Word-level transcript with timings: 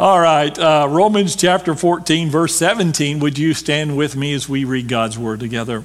All 0.00 0.18
right, 0.18 0.58
uh, 0.58 0.86
Romans 0.88 1.36
chapter 1.36 1.74
14, 1.74 2.30
verse 2.30 2.54
17. 2.54 3.20
Would 3.20 3.36
you 3.36 3.52
stand 3.52 3.98
with 3.98 4.16
me 4.16 4.32
as 4.32 4.48
we 4.48 4.64
read 4.64 4.88
God's 4.88 5.18
word 5.18 5.40
together? 5.40 5.84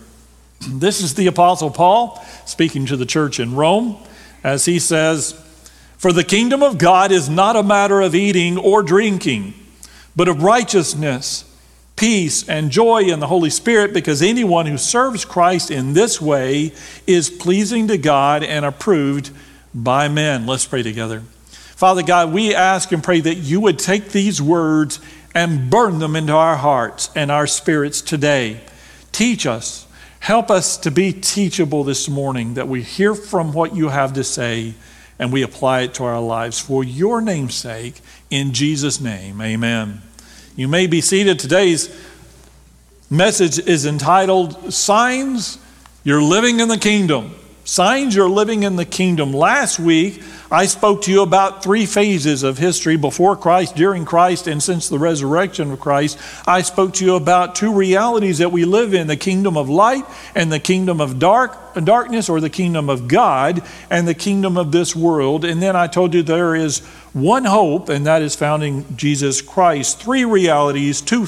This 0.70 1.02
is 1.02 1.15
the 1.15 1.28
Apostle 1.28 1.70
Paul 1.70 2.25
speaking 2.46 2.86
to 2.86 2.96
the 2.96 3.05
church 3.05 3.41
in 3.41 3.55
Rome 3.55 3.97
as 4.41 4.63
he 4.63 4.79
says, 4.79 5.33
For 5.97 6.13
the 6.13 6.23
kingdom 6.23 6.63
of 6.63 6.78
God 6.78 7.12
is 7.12 7.28
not 7.28 7.57
a 7.57 7.62
matter 7.62 7.99
of 7.99 8.15
eating 8.15 8.58
or 8.58 8.83
drinking, 8.83 9.54
but 10.16 10.29
of 10.29 10.44
righteousness, 10.44 11.44
peace, 11.97 12.47
and 12.47 12.72
joy 12.72 13.02
in 13.02 13.20
the 13.20 13.28
Holy 13.28 13.50
Spirit, 13.50 13.94
because 13.94 14.22
anyone 14.22 14.66
who 14.66 14.78
serves 14.78 15.26
Christ 15.26 15.70
in 15.70 15.92
this 15.92 16.22
way 16.22 16.72
is 17.05 17.30
pleasing 17.30 17.90
to 17.90 17.98
God 17.98 18.44
and 18.44 18.63
approved 18.63 19.32
by 19.73 20.08
men. 20.08 20.48
Let's 20.48 20.66
pray 20.66 20.84
together. 20.84 21.23
Father 21.76 22.03
God, 22.03 22.31
we 22.31 22.55
ask 22.55 22.94
and 22.94 23.03
pray 23.03 23.20
that 23.20 23.35
you 23.35 23.59
would 23.59 23.77
take 23.77 24.09
these 24.09 24.41
words 24.41 25.02
and 25.34 25.70
burn 25.70 26.00
them 26.00 26.16
into 26.16 26.31
our 26.31 26.55
hearts 26.55 27.09
and 27.16 27.30
our 27.30 27.45
spirits 27.45 28.02
today. 28.02 28.62
Teach 29.12 29.45
us. 29.45 29.86
Help 30.22 30.50
us 30.50 30.77
to 30.77 30.90
be 30.90 31.12
teachable 31.12 31.84
this 31.84 32.08
morning, 32.08 32.53
that 32.53 32.70
we 32.70 32.81
hear 32.81 33.14
from 33.14 33.52
what 33.52 33.76
you 33.76 33.90
have 33.90 34.14
to 34.14 34.23
say 34.23 34.73
and 35.20 35.31
we 35.31 35.44
apply 35.44 35.81
it 35.81 35.94
to 35.95 36.05
our 36.05 36.22
lives. 36.22 36.59
For 36.59 36.84
your 36.84 37.22
name's 37.22 37.55
sake, 37.55 38.02
in 38.30 38.53
Jesus' 38.53 39.02
name, 39.02 39.42
amen. 39.42 40.02
You 40.55 40.70
may 40.70 40.88
be 40.88 41.02
seated. 41.02 41.39
Today's 41.39 41.94
message 43.09 43.59
is 43.59 43.86
entitled 43.86 44.73
Signs 44.73 45.58
You're 46.05 46.23
Living 46.23 46.62
in 46.62 46.70
the 46.70 46.78
Kingdom. 46.78 47.36
Signs 47.66 48.16
you're 48.16 48.30
living 48.30 48.62
in 48.62 48.76
the 48.76 48.86
kingdom. 48.86 49.34
Last 49.34 49.80
week, 49.80 50.22
I 50.55 50.68
spoke 50.68 51.02
to 51.02 51.12
you 51.12 51.22
about 51.22 51.62
three 51.62 51.86
phases 51.86 52.44
of 52.44 52.58
history 52.58 52.95
before 52.95 53.36
Christ, 53.36 53.76
during 53.76 54.05
Christ, 54.05 54.48
and 54.48 54.64
since 54.64 54.88
the 54.88 54.98
resurrection 54.98 55.70
of 55.70 55.81
Christ. 55.81 56.18
I 56.48 56.61
spoke 56.61 56.94
to 56.94 57.06
you 57.06 57.16
about 57.16 57.56
two 57.56 57.73
realities 57.73 58.38
that 58.38 58.53
we 58.53 58.64
live 58.64 58.94
in 58.94 59.08
the 59.08 59.17
kingdom 59.17 59.58
of 59.58 59.67
light 59.67 60.06
and 60.33 60.50
the 60.50 60.61
kingdom 60.61 61.02
of 61.02 61.20
dark, 61.20 61.73
darkness, 61.83 62.30
or 62.30 62.39
the 62.39 62.50
kingdom 62.50 62.89
of 62.89 63.09
God 63.09 63.64
and 63.89 64.08
the 64.08 64.14
kingdom 64.14 64.58
of 64.58 64.72
this 64.72 64.95
world. 64.95 65.44
And 65.44 65.61
then 65.61 65.76
I 65.76 65.88
told 65.88 66.14
you 66.14 66.23
there 66.23 66.56
is 66.56 66.80
one 67.11 67.44
hope, 67.44 67.89
and 67.89 68.06
that 68.06 68.22
is 68.22 68.33
found 68.33 68.64
in 68.64 68.95
Jesus 68.95 69.42
Christ. 69.42 70.00
Three 70.00 70.23
realities, 70.23 71.02
two 71.02 71.28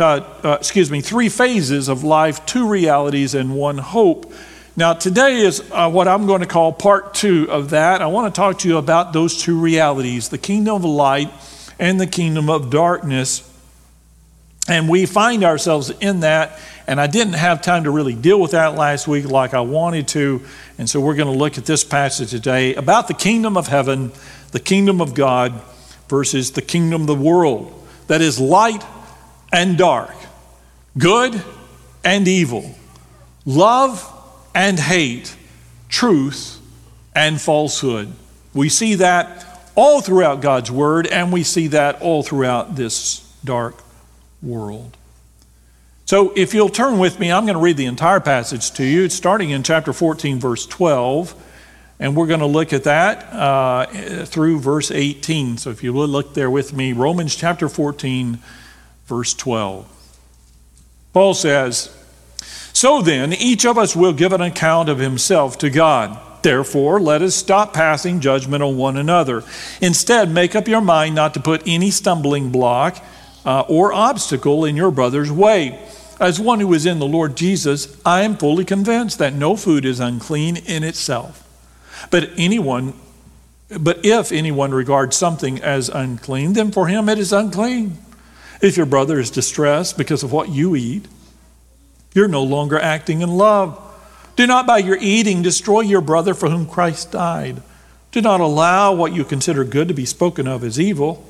uh, 0.00 0.24
uh, 0.42 0.56
excuse 0.58 0.90
me, 0.90 1.02
three 1.02 1.28
phases 1.28 1.88
of 1.88 2.02
life, 2.02 2.46
two 2.46 2.66
realities, 2.66 3.34
and 3.34 3.54
one 3.54 3.76
hope. 3.76 4.32
Now, 4.78 4.92
today 4.92 5.40
is 5.40 5.60
uh, 5.72 5.90
what 5.90 6.06
I'm 6.06 6.28
going 6.28 6.40
to 6.40 6.46
call 6.46 6.72
part 6.72 7.12
two 7.12 7.50
of 7.50 7.70
that. 7.70 8.00
I 8.00 8.06
want 8.06 8.32
to 8.32 8.38
talk 8.40 8.60
to 8.60 8.68
you 8.68 8.76
about 8.76 9.12
those 9.12 9.42
two 9.42 9.58
realities 9.58 10.28
the 10.28 10.38
kingdom 10.38 10.76
of 10.76 10.84
light 10.84 11.32
and 11.80 12.00
the 12.00 12.06
kingdom 12.06 12.48
of 12.48 12.70
darkness. 12.70 13.42
And 14.68 14.88
we 14.88 15.04
find 15.04 15.42
ourselves 15.42 15.90
in 15.90 16.20
that, 16.20 16.60
and 16.86 17.00
I 17.00 17.08
didn't 17.08 17.32
have 17.32 17.60
time 17.60 17.82
to 17.84 17.90
really 17.90 18.14
deal 18.14 18.40
with 18.40 18.52
that 18.52 18.76
last 18.76 19.08
week 19.08 19.24
like 19.24 19.52
I 19.52 19.62
wanted 19.62 20.06
to. 20.08 20.42
And 20.78 20.88
so 20.88 21.00
we're 21.00 21.16
going 21.16 21.32
to 21.32 21.36
look 21.36 21.58
at 21.58 21.66
this 21.66 21.82
passage 21.82 22.30
today 22.30 22.76
about 22.76 23.08
the 23.08 23.14
kingdom 23.14 23.56
of 23.56 23.66
heaven, 23.66 24.12
the 24.52 24.60
kingdom 24.60 25.00
of 25.00 25.12
God, 25.12 25.60
versus 26.08 26.52
the 26.52 26.62
kingdom 26.62 27.00
of 27.00 27.06
the 27.08 27.16
world. 27.16 27.84
That 28.06 28.20
is 28.20 28.38
light 28.38 28.84
and 29.52 29.76
dark, 29.76 30.14
good 30.96 31.42
and 32.04 32.28
evil, 32.28 32.76
love 33.44 34.14
and 34.54 34.78
hate, 34.78 35.36
truth 35.88 36.60
and 37.14 37.40
falsehood. 37.40 38.12
We 38.54 38.68
see 38.68 38.94
that 38.96 39.44
all 39.74 40.00
throughout 40.00 40.40
God's 40.40 40.70
Word, 40.70 41.06
and 41.06 41.32
we 41.32 41.44
see 41.44 41.68
that 41.68 42.02
all 42.02 42.22
throughout 42.22 42.76
this 42.76 43.20
dark 43.44 43.76
world. 44.42 44.96
So, 46.04 46.32
if 46.34 46.54
you'll 46.54 46.68
turn 46.68 46.98
with 46.98 47.20
me, 47.20 47.30
I'm 47.30 47.44
going 47.44 47.56
to 47.56 47.62
read 47.62 47.76
the 47.76 47.86
entire 47.86 48.18
passage 48.18 48.72
to 48.72 48.84
you. 48.84 49.04
It's 49.04 49.14
starting 49.14 49.50
in 49.50 49.62
chapter 49.62 49.92
14, 49.92 50.40
verse 50.40 50.66
12, 50.66 51.34
and 52.00 52.16
we're 52.16 52.26
going 52.26 52.40
to 52.40 52.46
look 52.46 52.72
at 52.72 52.84
that 52.84 53.32
uh, 53.32 54.24
through 54.24 54.58
verse 54.60 54.90
18. 54.90 55.58
So, 55.58 55.70
if 55.70 55.82
you 55.84 55.92
will 55.92 56.08
look 56.08 56.34
there 56.34 56.50
with 56.50 56.72
me, 56.72 56.92
Romans 56.92 57.36
chapter 57.36 57.68
14, 57.68 58.38
verse 59.06 59.34
12. 59.34 59.94
Paul 61.12 61.34
says, 61.34 61.94
so 62.78 63.02
then, 63.02 63.32
each 63.32 63.66
of 63.66 63.76
us 63.76 63.96
will 63.96 64.12
give 64.12 64.32
an 64.32 64.40
account 64.40 64.88
of 64.88 65.00
himself 65.00 65.58
to 65.58 65.68
God. 65.68 66.16
Therefore, 66.42 67.00
let 67.00 67.22
us 67.22 67.34
stop 67.34 67.74
passing 67.74 68.20
judgment 68.20 68.62
on 68.62 68.76
one 68.76 68.96
another. 68.96 69.42
Instead, 69.80 70.30
make 70.30 70.54
up 70.54 70.68
your 70.68 70.80
mind 70.80 71.16
not 71.16 71.34
to 71.34 71.40
put 71.40 71.64
any 71.66 71.90
stumbling 71.90 72.52
block 72.52 73.04
uh, 73.44 73.62
or 73.62 73.92
obstacle 73.92 74.64
in 74.64 74.76
your 74.76 74.92
brother's 74.92 75.32
way. 75.32 75.76
As 76.20 76.38
one 76.38 76.60
who 76.60 76.72
is 76.72 76.86
in 76.86 77.00
the 77.00 77.04
Lord 77.04 77.36
Jesus, 77.36 78.00
I 78.06 78.22
am 78.22 78.36
fully 78.36 78.64
convinced 78.64 79.18
that 79.18 79.34
no 79.34 79.56
food 79.56 79.84
is 79.84 79.98
unclean 79.98 80.58
in 80.58 80.84
itself. 80.84 81.44
But 82.12 82.30
anyone 82.36 82.94
but 83.76 84.04
if 84.04 84.30
anyone 84.30 84.70
regards 84.70 85.16
something 85.16 85.60
as 85.60 85.88
unclean, 85.88 86.52
then 86.52 86.70
for 86.70 86.86
him 86.86 87.08
it 87.08 87.18
is 87.18 87.32
unclean. 87.32 87.98
If 88.62 88.76
your 88.76 88.86
brother 88.86 89.18
is 89.18 89.32
distressed 89.32 89.98
because 89.98 90.22
of 90.22 90.30
what 90.30 90.48
you 90.48 90.76
eat, 90.76 91.08
you're 92.18 92.26
no 92.26 92.42
longer 92.42 92.76
acting 92.80 93.20
in 93.20 93.30
love. 93.30 93.80
Do 94.34 94.44
not 94.44 94.66
by 94.66 94.78
your 94.78 94.98
eating 95.00 95.40
destroy 95.40 95.82
your 95.82 96.00
brother 96.00 96.34
for 96.34 96.50
whom 96.50 96.66
Christ 96.66 97.12
died. 97.12 97.62
Do 98.10 98.20
not 98.20 98.40
allow 98.40 98.92
what 98.92 99.12
you 99.12 99.24
consider 99.24 99.62
good 99.62 99.86
to 99.86 99.94
be 99.94 100.04
spoken 100.04 100.48
of 100.48 100.64
as 100.64 100.80
evil. 100.80 101.24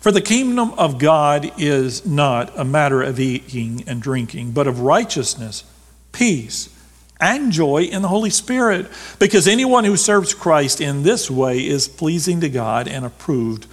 For 0.00 0.10
the 0.10 0.22
kingdom 0.22 0.72
of 0.78 0.98
God 0.98 1.52
is 1.58 2.06
not 2.06 2.58
a 2.58 2.64
matter 2.64 3.02
of 3.02 3.20
eating 3.20 3.84
and 3.86 4.00
drinking, 4.00 4.52
but 4.52 4.66
of 4.66 4.80
righteousness, 4.80 5.62
peace, 6.10 6.74
and 7.20 7.52
joy 7.52 7.82
in 7.82 8.00
the 8.00 8.08
Holy 8.08 8.30
Spirit. 8.30 8.86
Because 9.18 9.46
anyone 9.46 9.84
who 9.84 9.96
serves 9.98 10.32
Christ 10.32 10.80
in 10.80 11.02
this 11.02 11.30
way 11.30 11.66
is 11.66 11.86
pleasing 11.86 12.40
to 12.40 12.48
God 12.48 12.88
and 12.88 13.04
approved 13.04 13.66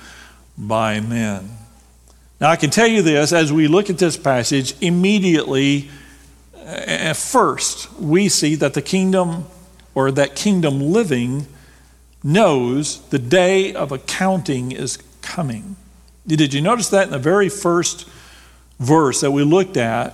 by 0.58 1.00
men. 1.00 1.63
Now, 2.44 2.50
I 2.50 2.58
can 2.58 2.72
tell 2.72 2.88
you 2.88 3.02
this 3.02 3.32
as 3.32 3.54
we 3.54 3.70
look 3.70 3.90
at 3.90 4.00
this 4.00 4.18
passage, 4.18 4.76
immediately, 4.82 5.90
uh, 6.54 6.66
at 6.66 7.16
first, 7.16 7.90
we 7.94 8.28
see 8.28 8.56
that 8.56 8.74
the 8.74 8.82
kingdom 8.82 9.46
or 9.96 10.12
that 10.12 10.36
kingdom 10.36 10.82
living 10.82 11.48
knows 12.22 13.00
the 13.12 13.18
day 13.18 13.74
of 13.74 13.94
accounting 13.94 14.74
is 14.74 14.98
coming. 15.22 15.78
Did 16.28 16.54
you 16.54 16.60
notice 16.60 16.90
that 16.90 17.06
in 17.06 17.12
the 17.12 17.18
very 17.18 17.48
first 17.48 18.10
verse 18.78 19.22
that 19.22 19.32
we 19.32 19.46
looked 19.46 19.78
at? 19.78 20.14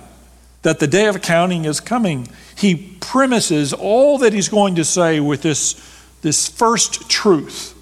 That 0.62 0.78
the 0.78 0.86
day 0.86 1.06
of 1.06 1.16
accounting 1.16 1.64
is 1.64 1.80
coming. 1.80 2.28
He 2.56 2.96
premises 3.00 3.72
all 3.72 4.18
that 4.18 4.32
he's 4.32 4.48
going 4.48 4.76
to 4.76 4.84
say 4.84 5.18
with 5.18 5.42
this, 5.42 5.74
this 6.22 6.48
first 6.48 7.10
truth 7.10 7.74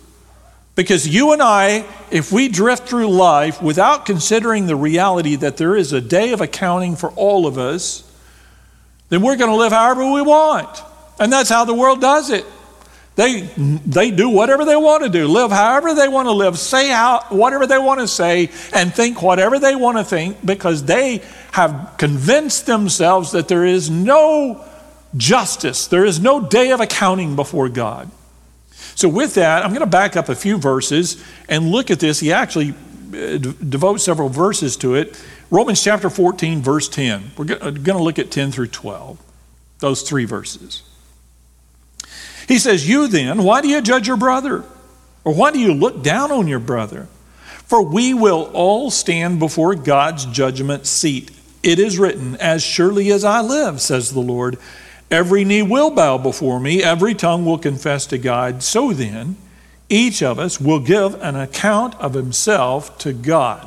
because 0.79 1.09
you 1.09 1.33
and 1.33 1.43
I, 1.43 1.85
if 2.09 2.31
we 2.31 2.49
drift 2.49 2.89
through 2.89 3.09
life 3.09 3.61
without 3.61 4.07
considering 4.07 4.67
the 4.67 4.77
reality 4.77 5.35
that 5.35 5.57
there 5.57 5.75
is 5.75 5.93
a 5.93 6.01
day 6.01 6.33
of 6.33 6.41
accounting 6.41 6.95
for 6.95 7.11
all 7.17 7.49
of 7.49 7.59
us, 7.59 8.09
then 9.09 9.21
we're 9.21 9.35
going 9.35 9.51
to 9.51 9.57
live 9.57 9.73
however 9.73 10.09
we 10.09 10.23
want. 10.23 10.69
And 11.19 11.33
that's 11.33 11.51
how 11.51 11.65
the 11.65 11.75
world 11.75 12.01
does 12.01 12.31
it. 12.31 12.47
They, 13.17 13.41
they 13.41 14.13
do 14.13 14.29
whatever 14.29 14.65
they 14.65 14.77
want 14.77 15.03
to 15.03 15.09
do, 15.09 15.27
live 15.27 15.51
however 15.51 15.95
they 15.95 16.07
want 16.07 16.27
to 16.29 16.33
live, 16.33 16.57
say 16.57 16.91
how, 16.91 17.25
whatever 17.31 17.67
they 17.67 17.81
want 17.81 17.99
to 17.99 18.07
say, 18.07 18.49
and 18.73 18.95
think 18.95 19.21
whatever 19.21 19.59
they 19.59 19.75
want 19.75 19.99
to 19.99 20.05
think 20.05 20.47
because 20.47 20.85
they 20.85 21.25
have 21.51 21.97
convinced 21.99 22.67
themselves 22.67 23.33
that 23.33 23.49
there 23.49 23.65
is 23.65 23.91
no 23.91 24.65
justice, 25.17 25.89
there 25.89 26.05
is 26.05 26.21
no 26.21 26.41
day 26.41 26.71
of 26.71 26.79
accounting 26.79 27.35
before 27.35 27.69
God. 27.69 28.09
So, 28.99 29.09
with 29.09 29.35
that, 29.35 29.65
I'm 29.65 29.71
going 29.71 29.79
to 29.79 29.87
back 29.87 30.17
up 30.17 30.29
a 30.29 30.35
few 30.35 30.59
verses 30.59 31.23
and 31.49 31.71
look 31.71 31.93
at 31.93 32.01
this. 32.01 32.19
He 32.19 32.33
actually 32.33 32.71
uh, 32.71 33.39
devotes 33.39 34.03
several 34.03 34.29
verses 34.29 34.77
to 34.79 34.97
it. 34.97 35.23
Romans 35.53 35.81
chapter 35.81 36.11
14, 36.11 36.63
verse 36.63 36.89
10. 36.89 37.31
We're 37.37 37.45
going 37.45 37.81
to 37.85 38.03
look 38.03 38.19
at 38.19 38.33
10 38.33 38.51
through 38.51 38.67
12, 38.67 39.21
those 39.79 40.03
three 40.03 40.25
verses. 40.25 40.83
He 42.49 42.59
says, 42.59 42.89
You 42.89 43.07
then, 43.07 43.45
why 43.45 43.61
do 43.61 43.69
you 43.69 43.81
judge 43.83 44.09
your 44.09 44.17
brother? 44.17 44.65
Or 45.23 45.33
why 45.33 45.53
do 45.53 45.61
you 45.61 45.75
look 45.75 46.03
down 46.03 46.33
on 46.33 46.49
your 46.49 46.59
brother? 46.59 47.07
For 47.67 47.81
we 47.81 48.15
will 48.15 48.51
all 48.53 48.91
stand 48.91 49.39
before 49.39 49.77
God's 49.77 50.25
judgment 50.27 50.87
seat. 50.87 51.31
It 51.63 51.79
is 51.79 52.01
written, 52.01 52.35
As 52.39 52.65
surely 52.65 53.13
as 53.13 53.23
I 53.23 53.43
live, 53.43 53.81
says 53.81 54.13
the 54.13 54.19
Lord 54.19 54.59
Every 55.11 55.45
knee 55.45 55.63
will 55.63 55.91
bow 55.91 56.19
before 56.19 56.61
me, 56.61 56.83
every 56.83 57.15
tongue 57.15 57.45
will 57.45 57.59
confess 57.59 58.07
to 58.07 58.19
God. 58.19 58.63
So 58.63 58.93
then, 58.93 59.37
each 59.89 60.23
of 60.23 60.39
us 60.39 60.61
will 60.61 60.81
give 60.81 61.15
an 61.23 61.35
account 61.35 61.95
of 61.97 62.15
himself 62.15 62.99
to 62.99 63.13
God. 63.13 63.67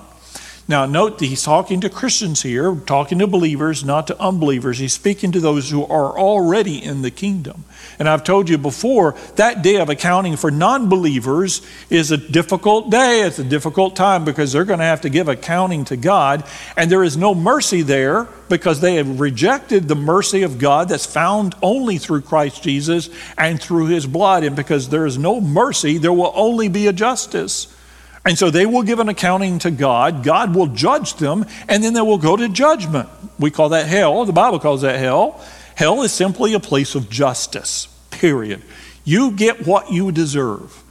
Now, 0.71 0.85
note 0.85 1.19
that 1.19 1.25
he's 1.25 1.43
talking 1.43 1.81
to 1.81 1.89
Christians 1.89 2.43
here, 2.43 2.73
talking 2.73 3.19
to 3.19 3.27
believers, 3.27 3.83
not 3.83 4.07
to 4.07 4.17
unbelievers. 4.21 4.79
He's 4.79 4.93
speaking 4.93 5.33
to 5.33 5.41
those 5.41 5.69
who 5.69 5.83
are 5.83 6.17
already 6.17 6.81
in 6.81 7.01
the 7.01 7.11
kingdom. 7.11 7.65
And 7.99 8.07
I've 8.07 8.23
told 8.23 8.47
you 8.47 8.57
before, 8.57 9.15
that 9.35 9.63
day 9.63 9.81
of 9.81 9.89
accounting 9.89 10.37
for 10.37 10.49
non 10.49 10.87
believers 10.87 11.61
is 11.89 12.11
a 12.11 12.15
difficult 12.15 12.89
day. 12.89 13.19
It's 13.19 13.37
a 13.37 13.43
difficult 13.43 13.97
time 13.97 14.23
because 14.23 14.53
they're 14.53 14.63
going 14.63 14.79
to 14.79 14.85
have 14.85 15.01
to 15.01 15.09
give 15.09 15.27
accounting 15.27 15.83
to 15.85 15.97
God. 15.97 16.45
And 16.77 16.89
there 16.89 17.03
is 17.03 17.17
no 17.17 17.35
mercy 17.35 17.81
there 17.81 18.29
because 18.47 18.79
they 18.79 18.95
have 18.95 19.19
rejected 19.19 19.89
the 19.89 19.95
mercy 19.95 20.43
of 20.43 20.57
God 20.57 20.87
that's 20.87 21.05
found 21.05 21.53
only 21.61 21.97
through 21.97 22.21
Christ 22.21 22.63
Jesus 22.63 23.09
and 23.37 23.61
through 23.61 23.87
his 23.87 24.07
blood. 24.07 24.45
And 24.45 24.55
because 24.55 24.87
there 24.87 25.05
is 25.05 25.17
no 25.17 25.41
mercy, 25.41 25.97
there 25.97 26.13
will 26.13 26.31
only 26.33 26.69
be 26.69 26.87
a 26.87 26.93
justice. 26.93 27.67
And 28.25 28.37
so 28.37 28.51
they 28.51 28.65
will 28.65 28.83
give 28.83 28.99
an 28.99 29.09
accounting 29.09 29.59
to 29.59 29.71
God. 29.71 30.23
God 30.23 30.55
will 30.55 30.67
judge 30.67 31.15
them, 31.15 31.45
and 31.67 31.83
then 31.83 31.93
they 31.93 32.01
will 32.01 32.19
go 32.19 32.35
to 32.35 32.47
judgment. 32.49 33.09
We 33.39 33.49
call 33.49 33.69
that 33.69 33.87
hell. 33.87 34.25
The 34.25 34.33
Bible 34.33 34.59
calls 34.59 34.81
that 34.81 34.99
hell. 34.99 35.43
Hell 35.75 36.03
is 36.03 36.11
simply 36.11 36.53
a 36.53 36.59
place 36.59 36.93
of 36.93 37.09
justice, 37.09 37.87
period. 38.11 38.61
You 39.03 39.31
get 39.31 39.65
what 39.65 39.91
you 39.91 40.11
deserve. 40.11 40.83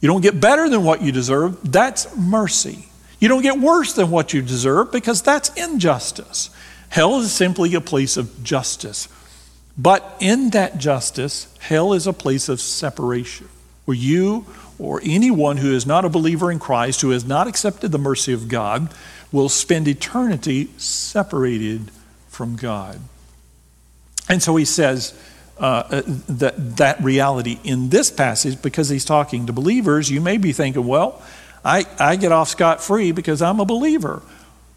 You 0.00 0.08
don't 0.08 0.20
get 0.20 0.40
better 0.40 0.68
than 0.68 0.84
what 0.84 1.02
you 1.02 1.10
deserve. 1.10 1.58
That's 1.72 2.14
mercy. 2.16 2.86
You 3.18 3.28
don't 3.28 3.42
get 3.42 3.58
worse 3.58 3.94
than 3.94 4.10
what 4.10 4.32
you 4.32 4.42
deserve 4.42 4.92
because 4.92 5.22
that's 5.22 5.48
injustice. 5.54 6.50
Hell 6.88 7.18
is 7.18 7.32
simply 7.32 7.74
a 7.74 7.80
place 7.80 8.16
of 8.16 8.44
justice. 8.44 9.08
But 9.76 10.16
in 10.20 10.50
that 10.50 10.78
justice, 10.78 11.52
hell 11.58 11.92
is 11.92 12.06
a 12.06 12.12
place 12.12 12.48
of 12.48 12.60
separation 12.60 13.48
where 13.84 13.96
you 13.96 14.46
or 14.78 15.00
anyone 15.04 15.56
who 15.56 15.74
is 15.74 15.86
not 15.86 16.04
a 16.04 16.08
believer 16.08 16.50
in 16.50 16.58
Christ, 16.58 17.00
who 17.00 17.10
has 17.10 17.24
not 17.24 17.46
accepted 17.46 17.92
the 17.92 17.98
mercy 17.98 18.32
of 18.32 18.48
God, 18.48 18.92
will 19.32 19.48
spend 19.48 19.88
eternity 19.88 20.68
separated 20.76 21.90
from 22.28 22.56
God. 22.56 23.00
And 24.28 24.42
so 24.42 24.56
he 24.56 24.64
says 24.64 25.18
uh, 25.58 26.02
that, 26.28 26.76
that 26.76 27.02
reality 27.02 27.58
in 27.64 27.88
this 27.88 28.10
passage, 28.10 28.60
because 28.60 28.88
he's 28.88 29.04
talking 29.04 29.46
to 29.46 29.52
believers, 29.52 30.10
you 30.10 30.20
may 30.20 30.36
be 30.36 30.52
thinking, 30.52 30.86
well, 30.86 31.22
I, 31.64 31.84
I 31.98 32.16
get 32.16 32.32
off 32.32 32.48
scot 32.48 32.82
free 32.82 33.12
because 33.12 33.40
I'm 33.40 33.60
a 33.60 33.64
believer. 33.64 34.22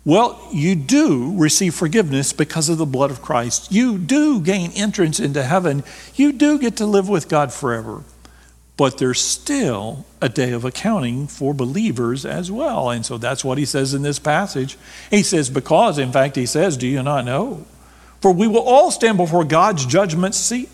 Well, 0.06 0.40
you 0.52 0.76
do 0.76 1.38
receive 1.38 1.76
forgiveness 1.76 2.32
because 2.32 2.70
of 2.70 2.78
the 2.78 2.86
blood 2.86 3.12
of 3.12 3.22
Christ. 3.22 3.72
You 3.72 3.98
do 3.98 4.40
gain 4.40 4.72
entrance 4.72 5.20
into 5.20 5.44
heaven. 5.44 5.84
You 6.16 6.32
do 6.32 6.58
get 6.58 6.78
to 6.78 6.86
live 6.86 7.10
with 7.10 7.28
God 7.28 7.52
forever 7.52 8.04
but 8.80 8.98
there's 8.98 9.20
still 9.20 10.06
a 10.22 10.30
day 10.30 10.54
of 10.54 10.64
accounting 10.64 11.28
for 11.28 11.54
believers 11.54 12.26
as 12.26 12.50
well. 12.50 12.90
And 12.90 13.06
so 13.06 13.18
that's 13.18 13.44
what 13.44 13.58
he 13.58 13.66
says 13.66 13.94
in 13.94 14.04
this 14.04 14.20
passage. 14.20 14.78
He 15.10 15.22
says, 15.22 15.50
Because, 15.50 15.98
in 15.98 16.14
fact, 16.14 16.38
he 16.38 16.46
says, 16.46 16.78
Do 16.78 16.88
you 16.88 17.04
not 17.04 17.26
know? 17.26 17.66
For 18.22 18.32
we 18.32 18.48
will 18.48 18.62
all 18.62 18.90
stand 18.90 19.18
before 19.18 19.44
God's 19.44 19.86
judgment 19.86 20.34
seat. 20.34 20.70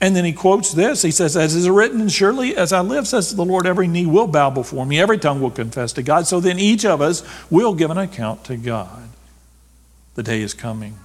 And 0.00 0.16
then 0.16 0.24
he 0.24 0.32
quotes 0.32 0.72
this. 0.72 1.02
He 1.02 1.12
says, 1.12 1.36
As 1.36 1.54
is 1.54 1.70
written, 1.70 2.08
surely 2.08 2.56
as 2.56 2.72
I 2.72 2.80
live, 2.80 3.06
says 3.06 3.36
the 3.36 3.44
Lord, 3.44 3.64
every 3.64 3.86
knee 3.86 4.06
will 4.06 4.26
bow 4.26 4.50
before 4.50 4.84
me, 4.84 4.98
every 4.98 5.18
tongue 5.18 5.40
will 5.40 5.52
confess 5.52 5.92
to 5.92 6.02
God. 6.02 6.26
So 6.26 6.40
then 6.40 6.58
each 6.58 6.84
of 6.84 7.00
us 7.00 7.22
will 7.48 7.74
give 7.74 7.92
an 7.92 7.98
account 7.98 8.42
to 8.46 8.56
God. 8.56 9.08
The 10.16 10.24
day 10.24 10.42
is 10.42 10.52
coming. 10.52 10.98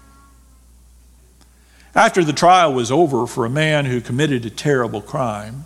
After 1.94 2.24
the 2.24 2.34
trial 2.34 2.74
was 2.74 2.92
over 2.92 3.28
for 3.28 3.46
a 3.46 3.50
man 3.50 3.86
who 3.86 4.02
committed 4.02 4.44
a 4.48 4.50
terrible 4.50 5.04
crime, 5.04 5.66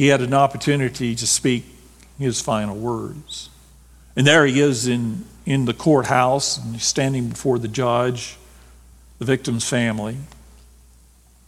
he 0.00 0.06
had 0.06 0.22
an 0.22 0.32
opportunity 0.32 1.14
to 1.14 1.26
speak 1.26 1.62
his 2.18 2.40
final 2.40 2.74
words. 2.74 3.50
And 4.16 4.26
there 4.26 4.46
he 4.46 4.58
is 4.58 4.88
in, 4.88 5.26
in 5.44 5.66
the 5.66 5.74
courthouse, 5.74 6.56
and 6.56 6.72
he's 6.72 6.84
standing 6.84 7.28
before 7.28 7.58
the 7.58 7.68
judge, 7.68 8.38
the 9.18 9.26
victim's 9.26 9.68
family. 9.68 10.16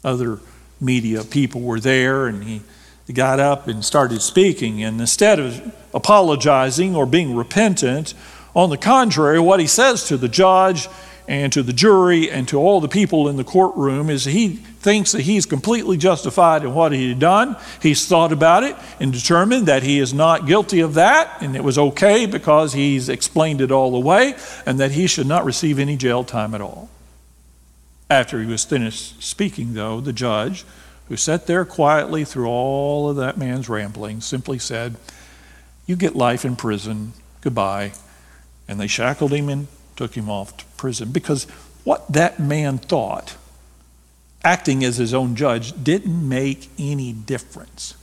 Other 0.04 0.38
media 0.82 1.24
people 1.24 1.62
were 1.62 1.80
there, 1.80 2.26
and 2.26 2.44
he, 2.44 2.60
he 3.06 3.14
got 3.14 3.40
up 3.40 3.68
and 3.68 3.82
started 3.82 4.20
speaking. 4.20 4.82
And 4.82 5.00
instead 5.00 5.40
of 5.40 5.74
apologizing 5.94 6.94
or 6.94 7.06
being 7.06 7.34
repentant, 7.34 8.12
on 8.54 8.68
the 8.68 8.76
contrary, 8.76 9.40
what 9.40 9.60
he 9.60 9.66
says 9.66 10.04
to 10.08 10.18
the 10.18 10.28
judge 10.28 10.88
and 11.28 11.52
to 11.52 11.62
the 11.62 11.72
jury 11.72 12.30
and 12.30 12.48
to 12.48 12.58
all 12.58 12.80
the 12.80 12.88
people 12.88 13.28
in 13.28 13.36
the 13.36 13.44
courtroom 13.44 14.10
is 14.10 14.24
he 14.24 14.56
thinks 14.56 15.12
that 15.12 15.22
he's 15.22 15.46
completely 15.46 15.96
justified 15.96 16.64
in 16.64 16.74
what 16.74 16.92
he 16.92 17.10
had 17.10 17.18
done. 17.18 17.56
He's 17.80 18.06
thought 18.06 18.32
about 18.32 18.64
it 18.64 18.76
and 18.98 19.12
determined 19.12 19.66
that 19.66 19.84
he 19.84 19.98
is 20.00 20.12
not 20.12 20.46
guilty 20.46 20.80
of 20.80 20.94
that 20.94 21.40
and 21.40 21.54
it 21.54 21.62
was 21.62 21.78
okay 21.78 22.26
because 22.26 22.72
he's 22.72 23.08
explained 23.08 23.60
it 23.60 23.70
all 23.70 23.92
the 23.92 24.00
way 24.00 24.34
and 24.66 24.80
that 24.80 24.92
he 24.92 25.06
should 25.06 25.26
not 25.26 25.44
receive 25.44 25.78
any 25.78 25.96
jail 25.96 26.24
time 26.24 26.54
at 26.54 26.60
all. 26.60 26.90
After 28.10 28.40
he 28.40 28.46
was 28.46 28.64
finished 28.64 29.22
speaking, 29.22 29.72
though, 29.72 30.00
the 30.00 30.12
judge, 30.12 30.66
who 31.08 31.16
sat 31.16 31.46
there 31.46 31.64
quietly 31.64 32.24
through 32.24 32.46
all 32.46 33.08
of 33.08 33.16
that 33.16 33.38
man's 33.38 33.68
rambling, 33.68 34.20
simply 34.20 34.58
said, 34.58 34.96
You 35.86 35.96
get 35.96 36.14
life 36.14 36.44
in 36.44 36.56
prison. 36.56 37.14
Goodbye. 37.40 37.92
And 38.68 38.78
they 38.78 38.86
shackled 38.86 39.32
him 39.32 39.48
and 39.48 39.68
took 39.96 40.14
him 40.14 40.28
off 40.28 40.56
to 40.58 40.64
prison 40.82 41.12
because 41.12 41.44
what 41.84 42.12
that 42.12 42.40
man 42.40 42.76
thought, 42.76 43.36
acting 44.42 44.82
as 44.82 44.96
his 44.96 45.14
own 45.14 45.36
judge, 45.36 45.72
didn't 45.84 46.28
make 46.28 46.68
any 46.76 47.12
difference. 47.12 47.94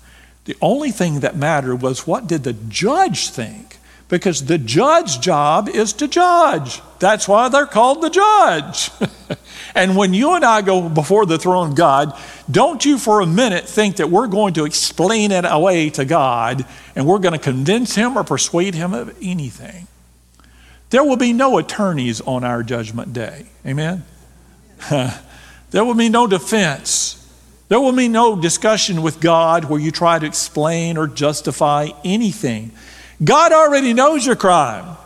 The 0.45 0.55
only 0.61 0.91
thing 0.91 1.19
that 1.19 1.35
mattered 1.35 1.81
was 1.81 2.07
what 2.07 2.25
did 2.25 2.45
the 2.45 2.53
judge 2.53 3.29
think? 3.31 3.75
Because 4.07 4.45
the 4.45 4.57
judge's 4.57 5.17
job 5.17 5.67
is 5.67 5.91
to 5.93 6.07
judge. 6.07 6.81
That's 6.99 7.27
why 7.27 7.49
they're 7.49 7.65
called 7.65 8.01
the 8.01 8.09
judge. 8.09 8.89
and 9.75 9.97
when 9.97 10.13
you 10.13 10.33
and 10.35 10.45
I 10.45 10.61
go 10.61 10.87
before 10.87 11.25
the 11.25 11.37
throne 11.37 11.71
of 11.71 11.75
God, 11.75 12.17
don't 12.49 12.83
you 12.85 12.97
for 12.97 13.19
a 13.19 13.25
minute 13.25 13.65
think 13.65 13.97
that 13.97 14.09
we're 14.09 14.27
going 14.27 14.53
to 14.53 14.63
explain 14.63 15.31
it 15.31 15.43
away 15.45 15.89
to 15.91 16.05
God 16.05 16.65
and 16.95 17.05
we're 17.05 17.19
going 17.19 17.33
to 17.33 17.39
convince 17.39 17.95
him 17.95 18.17
or 18.17 18.23
persuade 18.23 18.73
him 18.73 18.93
of 18.93 19.13
anything. 19.21 19.88
There 20.89 21.03
will 21.03 21.17
be 21.17 21.33
no 21.33 21.57
attorneys 21.57 22.21
on 22.21 22.43
our 22.43 22.63
judgment 22.63 23.13
day. 23.13 23.45
Amen? 23.65 24.03
there 24.89 25.85
will 25.85 25.93
be 25.93 26.09
no 26.09 26.25
defense. 26.25 27.15
There 27.67 27.79
will 27.79 27.91
be 27.91 28.07
no 28.07 28.35
discussion 28.35 29.03
with 29.03 29.19
God 29.19 29.65
where 29.65 29.79
you 29.79 29.91
try 29.91 30.17
to 30.17 30.25
explain 30.25 30.97
or 30.97 31.05
justify 31.07 31.89
anything. 32.03 32.71
God 33.23 33.51
already 33.51 33.93
knows 33.93 34.25
your 34.25 34.35
crime. 34.35 34.97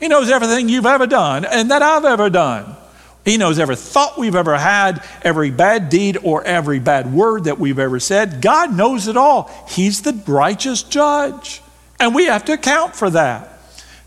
He 0.00 0.08
knows 0.08 0.28
everything 0.28 0.68
you've 0.68 0.86
ever 0.86 1.06
done 1.06 1.44
and 1.44 1.70
that 1.70 1.82
I've 1.82 2.04
ever 2.04 2.30
done. 2.30 2.76
He 3.24 3.36
knows 3.36 3.58
every 3.58 3.76
thought 3.76 4.18
we've 4.18 4.34
ever 4.34 4.56
had, 4.56 5.04
every 5.22 5.50
bad 5.50 5.90
deed 5.90 6.16
or 6.22 6.42
every 6.44 6.78
bad 6.78 7.12
word 7.12 7.44
that 7.44 7.58
we've 7.58 7.78
ever 7.78 8.00
said. 8.00 8.40
God 8.40 8.74
knows 8.74 9.06
it 9.06 9.16
all. 9.16 9.50
He's 9.68 10.02
the 10.02 10.20
righteous 10.26 10.82
judge. 10.82 11.60
And 12.00 12.14
we 12.14 12.24
have 12.24 12.44
to 12.46 12.54
account 12.54 12.96
for 12.96 13.10
that. 13.10 13.57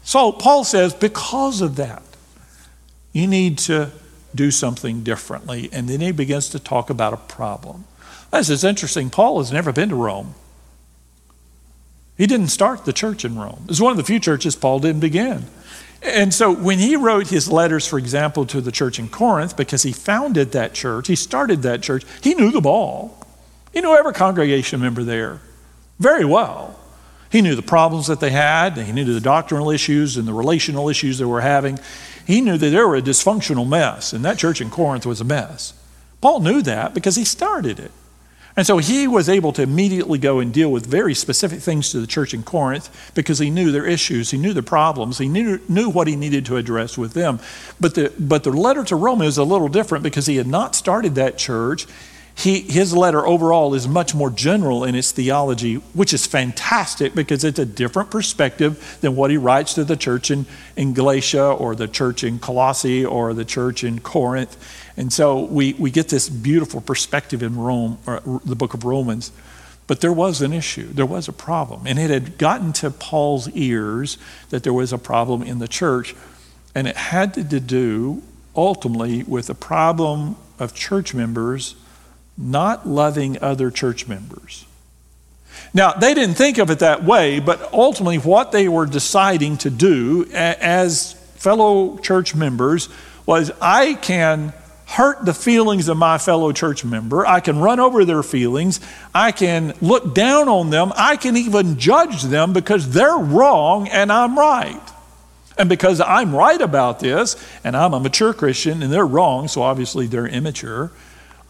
So 0.03 0.31
Paul 0.31 0.63
says, 0.63 0.93
because 0.93 1.61
of 1.61 1.75
that, 1.75 2.03
you 3.13 3.27
need 3.27 3.57
to 3.59 3.91
do 4.33 4.51
something 4.51 5.03
differently. 5.03 5.69
And 5.71 5.87
then 5.87 6.01
he 6.01 6.11
begins 6.11 6.49
to 6.49 6.59
talk 6.59 6.89
about 6.89 7.13
a 7.13 7.17
problem. 7.17 7.85
This 8.31 8.49
is 8.49 8.63
interesting. 8.63 9.09
Paul 9.09 9.39
has 9.39 9.51
never 9.51 9.71
been 9.73 9.89
to 9.89 9.95
Rome. 9.95 10.35
He 12.17 12.27
didn't 12.27 12.47
start 12.47 12.85
the 12.85 12.93
church 12.93 13.25
in 13.25 13.37
Rome. 13.37 13.65
It's 13.67 13.81
one 13.81 13.91
of 13.91 13.97
the 13.97 14.03
few 14.03 14.19
churches 14.19 14.55
Paul 14.55 14.79
didn't 14.79 15.01
begin. 15.01 15.45
And 16.03 16.33
so 16.33 16.53
when 16.53 16.79
he 16.79 16.95
wrote 16.95 17.27
his 17.27 17.49
letters, 17.51 17.85
for 17.85 17.99
example, 17.99 18.45
to 18.47 18.61
the 18.61 18.71
church 18.71 18.99
in 18.99 19.07
Corinth, 19.09 19.55
because 19.55 19.83
he 19.83 19.91
founded 19.91 20.51
that 20.53 20.73
church, 20.73 21.07
he 21.07 21.15
started 21.15 21.61
that 21.63 21.83
church, 21.83 22.03
he 22.21 22.33
knew 22.33 22.51
them 22.51 22.65
all. 22.65 23.25
He 23.71 23.81
knew 23.81 23.95
every 23.95 24.13
congregation 24.13 24.81
member 24.81 25.03
there 25.03 25.39
very 25.99 26.25
well. 26.25 26.79
He 27.31 27.41
knew 27.41 27.55
the 27.55 27.61
problems 27.61 28.07
that 28.07 28.19
they 28.19 28.31
had, 28.31 28.77
he 28.77 28.91
knew 28.91 29.05
the 29.05 29.21
doctrinal 29.21 29.71
issues 29.71 30.17
and 30.17 30.27
the 30.27 30.33
relational 30.33 30.89
issues 30.89 31.17
they 31.17 31.25
were 31.25 31.41
having. 31.41 31.79
He 32.27 32.41
knew 32.41 32.57
that 32.57 32.69
they 32.69 32.77
were 32.77 32.95
a 32.95 33.01
dysfunctional 33.01 33.67
mess, 33.67 34.13
and 34.13 34.23
that 34.25 34.37
church 34.37 34.61
in 34.61 34.69
Corinth 34.69 35.05
was 35.05 35.21
a 35.21 35.25
mess. 35.25 35.73
Paul 36.19 36.41
knew 36.41 36.61
that 36.61 36.93
because 36.93 37.15
he 37.15 37.25
started 37.25 37.79
it. 37.79 37.91
And 38.57 38.67
so 38.67 38.79
he 38.79 39.07
was 39.07 39.29
able 39.29 39.53
to 39.53 39.61
immediately 39.61 40.19
go 40.19 40.39
and 40.39 40.53
deal 40.53 40.71
with 40.71 40.85
very 40.85 41.15
specific 41.15 41.61
things 41.61 41.91
to 41.91 42.01
the 42.01 42.07
church 42.07 42.33
in 42.33 42.43
Corinth 42.43 43.11
because 43.15 43.39
he 43.39 43.49
knew 43.49 43.71
their 43.71 43.85
issues, 43.85 44.31
he 44.31 44.37
knew 44.37 44.51
their 44.51 44.61
problems, 44.61 45.19
he 45.19 45.29
knew, 45.29 45.61
knew 45.69 45.89
what 45.89 46.07
he 46.07 46.17
needed 46.17 46.45
to 46.47 46.57
address 46.57 46.97
with 46.97 47.13
them. 47.13 47.39
But 47.79 47.95
the, 47.95 48.11
but 48.19 48.43
the 48.43 48.51
letter 48.51 48.83
to 48.83 48.95
Rome 48.97 49.21
is 49.21 49.37
a 49.37 49.45
little 49.45 49.69
different 49.69 50.03
because 50.03 50.25
he 50.25 50.35
had 50.35 50.47
not 50.47 50.75
started 50.75 51.15
that 51.15 51.37
church 51.37 51.87
he, 52.35 52.61
his 52.61 52.93
letter 52.93 53.25
overall 53.25 53.73
is 53.73 53.87
much 53.87 54.15
more 54.15 54.29
general 54.29 54.83
in 54.83 54.95
its 54.95 55.11
theology, 55.11 55.75
which 55.75 56.13
is 56.13 56.25
fantastic 56.25 57.13
because 57.13 57.43
it's 57.43 57.59
a 57.59 57.65
different 57.65 58.09
perspective 58.09 58.97
than 59.01 59.15
what 59.15 59.31
he 59.31 59.37
writes 59.37 59.73
to 59.75 59.83
the 59.83 59.95
church 59.95 60.31
in, 60.31 60.45
in 60.75 60.93
Galatia 60.93 61.43
or 61.43 61.75
the 61.75 61.87
church 61.87 62.23
in 62.23 62.39
Colossae 62.39 63.05
or 63.05 63.33
the 63.33 63.45
church 63.45 63.83
in 63.83 63.99
Corinth. 63.99 64.57
And 64.97 65.11
so 65.11 65.41
we, 65.41 65.73
we 65.73 65.91
get 65.91 66.09
this 66.09 66.29
beautiful 66.29 66.81
perspective 66.81 67.43
in 67.43 67.57
Rome, 67.57 67.97
or 68.07 68.17
uh, 68.17 68.39
the 68.45 68.55
book 68.55 68.73
of 68.73 68.85
Romans. 68.85 69.31
But 69.87 69.99
there 69.99 70.13
was 70.13 70.41
an 70.41 70.53
issue, 70.53 70.87
there 70.87 71.05
was 71.05 71.27
a 71.27 71.33
problem. 71.33 71.85
And 71.85 71.99
it 71.99 72.09
had 72.09 72.37
gotten 72.37 72.71
to 72.73 72.91
Paul's 72.91 73.49
ears 73.49 74.17
that 74.49 74.63
there 74.63 74.73
was 74.73 74.93
a 74.93 74.97
problem 74.97 75.43
in 75.43 75.59
the 75.59 75.67
church, 75.67 76.15
and 76.73 76.87
it 76.87 76.95
had 76.95 77.33
to 77.33 77.43
do 77.59 78.23
ultimately 78.55 79.23
with 79.23 79.47
the 79.47 79.55
problem 79.55 80.37
of 80.59 80.73
church 80.73 81.13
members 81.13 81.75
not 82.41 82.87
loving 82.87 83.41
other 83.41 83.71
church 83.71 84.07
members. 84.07 84.65
Now, 85.73 85.93
they 85.93 86.13
didn't 86.13 86.35
think 86.35 86.57
of 86.57 86.69
it 86.69 86.79
that 86.79 87.03
way, 87.03 87.39
but 87.39 87.73
ultimately, 87.73 88.17
what 88.17 88.51
they 88.51 88.67
were 88.67 88.85
deciding 88.85 89.57
to 89.59 89.69
do 89.69 90.27
as 90.33 91.13
fellow 91.35 91.97
church 91.97 92.35
members 92.35 92.89
was 93.25 93.51
I 93.61 93.93
can 93.95 94.53
hurt 94.85 95.23
the 95.23 95.33
feelings 95.33 95.87
of 95.87 95.95
my 95.95 96.17
fellow 96.17 96.51
church 96.51 96.83
member. 96.83 97.25
I 97.25 97.39
can 97.39 97.59
run 97.59 97.79
over 97.79 98.03
their 98.03 98.23
feelings. 98.23 98.81
I 99.15 99.31
can 99.31 99.73
look 99.81 100.13
down 100.13 100.49
on 100.49 100.69
them. 100.69 100.91
I 100.97 101.15
can 101.15 101.37
even 101.37 101.79
judge 101.79 102.23
them 102.23 102.51
because 102.51 102.89
they're 102.89 103.17
wrong 103.17 103.87
and 103.87 104.11
I'm 104.11 104.37
right. 104.37 104.81
And 105.57 105.69
because 105.69 106.01
I'm 106.01 106.35
right 106.35 106.59
about 106.59 106.99
this 106.99 107.41
and 107.63 107.77
I'm 107.77 107.93
a 107.93 108.01
mature 108.01 108.33
Christian 108.33 108.83
and 108.83 108.91
they're 108.91 109.05
wrong, 109.05 109.47
so 109.47 109.61
obviously 109.61 110.07
they're 110.07 110.27
immature, 110.27 110.91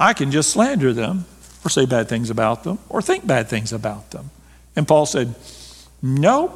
I 0.02 0.14
can 0.14 0.32
just 0.32 0.50
slander 0.50 0.94
them 0.94 1.26
or 1.64 1.70
say 1.70 1.86
bad 1.86 2.10
things 2.10 2.32
about 2.32 2.64
them 2.64 2.80
or 2.90 3.04
think 3.04 3.28
bad 3.28 3.48
things 3.48 3.72
about 3.72 4.10
them. 4.10 4.32
And 4.76 4.88
Paul 4.88 5.06
said, 5.06 5.36
No, 6.02 6.56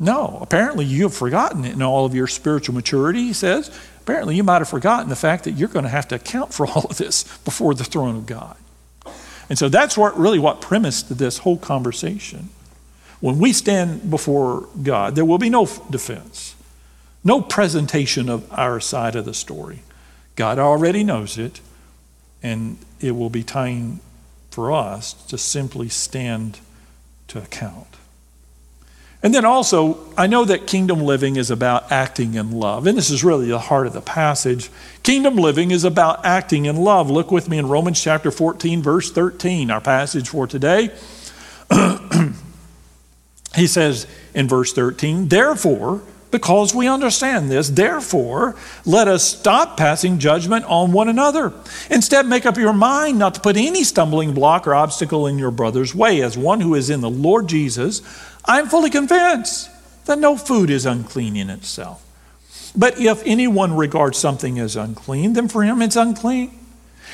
no. 0.00 0.38
Apparently 0.42 0.84
you 0.84 1.04
have 1.04 1.14
forgotten 1.14 1.64
it 1.64 1.72
in 1.72 1.82
all 1.82 2.04
of 2.04 2.16
your 2.16 2.26
spiritual 2.26 2.74
maturity, 2.74 3.26
he 3.26 3.32
says. 3.32 3.70
Apparently, 4.00 4.36
you 4.36 4.42
might 4.42 4.58
have 4.58 4.68
forgotten 4.68 5.08
the 5.08 5.16
fact 5.16 5.44
that 5.44 5.52
you're 5.52 5.68
going 5.68 5.84
to 5.84 5.88
have 5.88 6.08
to 6.08 6.16
account 6.16 6.52
for 6.52 6.66
all 6.70 6.84
of 6.90 6.98
this 6.98 7.22
before 7.38 7.74
the 7.74 7.84
throne 7.84 8.16
of 8.16 8.26
God. 8.26 8.56
And 9.48 9.56
so 9.56 9.68
that's 9.68 9.96
what 9.96 10.18
really 10.18 10.40
what 10.40 10.60
premised 10.60 11.16
this 11.16 11.38
whole 11.38 11.56
conversation. 11.56 12.48
When 13.20 13.38
we 13.38 13.52
stand 13.52 14.10
before 14.10 14.68
God, 14.82 15.14
there 15.14 15.24
will 15.24 15.38
be 15.38 15.48
no 15.48 15.66
defense, 15.88 16.56
no 17.22 17.40
presentation 17.40 18.28
of 18.28 18.50
our 18.52 18.80
side 18.80 19.14
of 19.14 19.24
the 19.24 19.32
story. 19.32 19.80
God 20.34 20.58
already 20.58 21.04
knows 21.04 21.38
it, 21.38 21.60
and 22.44 22.76
it 23.00 23.12
will 23.12 23.30
be 23.30 23.42
time 23.42 23.98
for 24.50 24.70
us 24.70 25.14
to 25.14 25.36
simply 25.36 25.88
stand 25.88 26.60
to 27.26 27.38
account. 27.38 27.88
And 29.22 29.34
then 29.34 29.46
also, 29.46 29.98
I 30.18 30.26
know 30.26 30.44
that 30.44 30.66
kingdom 30.66 31.00
living 31.00 31.36
is 31.36 31.50
about 31.50 31.90
acting 31.90 32.34
in 32.34 32.52
love. 32.52 32.86
And 32.86 32.98
this 32.98 33.08
is 33.08 33.24
really 33.24 33.48
the 33.48 33.58
heart 33.58 33.86
of 33.86 33.94
the 33.94 34.02
passage. 34.02 34.70
Kingdom 35.02 35.36
living 35.36 35.70
is 35.70 35.82
about 35.82 36.26
acting 36.26 36.66
in 36.66 36.76
love. 36.76 37.10
Look 37.10 37.30
with 37.30 37.48
me 37.48 37.56
in 37.56 37.66
Romans 37.66 38.00
chapter 38.00 38.30
14, 38.30 38.82
verse 38.82 39.10
13, 39.10 39.70
our 39.70 39.80
passage 39.80 40.28
for 40.28 40.46
today. 40.46 40.90
he 43.54 43.66
says 43.66 44.06
in 44.34 44.46
verse 44.46 44.74
13, 44.74 45.28
Therefore, 45.28 46.02
because 46.34 46.74
we 46.74 46.88
understand 46.88 47.48
this, 47.48 47.68
therefore, 47.68 48.56
let 48.84 49.06
us 49.06 49.22
stop 49.22 49.76
passing 49.76 50.18
judgment 50.18 50.64
on 50.64 50.90
one 50.90 51.08
another. 51.08 51.52
Instead, 51.92 52.26
make 52.26 52.44
up 52.44 52.56
your 52.56 52.72
mind 52.72 53.20
not 53.20 53.36
to 53.36 53.40
put 53.40 53.56
any 53.56 53.84
stumbling 53.84 54.34
block 54.34 54.66
or 54.66 54.74
obstacle 54.74 55.28
in 55.28 55.38
your 55.38 55.52
brother's 55.52 55.94
way. 55.94 56.20
As 56.22 56.36
one 56.36 56.60
who 56.60 56.74
is 56.74 56.90
in 56.90 57.02
the 57.02 57.08
Lord 57.08 57.46
Jesus, 57.46 58.02
I'm 58.46 58.66
fully 58.66 58.90
convinced 58.90 59.70
that 60.06 60.18
no 60.18 60.36
food 60.36 60.70
is 60.70 60.86
unclean 60.86 61.36
in 61.36 61.50
itself. 61.50 62.04
But 62.74 62.98
if 62.98 63.22
anyone 63.24 63.76
regards 63.76 64.18
something 64.18 64.58
as 64.58 64.74
unclean, 64.74 65.34
then 65.34 65.46
for 65.46 65.62
him 65.62 65.80
it's 65.82 65.94
unclean. 65.94 66.50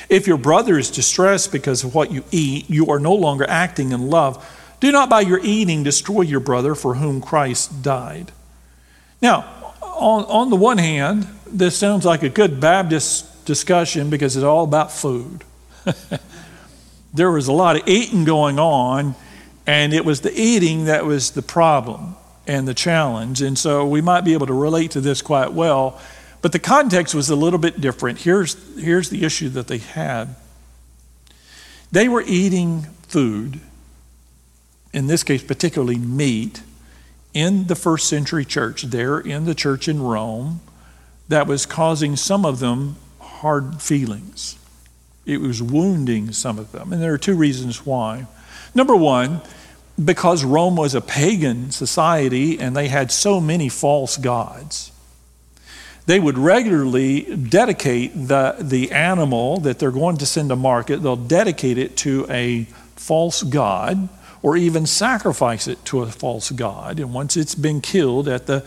If 0.09 0.25
your 0.25 0.39
brother 0.39 0.79
is 0.79 0.89
distressed 0.89 1.51
because 1.51 1.83
of 1.83 1.93
what 1.93 2.11
you 2.11 2.23
eat, 2.31 2.71
you 2.71 2.87
are 2.87 2.99
no 2.99 3.13
longer 3.13 3.45
acting 3.47 3.91
in 3.91 4.09
love. 4.09 4.43
Do 4.79 4.91
not 4.91 5.11
by 5.11 5.21
your 5.21 5.41
eating 5.43 5.83
destroy 5.83 6.21
your 6.21 6.39
brother 6.39 6.73
for 6.73 6.95
whom 6.95 7.21
Christ 7.21 7.83
died. 7.83 8.31
Now, 9.21 9.73
on, 9.81 10.23
on 10.25 10.49
the 10.49 10.55
one 10.55 10.77
hand, 10.77 11.27
this 11.45 11.77
sounds 11.77 12.05
like 12.05 12.23
a 12.23 12.29
good 12.29 12.59
Baptist 12.59 13.45
discussion 13.45 14.09
because 14.09 14.35
it's 14.35 14.43
all 14.43 14.63
about 14.63 14.91
food. 14.91 15.43
there 17.13 17.31
was 17.31 17.47
a 17.47 17.51
lot 17.51 17.75
of 17.75 17.87
eating 17.87 18.23
going 18.23 18.59
on 18.59 19.15
and 19.67 19.93
it 19.93 20.05
was 20.05 20.21
the 20.21 20.33
eating 20.33 20.85
that 20.85 21.05
was 21.05 21.31
the 21.31 21.41
problem 21.41 22.15
and 22.47 22.67
the 22.67 22.73
challenge. 22.73 23.41
And 23.41 23.57
so 23.57 23.85
we 23.85 24.01
might 24.01 24.21
be 24.21 24.33
able 24.33 24.47
to 24.47 24.53
relate 24.53 24.91
to 24.91 25.01
this 25.01 25.21
quite 25.21 25.53
well. 25.53 25.99
But 26.41 26.51
the 26.51 26.59
context 26.59 27.13
was 27.13 27.29
a 27.29 27.35
little 27.35 27.59
bit 27.59 27.79
different. 27.79 28.19
Here's, 28.19 28.55
here's 28.77 29.09
the 29.09 29.23
issue 29.23 29.49
that 29.49 29.67
they 29.67 29.77
had 29.77 30.35
they 31.91 32.07
were 32.07 32.23
eating 32.25 32.83
food, 33.09 33.59
in 34.93 35.07
this 35.07 35.23
case, 35.23 35.43
particularly 35.43 35.97
meat, 35.97 36.61
in 37.33 37.67
the 37.67 37.75
first 37.75 38.07
century 38.07 38.45
church, 38.45 38.83
there 38.83 39.19
in 39.19 39.45
the 39.45 39.55
church 39.55 39.87
in 39.87 40.01
Rome, 40.01 40.61
that 41.29 41.47
was 41.47 41.65
causing 41.65 42.15
some 42.15 42.45
of 42.45 42.59
them 42.59 42.97
hard 43.19 43.81
feelings. 43.81 44.57
It 45.25 45.39
was 45.39 45.61
wounding 45.61 46.33
some 46.33 46.59
of 46.59 46.71
them. 46.71 46.91
And 46.91 47.01
there 47.01 47.13
are 47.13 47.17
two 47.17 47.35
reasons 47.35 47.85
why. 47.85 48.27
Number 48.75 48.95
one, 48.95 49.41
because 50.03 50.43
Rome 50.43 50.75
was 50.75 50.95
a 50.95 51.01
pagan 51.01 51.71
society 51.71 52.59
and 52.59 52.75
they 52.75 52.87
had 52.87 53.11
so 53.11 53.39
many 53.39 53.69
false 53.69 54.17
gods, 54.17 54.91
they 56.05 56.19
would 56.19 56.37
regularly 56.37 57.35
dedicate 57.35 58.11
the, 58.13 58.55
the 58.59 58.91
animal 58.91 59.59
that 59.61 59.79
they're 59.79 59.91
going 59.91 60.17
to 60.17 60.25
send 60.25 60.49
to 60.49 60.55
market, 60.55 60.97
they'll 60.97 61.15
dedicate 61.15 61.77
it 61.77 61.95
to 61.97 62.25
a 62.29 62.63
false 62.95 63.43
god 63.43 64.09
or 64.43 64.57
even 64.57 64.85
sacrifice 64.85 65.67
it 65.67 65.83
to 65.85 66.01
a 66.01 66.07
false 66.07 66.51
god. 66.51 66.99
And 66.99 67.13
once 67.13 67.37
it's 67.37 67.55
been 67.55 67.81
killed 67.81 68.27
at 68.27 68.47
the 68.47 68.61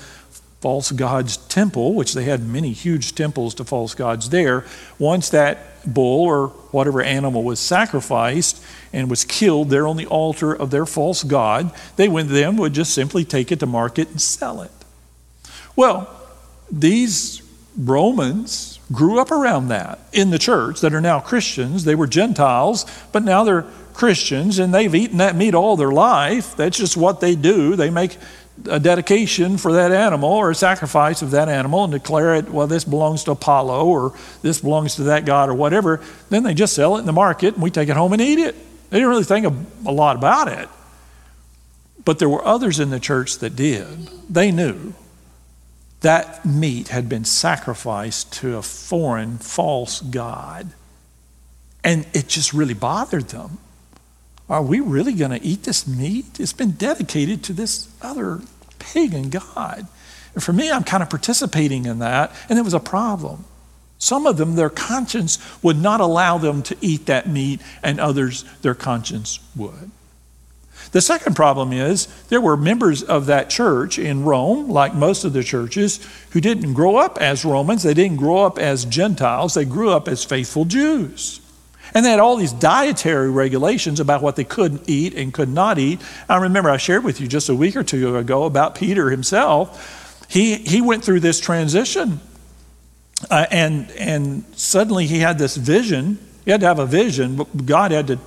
false 0.61 0.93
god's 0.93 1.37
temple, 1.37 1.95
which 1.95 2.15
they 2.15 2.25
had 2.25 2.43
many 2.43 2.73
huge 2.73 3.15
temples 3.15 3.55
to 3.55 3.65
false 3.65 3.95
gods 3.95 4.31
there, 4.31 4.65
once 4.99 5.29
that 5.31 5.59
bull 5.93 6.25
or 6.25 6.49
whatever 6.71 7.03
animal 7.03 7.43
was 7.43 7.61
sacrificed 7.61 8.65
and 8.93 9.11
was 9.11 9.25
killed 9.25 9.69
there 9.69 9.87
on 9.87 9.97
the 9.97 10.07
altar 10.07 10.55
of 10.55 10.71
their 10.71 10.87
false 10.87 11.23
god, 11.23 11.71
they 11.97 12.09
would 12.09 12.29
then 12.29 12.57
would 12.57 12.73
just 12.73 12.95
simply 12.95 13.25
take 13.25 13.53
it 13.53 13.61
to 13.61 13.67
market 13.67 14.09
and 14.09 14.21
sell 14.21 14.63
it. 14.63 14.71
Well, 15.77 16.09
these 16.71 17.43
Romans 17.77 18.79
grew 18.93 19.21
up 19.21 19.31
around 19.31 19.69
that 19.69 19.99
in 20.13 20.31
the 20.31 20.39
church 20.39 20.81
that 20.81 20.95
are 20.95 21.01
now 21.01 21.21
Christians. 21.21 21.85
They 21.85 21.95
were 21.95 22.07
Gentiles, 22.07 22.87
but 23.13 23.23
now 23.23 23.45
they're 23.45 23.67
Christians 23.95 24.59
and 24.59 24.75
they've 24.75 24.95
eaten 24.95 25.19
that 25.19 25.37
meat 25.37 25.55
all 25.55 25.77
their 25.77 25.93
life. 25.93 26.57
That's 26.57 26.77
just 26.77 26.97
what 26.97 27.21
they 27.21 27.37
do. 27.37 27.77
They 27.77 27.91
make 27.91 28.19
a 28.67 28.79
dedication 28.79 29.59
for 29.59 29.73
that 29.73 29.91
animal 29.91 30.31
or 30.31 30.51
a 30.51 30.55
sacrifice 30.55 31.23
of 31.23 31.33
that 31.33 31.49
animal 31.49 31.85
and 31.85 31.93
declare 31.93 32.35
it, 32.37 32.49
well, 32.49 32.67
this 32.67 32.85
belongs 32.85 33.25
to 33.25 33.33
Apollo 33.33 33.87
or 33.87 34.15
this 34.43 34.61
belongs 34.61 34.97
to 34.97 35.05
that 35.05 35.25
God 35.25 35.49
or 35.49 35.55
whatever, 35.55 36.01
then 36.31 36.43
they 36.43 36.55
just 36.55 36.75
sell 36.75 36.97
it 36.97 37.01
in 37.01 37.07
the 37.07 37.13
market 37.13 37.55
and 37.55 37.63
we 37.63 37.71
take 37.71 37.89
it 37.89 37.97
home 37.97 38.13
and 38.13 38.23
eat 38.23 38.39
it. 38.39 38.55
They 38.91 38.99
didn't 38.99 39.11
really 39.11 39.25
think 39.25 39.47
a, 39.87 39.91
lot 39.91 40.17
about 40.17 40.49
it. 40.49 40.69
But 42.05 42.19
there 42.19 42.29
were 42.29 42.45
others 42.45 42.79
in 42.79 42.91
the 42.91 43.01
church 43.01 43.39
that 43.39 43.57
did. 43.57 44.09
They 44.31 44.53
knew 44.53 44.95
that 46.03 46.45
meat 46.45 46.89
had 46.89 47.09
been 47.09 47.25
sacrificed 47.25 48.33
to 48.35 48.57
a 48.57 48.63
foreign, 48.63 49.39
false 49.39 50.01
God. 50.01 50.71
And 51.83 52.07
it 52.13 52.29
just 52.29 52.53
really 52.53 52.75
bothered 52.75 53.29
them. 53.29 53.59
Are 54.49 54.63
we 54.63 54.81
really 54.81 55.15
going 55.15 55.31
to 55.31 55.43
eat 55.43 55.63
this 55.63 55.87
meat? 55.87 56.39
It's 56.39 56.53
been 56.53 56.73
dedicated 56.73 57.43
to 57.45 57.53
this 57.53 57.89
other 58.03 58.43
pagan 58.79 59.31
God. 59.31 59.87
And 60.35 60.43
for 60.43 60.53
me, 60.53 60.71
I'm 60.71 60.85
kind 60.85 61.03
of 61.03 61.09
participating 61.09 61.87
in 61.87 62.01
that, 62.01 62.33
and 62.49 62.59
it 62.59 62.63
was 62.63 62.75
a 62.75 62.81
problem. 62.81 63.45
Some 63.99 64.27
of 64.27 64.37
them, 64.37 64.57
their 64.57 64.71
conscience 64.71 65.39
would 65.63 65.79
not 65.79 66.01
allow 66.01 66.37
them 66.37 66.63
to 66.65 66.77
eat 66.81 67.07
that 67.07 67.29
meat, 67.29 67.63
and 67.83 67.99
others, 67.99 68.45
their 68.61 68.75
conscience 68.75 69.41
would. 69.57 69.91
The 70.93 71.01
second 71.01 71.35
problem 71.35 71.73
is 71.73 72.07
there 72.29 72.41
were 72.41 72.57
members 72.57 73.03
of 73.03 73.27
that 73.27 73.49
church 73.49 73.99
in 73.99 74.25
Rome, 74.25 74.69
like 74.69 74.95
most 74.95 75.25
of 75.25 75.33
the 75.33 75.43
churches, 75.43 76.07
who 76.31 76.41
didn't 76.41 76.75
grow 76.75 76.97
up 76.97 77.19
as 77.21 77.45
Romans. 77.45 77.85
They 77.85 77.95
didn't 77.95 78.19
grow 78.19 78.45
up 78.45 78.59
as 78.59 78.85
Gentiles. 78.85 79.55
They 79.55 79.65
grew 79.65 79.91
up 79.91 80.09
as 80.09 80.25
faithful 80.25 80.65
Jews. 80.67 81.41
And 81.95 82.05
they 82.05 82.11
had 82.11 82.19
all 82.19 82.37
these 82.37 82.53
dietary 82.53 83.31
regulations 83.31 84.01
about 84.01 84.21
what 84.21 84.35
they 84.35 84.43
couldn't 84.43 84.83
eat 84.89 85.15
and 85.15 85.33
could 85.33 85.49
not 85.49 85.79
eat. 85.79 86.01
I 86.29 86.39
remember 86.39 86.69
I 86.69 86.77
shared 86.77 87.05
with 87.05 87.21
you 87.21 87.29
just 87.29 87.49
a 87.49 87.55
week 87.55 87.77
or 87.77 87.85
two 87.85 88.17
ago 88.17 88.45
about 88.45 88.75
Peter 88.75 89.11
himself. 89.11 90.27
He, 90.29 90.57
he 90.57 90.81
went 90.81 91.05
through 91.05 91.21
this 91.21 91.39
transition. 91.39 92.21
Uh, 93.31 93.47
and, 93.51 93.91
and 93.93 94.45
suddenly 94.57 95.07
he 95.07 95.21
had 95.21 95.39
this 95.39 95.57
vision. 95.57 96.19
He 96.45 96.51
had 96.51 96.61
to 96.61 96.67
have 96.67 96.81
a 96.81 96.87
vision, 96.87 97.37
but 97.37 97.65
God 97.65 97.93
had 97.93 98.09
to 98.09 98.19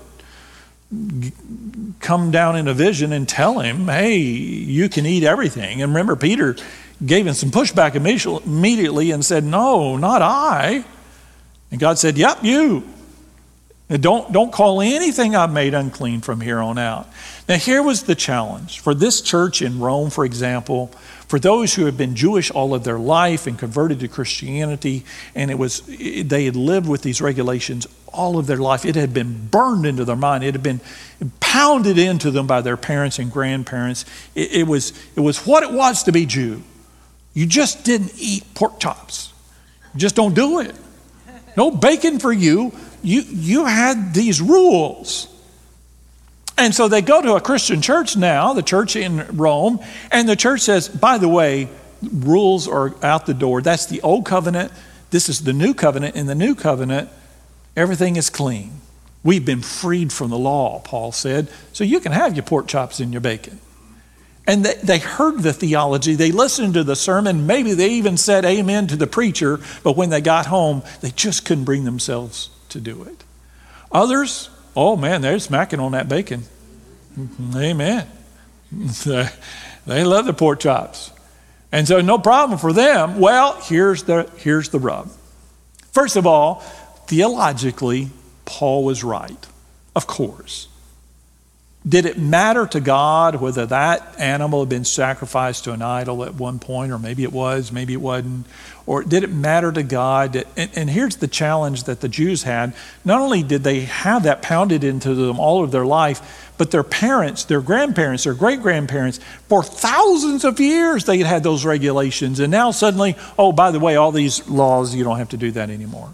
come 1.99 2.31
down 2.31 2.55
in 2.55 2.69
a 2.69 2.73
vision 2.73 3.11
and 3.11 3.27
tell 3.27 3.59
him, 3.59 3.87
hey, 3.87 4.15
you 4.15 4.87
can 4.87 5.05
eat 5.05 5.23
everything. 5.23 5.81
And 5.81 5.91
remember, 5.91 6.15
Peter 6.15 6.55
gave 7.05 7.27
him 7.27 7.33
some 7.33 7.51
pushback 7.51 7.95
immediately 7.95 9.11
and 9.11 9.25
said, 9.25 9.43
no, 9.43 9.97
not 9.97 10.21
I. 10.21 10.85
And 11.69 11.79
God 11.81 11.99
said, 11.99 12.17
yep, 12.17 12.41
you. 12.41 12.87
Don't, 13.89 14.33
don't 14.33 14.51
call 14.51 14.81
anything 14.81 15.33
I've 15.33 15.51
made 15.51 15.73
unclean 15.73 16.19
from 16.19 16.41
here 16.41 16.59
on 16.59 16.77
out. 16.77 17.07
Now, 17.47 17.55
here 17.55 17.81
was 17.81 18.03
the 18.03 18.15
challenge 18.15 18.81
for 18.81 18.93
this 18.93 19.21
church 19.21 19.61
in 19.61 19.79
Rome, 19.79 20.09
for 20.09 20.25
example, 20.25 20.87
for 21.29 21.39
those 21.39 21.75
who 21.75 21.85
had 21.85 21.95
been 21.95 22.13
Jewish 22.13 22.51
all 22.51 22.73
of 22.73 22.83
their 22.83 22.99
life 22.99 23.47
and 23.47 23.57
converted 23.57 24.01
to 24.01 24.09
Christianity, 24.09 25.05
and 25.33 25.49
it 25.49 25.57
was 25.57 25.81
they 25.81 26.43
had 26.43 26.57
lived 26.57 26.87
with 26.89 27.01
these 27.01 27.21
regulations 27.21 27.87
all 28.07 28.37
of 28.37 28.45
their 28.47 28.57
life. 28.57 28.83
It 28.83 28.95
had 28.95 29.13
been 29.13 29.47
burned 29.47 29.85
into 29.85 30.03
their 30.03 30.17
mind. 30.17 30.43
It 30.43 30.53
had 30.53 30.63
been 30.63 30.81
pounded 31.39 31.97
into 31.97 32.29
them 32.29 32.45
by 32.45 32.59
their 32.59 32.77
parents 32.77 33.19
and 33.19 33.31
grandparents. 33.31 34.03
It, 34.35 34.51
it 34.51 34.67
was, 34.67 34.91
it 35.15 35.21
was 35.21 35.45
what 35.45 35.63
it 35.63 35.71
was 35.71 36.03
to 36.03 36.11
be 36.11 36.25
Jew. 36.25 36.61
You 37.33 37.45
just 37.45 37.85
didn't 37.85 38.13
eat 38.17 38.43
pork 38.53 38.79
chops. 38.79 39.33
You 39.93 39.99
just 39.99 40.15
don't 40.15 40.33
do 40.33 40.59
it. 40.59 40.75
No 41.55 41.71
bacon 41.71 42.19
for 42.19 42.33
you. 42.33 42.73
You, 43.07 43.21
you 43.21 43.65
had 43.65 44.13
these 44.13 44.41
rules. 44.41 45.33
And 46.57 46.75
so 46.75 46.89
they 46.89 47.01
go 47.01 47.21
to 47.21 47.35
a 47.35 47.41
Christian 47.41 47.81
church 47.81 48.17
now, 48.17 48.51
the 48.51 48.61
church 48.61 48.97
in 48.97 49.37
Rome, 49.37 49.79
and 50.11 50.27
the 50.27 50.35
church 50.35 50.59
says, 50.59 50.89
by 50.89 51.17
the 51.17 51.29
way, 51.29 51.69
rules 52.01 52.67
are 52.67 52.93
out 53.01 53.25
the 53.25 53.33
door. 53.33 53.61
That's 53.61 53.85
the 53.85 54.01
old 54.01 54.25
covenant. 54.25 54.73
This 55.11 55.29
is 55.29 55.45
the 55.45 55.53
new 55.53 55.73
covenant. 55.73 56.17
In 56.17 56.25
the 56.25 56.35
new 56.35 56.53
covenant, 56.53 57.09
everything 57.77 58.17
is 58.17 58.29
clean. 58.29 58.81
We've 59.23 59.45
been 59.45 59.61
freed 59.61 60.11
from 60.11 60.29
the 60.29 60.37
law, 60.37 60.81
Paul 60.81 61.13
said, 61.13 61.47
so 61.71 61.85
you 61.85 62.01
can 62.01 62.11
have 62.11 62.35
your 62.35 62.43
pork 62.43 62.67
chops 62.67 62.99
and 62.99 63.13
your 63.13 63.21
bacon. 63.21 63.61
And 64.45 64.65
they, 64.65 64.73
they 64.83 64.99
heard 64.99 65.43
the 65.43 65.53
theology, 65.53 66.15
they 66.15 66.33
listened 66.33 66.73
to 66.73 66.83
the 66.83 66.95
sermon, 66.97 67.47
maybe 67.47 67.73
they 67.73 67.91
even 67.91 68.17
said 68.17 68.43
amen 68.43 68.87
to 68.87 68.97
the 68.97 69.07
preacher, 69.07 69.61
but 69.81 69.95
when 69.95 70.09
they 70.09 70.19
got 70.19 70.47
home, 70.47 70.83
they 70.99 71.11
just 71.11 71.45
couldn't 71.45 71.63
bring 71.63 71.85
themselves 71.85 72.49
to 72.69 72.79
do 72.79 73.03
it. 73.03 73.23
Others, 73.91 74.49
oh 74.75 74.95
man, 74.95 75.21
they're 75.21 75.39
smacking 75.39 75.79
on 75.79 75.93
that 75.93 76.09
bacon. 76.09 76.43
Amen. 77.55 78.07
they 79.05 80.03
love 80.03 80.25
the 80.25 80.33
pork 80.33 80.59
chops. 80.59 81.11
And 81.71 81.87
so 81.87 82.01
no 82.01 82.17
problem 82.17 82.59
for 82.59 82.73
them. 82.73 83.19
Well, 83.19 83.59
here's 83.61 84.03
the 84.03 84.29
here's 84.37 84.69
the 84.69 84.79
rub. 84.79 85.11
First 85.91 86.15
of 86.15 86.25
all, 86.25 86.55
theologically, 87.07 88.09
Paul 88.45 88.83
was 88.83 89.03
right. 89.03 89.47
Of 89.95 90.07
course. 90.07 90.67
Did 91.87 92.05
it 92.05 92.17
matter 92.17 92.65
to 92.67 92.79
God 92.79 93.35
whether 93.35 93.65
that 93.67 94.19
animal 94.19 94.61
had 94.61 94.69
been 94.69 94.83
sacrificed 94.83 95.65
to 95.65 95.73
an 95.73 95.81
idol 95.81 96.23
at 96.23 96.35
one 96.35 96.59
point, 96.59 96.91
or 96.91 96.99
maybe 96.99 97.23
it 97.23 97.31
was, 97.31 97.71
maybe 97.71 97.93
it 97.93 98.01
wasn't? 98.01 98.45
Or 98.85 99.03
did 99.03 99.23
it 99.23 99.29
matter 99.29 99.71
to 99.71 99.83
God? 99.83 100.33
That, 100.33 100.47
and, 100.57 100.71
and 100.75 100.89
here's 100.89 101.17
the 101.17 101.27
challenge 101.27 101.83
that 101.83 102.01
the 102.01 102.09
Jews 102.09 102.43
had. 102.43 102.73
Not 103.05 103.21
only 103.21 103.43
did 103.43 103.63
they 103.63 103.81
have 103.81 104.23
that 104.23 104.41
pounded 104.41 104.83
into 104.83 105.13
them 105.13 105.39
all 105.39 105.63
of 105.63 105.71
their 105.71 105.85
life, 105.85 106.53
but 106.57 106.71
their 106.71 106.83
parents, 106.83 107.43
their 107.45 107.61
grandparents, 107.61 108.23
their 108.23 108.33
great 108.33 108.61
grandparents, 108.61 109.19
for 109.47 109.63
thousands 109.63 110.43
of 110.43 110.59
years 110.59 111.05
they 111.05 111.19
had 111.19 111.27
had 111.27 111.43
those 111.43 111.63
regulations. 111.63 112.39
And 112.39 112.51
now 112.51 112.71
suddenly, 112.71 113.15
oh, 113.37 113.51
by 113.51 113.71
the 113.71 113.79
way, 113.79 113.95
all 113.95 114.11
these 114.11 114.47
laws, 114.49 114.95
you 114.95 115.03
don't 115.03 115.19
have 115.19 115.29
to 115.29 115.37
do 115.37 115.51
that 115.51 115.69
anymore. 115.69 116.13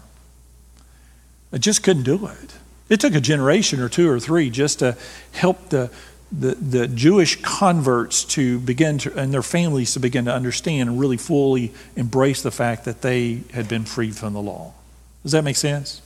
I 1.52 1.58
just 1.58 1.82
couldn't 1.82 2.02
do 2.02 2.26
it. 2.26 2.54
It 2.88 3.00
took 3.00 3.14
a 3.14 3.20
generation 3.20 3.80
or 3.80 3.88
two 3.88 4.10
or 4.10 4.20
three 4.20 4.50
just 4.50 4.80
to 4.80 4.96
help 5.32 5.70
the, 5.70 5.90
the, 6.30 6.54
the 6.54 6.86
Jewish 6.88 7.40
converts 7.40 8.24
to 8.24 8.58
begin 8.58 8.98
to, 8.98 9.18
and 9.18 9.32
their 9.32 9.42
families 9.42 9.94
to 9.94 10.00
begin 10.00 10.26
to 10.26 10.34
understand 10.34 10.90
and 10.90 11.00
really 11.00 11.16
fully 11.16 11.72
embrace 11.96 12.42
the 12.42 12.50
fact 12.50 12.84
that 12.84 13.02
they 13.02 13.40
had 13.52 13.68
been 13.68 13.84
freed 13.84 14.16
from 14.16 14.34
the 14.34 14.42
law. 14.42 14.74
Does 15.22 15.32
that 15.32 15.44
make 15.44 15.56
sense? 15.56 16.02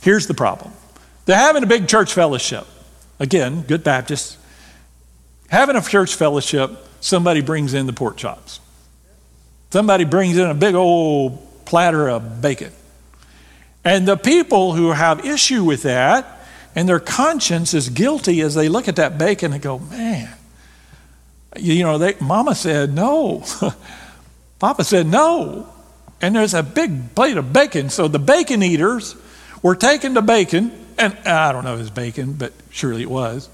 Here's 0.00 0.26
the 0.26 0.34
problem 0.34 0.72
they're 1.24 1.36
having 1.36 1.62
a 1.62 1.66
big 1.66 1.88
church 1.88 2.12
fellowship. 2.12 2.66
Again, 3.20 3.62
good 3.62 3.84
Baptists. 3.84 4.36
Having 5.48 5.76
a 5.76 5.82
church 5.82 6.16
fellowship, 6.16 6.72
somebody 7.00 7.40
brings 7.40 7.74
in 7.74 7.86
the 7.86 7.92
pork 7.92 8.16
chops. 8.16 8.60
Somebody 9.70 10.04
brings 10.04 10.36
in 10.36 10.48
a 10.48 10.54
big 10.54 10.74
old 10.74 11.64
platter 11.64 12.08
of 12.08 12.42
bacon. 12.42 12.72
And 13.84 14.08
the 14.08 14.16
people 14.16 14.72
who 14.72 14.92
have 14.92 15.24
issue 15.24 15.62
with 15.62 15.82
that 15.82 16.46
and 16.74 16.88
their 16.88 17.00
conscience 17.00 17.74
is 17.74 17.88
guilty 17.88 18.40
as 18.40 18.54
they 18.54 18.68
look 18.68 18.88
at 18.88 18.96
that 18.96 19.18
bacon 19.18 19.52
and 19.52 19.62
go, 19.62 19.78
man, 19.78 20.34
you 21.56 21.82
know, 21.84 21.98
they, 21.98 22.14
mama 22.20 22.54
said 22.54 22.92
no. 22.92 23.44
Papa 24.58 24.84
said 24.84 25.06
no. 25.06 25.68
And 26.20 26.34
there's 26.34 26.54
a 26.54 26.62
big 26.62 27.14
plate 27.14 27.36
of 27.36 27.52
bacon. 27.52 27.90
So 27.90 28.08
the 28.08 28.18
bacon 28.18 28.62
eaters 28.62 29.14
were 29.62 29.76
taking 29.76 30.14
the 30.14 30.22
bacon, 30.22 30.72
and 30.98 31.14
I 31.26 31.52
don't 31.52 31.64
know 31.64 31.74
if 31.74 31.80
it 31.80 31.82
was 31.82 31.90
bacon, 31.90 32.32
but 32.32 32.52
surely 32.70 33.02
it 33.02 33.10
was. 33.10 33.48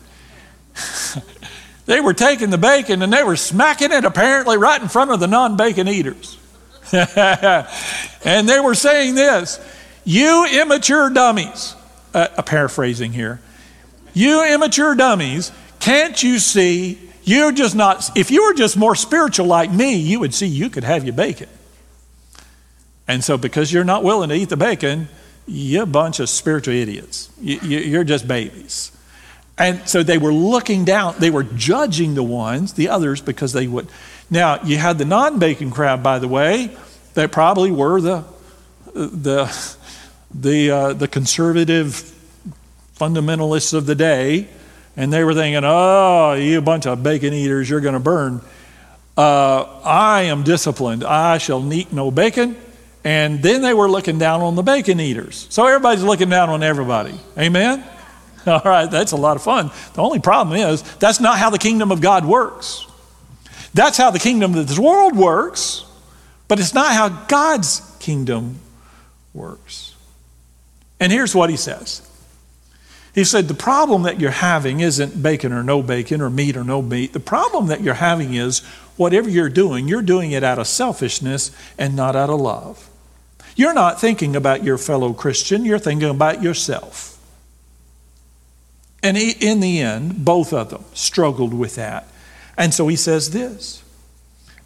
they 1.86 2.00
were 2.00 2.14
taking 2.14 2.50
the 2.50 2.58
bacon 2.58 3.02
and 3.02 3.12
they 3.12 3.24
were 3.24 3.36
smacking 3.36 3.92
it 3.92 4.04
apparently 4.04 4.56
right 4.56 4.80
in 4.80 4.88
front 4.88 5.10
of 5.10 5.20
the 5.20 5.26
non 5.26 5.56
bacon 5.56 5.88
eaters. 5.88 6.38
and 6.92 8.48
they 8.48 8.60
were 8.60 8.74
saying 8.74 9.14
this 9.14 9.58
you 10.10 10.60
immature 10.60 11.08
dummies, 11.10 11.76
uh, 12.14 12.26
a 12.36 12.42
paraphrasing 12.42 13.12
here. 13.12 13.40
You 14.12 14.44
immature 14.52 14.96
dummies, 14.96 15.52
can't 15.78 16.20
you 16.20 16.40
see? 16.40 16.98
You're 17.22 17.52
just 17.52 17.76
not, 17.76 18.10
if 18.16 18.32
you 18.32 18.44
were 18.44 18.54
just 18.54 18.76
more 18.76 18.96
spiritual 18.96 19.46
like 19.46 19.70
me, 19.70 19.94
you 19.94 20.18
would 20.18 20.34
see 20.34 20.46
you 20.46 20.68
could 20.68 20.82
have 20.82 21.04
your 21.04 21.12
bacon. 21.12 21.48
And 23.06 23.22
so, 23.22 23.38
because 23.38 23.72
you're 23.72 23.84
not 23.84 24.02
willing 24.02 24.30
to 24.30 24.34
eat 24.34 24.48
the 24.48 24.56
bacon, 24.56 25.08
you're 25.46 25.84
a 25.84 25.86
bunch 25.86 26.18
of 26.18 26.28
spiritual 26.28 26.74
idiots. 26.74 27.30
You're 27.40 28.04
just 28.04 28.26
babies. 28.26 28.90
And 29.58 29.88
so 29.88 30.02
they 30.02 30.18
were 30.18 30.32
looking 30.32 30.84
down, 30.84 31.14
they 31.18 31.30
were 31.30 31.44
judging 31.44 32.14
the 32.14 32.22
ones, 32.24 32.72
the 32.72 32.88
others, 32.88 33.20
because 33.20 33.52
they 33.52 33.68
would. 33.68 33.86
Now, 34.28 34.60
you 34.64 34.76
had 34.76 34.98
the 34.98 35.04
non 35.04 35.38
bacon 35.38 35.70
crowd, 35.70 36.02
by 36.02 36.18
the 36.18 36.28
way, 36.28 36.76
that 37.14 37.30
probably 37.30 37.70
were 37.70 38.00
the, 38.00 38.24
the, 38.94 39.76
the, 40.34 40.70
uh, 40.70 40.92
the 40.92 41.08
conservative 41.08 42.12
fundamentalists 42.96 43.74
of 43.74 43.86
the 43.86 43.94
day, 43.94 44.48
and 44.96 45.12
they 45.12 45.24
were 45.24 45.34
thinking, 45.34 45.62
oh, 45.64 46.34
you 46.34 46.60
bunch 46.60 46.86
of 46.86 47.02
bacon 47.02 47.32
eaters, 47.32 47.68
you're 47.70 47.80
going 47.80 47.94
to 47.94 48.00
burn. 48.00 48.40
Uh, 49.16 49.80
I 49.84 50.22
am 50.22 50.42
disciplined. 50.44 51.04
I 51.04 51.38
shall 51.38 51.72
eat 51.72 51.92
no 51.92 52.10
bacon. 52.10 52.56
And 53.02 53.42
then 53.42 53.62
they 53.62 53.72
were 53.72 53.88
looking 53.88 54.18
down 54.18 54.42
on 54.42 54.56
the 54.56 54.62
bacon 54.62 55.00
eaters. 55.00 55.46
So 55.50 55.66
everybody's 55.66 56.02
looking 56.02 56.28
down 56.28 56.50
on 56.50 56.62
everybody. 56.62 57.18
Amen? 57.38 57.84
All 58.46 58.60
right, 58.64 58.90
that's 58.90 59.12
a 59.12 59.16
lot 59.16 59.36
of 59.36 59.42
fun. 59.42 59.70
The 59.94 60.02
only 60.02 60.18
problem 60.18 60.56
is 60.56 60.82
that's 60.96 61.20
not 61.20 61.38
how 61.38 61.50
the 61.50 61.58
kingdom 61.58 61.92
of 61.92 62.00
God 62.00 62.24
works. 62.24 62.86
That's 63.72 63.96
how 63.96 64.10
the 64.10 64.18
kingdom 64.18 64.54
of 64.54 64.68
this 64.68 64.78
world 64.78 65.16
works, 65.16 65.84
but 66.48 66.58
it's 66.58 66.74
not 66.74 66.92
how 66.92 67.08
God's 67.26 67.80
kingdom 68.00 68.58
works. 69.32 69.89
And 71.00 71.10
here's 71.10 71.34
what 71.34 71.50
he 71.50 71.56
says 71.56 72.06
He 73.14 73.24
said, 73.24 73.48
The 73.48 73.54
problem 73.54 74.02
that 74.02 74.20
you're 74.20 74.30
having 74.30 74.80
isn't 74.80 75.22
bacon 75.22 75.52
or 75.52 75.64
no 75.64 75.82
bacon 75.82 76.20
or 76.20 76.30
meat 76.30 76.56
or 76.56 76.62
no 76.62 76.82
meat. 76.82 77.14
The 77.14 77.20
problem 77.20 77.66
that 77.68 77.80
you're 77.80 77.94
having 77.94 78.34
is 78.34 78.60
whatever 78.96 79.30
you're 79.30 79.48
doing, 79.48 79.88
you're 79.88 80.02
doing 80.02 80.30
it 80.30 80.44
out 80.44 80.58
of 80.58 80.68
selfishness 80.68 81.50
and 81.78 81.96
not 81.96 82.14
out 82.14 82.30
of 82.30 82.40
love. 82.40 82.88
You're 83.56 83.74
not 83.74 84.00
thinking 84.00 84.36
about 84.36 84.62
your 84.62 84.78
fellow 84.78 85.12
Christian, 85.12 85.64
you're 85.64 85.78
thinking 85.78 86.10
about 86.10 86.42
yourself. 86.42 87.16
And 89.02 89.16
in 89.16 89.60
the 89.60 89.80
end, 89.80 90.24
both 90.24 90.52
of 90.52 90.70
them 90.70 90.84
struggled 90.92 91.54
with 91.54 91.76
that. 91.76 92.06
And 92.56 92.74
so 92.74 92.88
he 92.88 92.96
says 92.96 93.30
this 93.30 93.82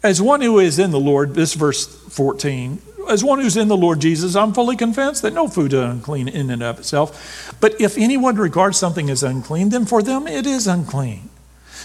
As 0.03 0.21
one 0.21 0.41
who 0.41 0.59
is 0.59 0.77
in 0.77 0.91
the 0.91 0.99
Lord, 0.99 1.33
this 1.33 1.53
verse 1.53 1.85
14, 1.87 2.81
as 3.09 3.23
one 3.23 3.39
who's 3.39 3.57
in 3.57 3.67
the 3.67 3.77
Lord 3.77 3.99
Jesus, 3.99 4.35
I'm 4.35 4.53
fully 4.53 4.75
convinced 4.75 5.21
that 5.21 5.33
no 5.33 5.47
food 5.47 5.73
is 5.73 5.79
unclean 5.79 6.27
in 6.27 6.49
and 6.49 6.63
of 6.63 6.79
itself. 6.79 7.55
But 7.59 7.79
if 7.79 7.97
anyone 7.97 8.35
regards 8.35 8.77
something 8.77 9.09
as 9.09 9.23
unclean, 9.23 9.69
then 9.69 9.85
for 9.85 10.01
them 10.01 10.27
it 10.27 10.45
is 10.45 10.67
unclean. 10.67 11.29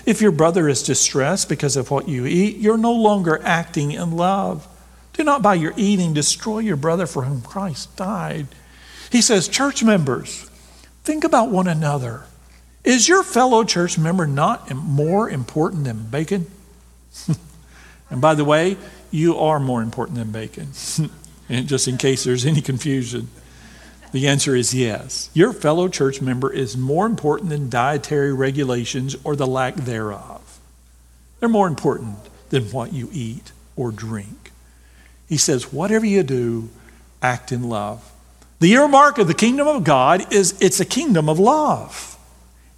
If 0.07 0.21
your 0.21 0.33
brother 0.33 0.69
is 0.69 0.83
distressed 0.83 1.49
because 1.49 1.77
of 1.77 1.91
what 1.91 2.09
you 2.09 2.27
eat, 2.27 2.57
you're 2.57 2.79
no 2.79 2.93
longer 2.93 3.41
acting 3.45 3.93
in 3.93 4.13
love. 4.13 4.67
Do 5.13 5.25
not 5.25 5.43
by 5.43 5.55
your 5.55 5.75
eating 5.77 6.15
destroy 6.15 6.61
your 6.61 6.77
brother 6.77 7.07
for 7.07 7.25
whom 7.25 7.43
Christ 7.43 7.95
died. 7.97 8.47
He 9.11 9.21
says, 9.21 9.49
Church 9.49 9.83
members, 9.83 10.49
think 11.05 11.25
about 11.25 11.51
one 11.51 11.69
another. 11.69 12.25
Is 12.85 13.09
your 13.09 13.23
fellow 13.23 13.65
church 13.65 13.99
member 13.99 14.27
not 14.27 14.73
more 14.75 15.29
important 15.29 15.85
than 15.85 16.07
bacon? 16.07 16.51
and 18.11 18.21
by 18.21 18.35
the 18.35 18.45
way, 18.45 18.79
you 19.11 19.37
are 19.39 19.61
more 19.61 19.83
important 19.83 20.19
than 20.19 20.31
bacon. 20.31 20.69
and 21.49 21.67
just 21.67 21.89
in 21.89 21.99
case 21.99 22.25
there's 22.25 22.47
any 22.47 22.61
confusion, 22.61 23.29
the 24.13 24.27
answer 24.27 24.57
is 24.57 24.75
yes. 24.75 25.31
Your 25.35 25.53
fellow 25.53 25.89
church 25.89 26.21
member 26.21 26.53
is 26.53 26.77
more 26.77 27.07
important 27.07 27.51
than 27.51 27.71
dietary 27.71 28.33
regulations 28.33 29.17
or 29.25 29.37
the 29.37 29.47
lack 29.47 29.77
thereof. 29.77 30.59
They're 31.39 31.49
more 31.49 31.69
important 31.69 32.19
than 32.51 32.65
what 32.65 32.93
you 32.93 33.09
eat 33.13 33.53
or 33.77 33.93
drink. 33.93 34.51
He 35.29 35.37
says, 35.37 35.73
whatever 35.73 36.05
you 36.05 36.23
do, 36.23 36.71
act 37.23 37.53
in 37.53 37.69
love. 37.69 38.13
The 38.59 38.73
earmark 38.73 39.19
of 39.19 39.27
the 39.27 39.35
kingdom 39.35 39.69
of 39.69 39.85
God 39.85 40.33
is 40.33 40.61
it's 40.61 40.81
a 40.81 40.85
kingdom 40.85 41.29
of 41.29 41.39
love. 41.39 42.19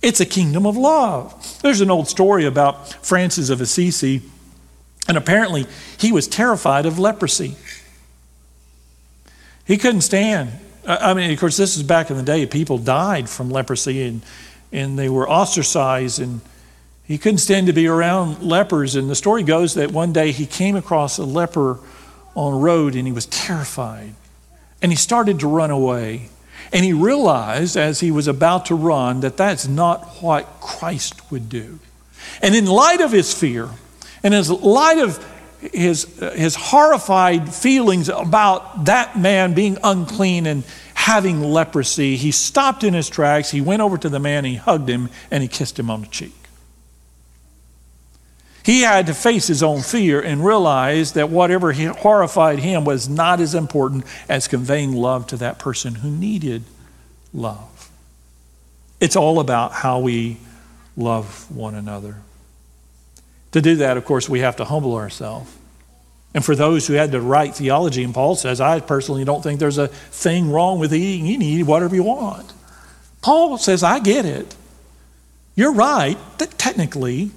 It's 0.03 0.21
a 0.21 0.27
kingdom 0.27 0.67
of 0.67 0.77
love. 0.77 1.59
There's 1.63 1.81
an 1.81 1.91
old 1.91 2.09
story 2.09 2.45
about 2.45 2.89
Francis 3.05 3.51
of 3.51 3.61
Assisi, 3.61 4.23
and 5.09 5.17
apparently 5.17 5.67
he 5.99 6.13
was 6.13 6.29
terrified 6.29 6.87
of 6.87 6.99
leprosy. 6.99 7.57
He 9.65 9.77
couldn't 9.77 10.03
stand. 10.03 10.51
I 10.87 11.15
mean, 11.15 11.31
of 11.31 11.39
course, 11.39 11.57
this 11.57 11.77
is 11.77 11.83
back 11.83 12.11
in 12.11 12.17
the 12.17 12.23
day. 12.23 12.45
People 12.47 12.79
died 12.79 13.29
from 13.29 13.51
leprosy 13.51 14.03
and, 14.03 14.23
and 14.73 14.99
they 14.99 15.09
were 15.09 15.29
ostracized, 15.29 16.19
and 16.19 16.41
he 17.05 17.19
couldn't 17.19 17.39
stand 17.39 17.69
to 17.69 17.73
be 17.73 17.87
around 17.87 18.43
lepers. 18.43 18.97
And 18.97 19.09
the 19.09 19.15
story 19.15 19.43
goes 19.43 19.75
that 19.75 19.93
one 19.93 20.13
day 20.13 20.33
he 20.33 20.47
came 20.47 20.77
across 20.77 21.19
a 21.19 21.25
leper 21.25 21.79
on 22.35 22.55
a 22.55 22.57
road 22.57 22.95
and 22.97 23.07
he 23.07 23.13
was 23.13 23.27
terrified. 23.27 24.15
And 24.81 24.91
he 24.91 24.97
started 24.97 25.39
to 25.41 25.47
run 25.47 25.71
away. 25.71 26.31
And 26.73 26.85
he 26.85 26.93
realized 26.93 27.77
as 27.77 28.01
he 28.01 28.11
was 28.11 28.27
about 28.27 28.67
to 28.67 28.75
run 28.75 29.21
that 29.21 29.37
that's 29.37 29.69
not 29.69 30.07
what 30.23 30.61
Christ 30.61 31.31
would 31.31 31.49
do. 31.49 31.79
And 32.41 32.55
in 32.55 32.67
light 32.67 33.01
of 33.01 33.13
his 33.13 33.33
fear, 33.35 33.69
and 34.23 34.35
in 34.35 34.45
light 34.61 34.99
of 34.99 35.25
his, 35.73 36.21
uh, 36.21 36.33
his 36.33 36.55
horrified 36.55 37.53
feelings 37.53 38.09
about 38.09 38.87
that 38.87 39.19
man 39.19 39.55
being 39.55 39.79
unclean 39.83 40.47
and 40.47 40.65
having 40.95 41.41
leprosy, 41.43 42.17
he 42.17 42.31
stopped 42.31 42.85
in 42.85 42.95
his 42.95 43.09
tracks. 43.09 43.51
He 43.51 43.61
went 43.61 43.83
over 43.83 43.97
to 43.99 44.09
the 44.09 44.19
man, 44.19 44.45
he 44.45 44.57
hugged 44.57 44.89
him, 44.89 45.09
and 45.31 45.43
he 45.43 45.49
kissed 45.49 45.79
him 45.79 45.91
on 45.91 46.03
the 46.03 46.07
cheek. 46.09 46.35
He 48.65 48.83
had 48.83 49.07
to 49.07 49.15
face 49.15 49.49
his 49.49 49.63
own 49.63 49.83
fear 49.83 50.21
and 50.21 50.45
realize 50.45 51.13
that 51.13 51.29
whatever 51.31 51.73
horrified 51.73 52.61
him 52.61 52.85
was 52.85 53.09
not 53.09 53.41
as 53.41 53.55
important 53.55 54.05
as 54.29 54.47
conveying 54.47 54.93
love 54.93 55.27
to 55.29 55.37
that 55.39 55.59
person 55.59 55.97
who 55.97 56.11
needed 56.11 56.63
love. 57.35 57.91
It's 59.01 59.17
all 59.17 59.41
about 59.41 59.73
how 59.73 59.99
we 59.99 60.37
love 60.97 61.51
one 61.51 61.75
another. 61.75 62.19
To 63.53 63.61
do 63.61 63.77
that, 63.77 63.97
of 63.97 64.05
course, 64.05 64.29
we 64.29 64.41
have 64.41 64.57
to 64.57 64.65
humble 64.65 64.95
ourselves. 64.95 65.51
And 66.35 66.45
for 66.45 66.57
those 66.57 66.87
who 66.87 66.95
had 66.95 67.13
the 67.13 67.21
right 67.21 67.55
theology, 67.55 68.03
and 68.03 68.15
Paul 68.15 68.37
says, 68.37 68.61
I 68.61 68.81
personally 68.81 69.25
don't 69.25 69.43
think 69.43 69.61
there's 69.61 69.79
a 69.79 69.89
thing 69.89 70.51
wrong 70.51 70.79
with 70.79 70.95
eating. 70.95 71.27
You 71.27 71.35
can 71.35 71.43
eat 71.43 71.63
whatever 71.65 71.95
you 71.95 72.03
want. 72.03 72.51
Paul 73.21 73.59
says, 73.59 73.83
I 73.83 73.99
get 74.01 74.25
it. 74.25 74.55
You're 75.55 75.75
right, 75.75 76.17
technically, 76.39 77.31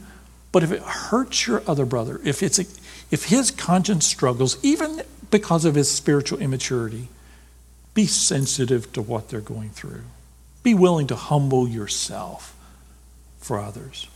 but 0.53 0.63
if 0.63 0.71
it 0.71 0.81
hurts 0.81 1.45
your 1.45 1.61
other 1.67 1.85
brother, 1.85 2.21
if, 2.23 2.41
it's 2.41 2.59
a, 2.59 2.65
if 3.11 3.25
his 3.25 3.51
conscience 3.51 4.05
struggles, 4.07 4.57
even 4.63 5.01
because 5.29 5.65
of 5.65 5.75
his 5.75 5.91
spiritual 5.91 6.39
immaturity, 6.39 7.09
be 7.93 8.05
sensitive 8.05 8.91
to 8.93 9.01
what 9.01 9.27
they're 9.29 9.41
going 9.41 9.69
through. 9.69 10.03
Be 10.63 10.73
willing 10.73 11.07
to 11.07 11.15
humble 11.15 11.67
yourself 11.67 12.55
for 13.39 13.59
others. 13.59 14.07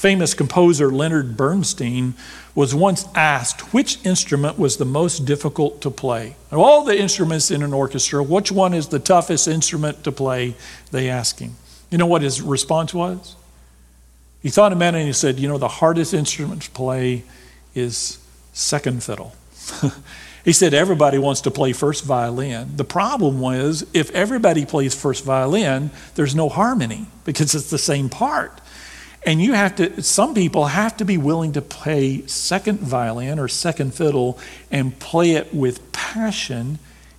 Famous 0.00 0.32
composer 0.32 0.90
Leonard 0.90 1.36
Bernstein 1.36 2.14
was 2.54 2.74
once 2.74 3.04
asked 3.14 3.74
which 3.74 4.02
instrument 4.06 4.58
was 4.58 4.78
the 4.78 4.86
most 4.86 5.26
difficult 5.26 5.82
to 5.82 5.90
play. 5.90 6.36
Of 6.50 6.58
all 6.58 6.84
the 6.84 6.98
instruments 6.98 7.50
in 7.50 7.62
an 7.62 7.74
orchestra, 7.74 8.22
which 8.22 8.50
one 8.50 8.72
is 8.72 8.88
the 8.88 8.98
toughest 8.98 9.46
instrument 9.46 10.02
to 10.04 10.10
play? 10.10 10.54
They 10.90 11.10
asked 11.10 11.40
him. 11.40 11.56
You 11.90 11.98
know 11.98 12.06
what 12.06 12.22
his 12.22 12.40
response 12.40 12.94
was? 12.94 13.36
He 14.42 14.48
thought 14.48 14.72
a 14.72 14.74
minute 14.74 15.00
and 15.00 15.06
he 15.06 15.12
said, 15.12 15.38
You 15.38 15.48
know, 15.48 15.58
the 15.58 15.68
hardest 15.68 16.14
instrument 16.14 16.62
to 16.62 16.70
play 16.70 17.22
is 17.74 18.18
second 18.54 19.02
fiddle. 19.02 19.34
he 20.46 20.54
said, 20.54 20.72
Everybody 20.72 21.18
wants 21.18 21.42
to 21.42 21.50
play 21.50 21.74
first 21.74 22.04
violin. 22.04 22.74
The 22.74 22.84
problem 22.84 23.38
was, 23.38 23.86
if 23.92 24.10
everybody 24.12 24.64
plays 24.64 24.94
first 24.94 25.24
violin, 25.24 25.90
there's 26.14 26.34
no 26.34 26.48
harmony 26.48 27.04
because 27.26 27.54
it's 27.54 27.68
the 27.68 27.76
same 27.76 28.08
part. 28.08 28.62
And 29.24 29.40
you 29.42 29.52
have 29.52 29.76
to, 29.76 30.02
some 30.02 30.34
people 30.34 30.66
have 30.66 30.96
to 30.96 31.04
be 31.04 31.18
willing 31.18 31.52
to 31.52 31.62
play 31.62 32.26
second 32.26 32.80
violin 32.80 33.38
or 33.38 33.48
second 33.48 33.94
fiddle 33.94 34.38
and 34.70 34.98
play 34.98 35.32
it 35.32 35.52
with 35.52 35.92
passion 35.92 36.78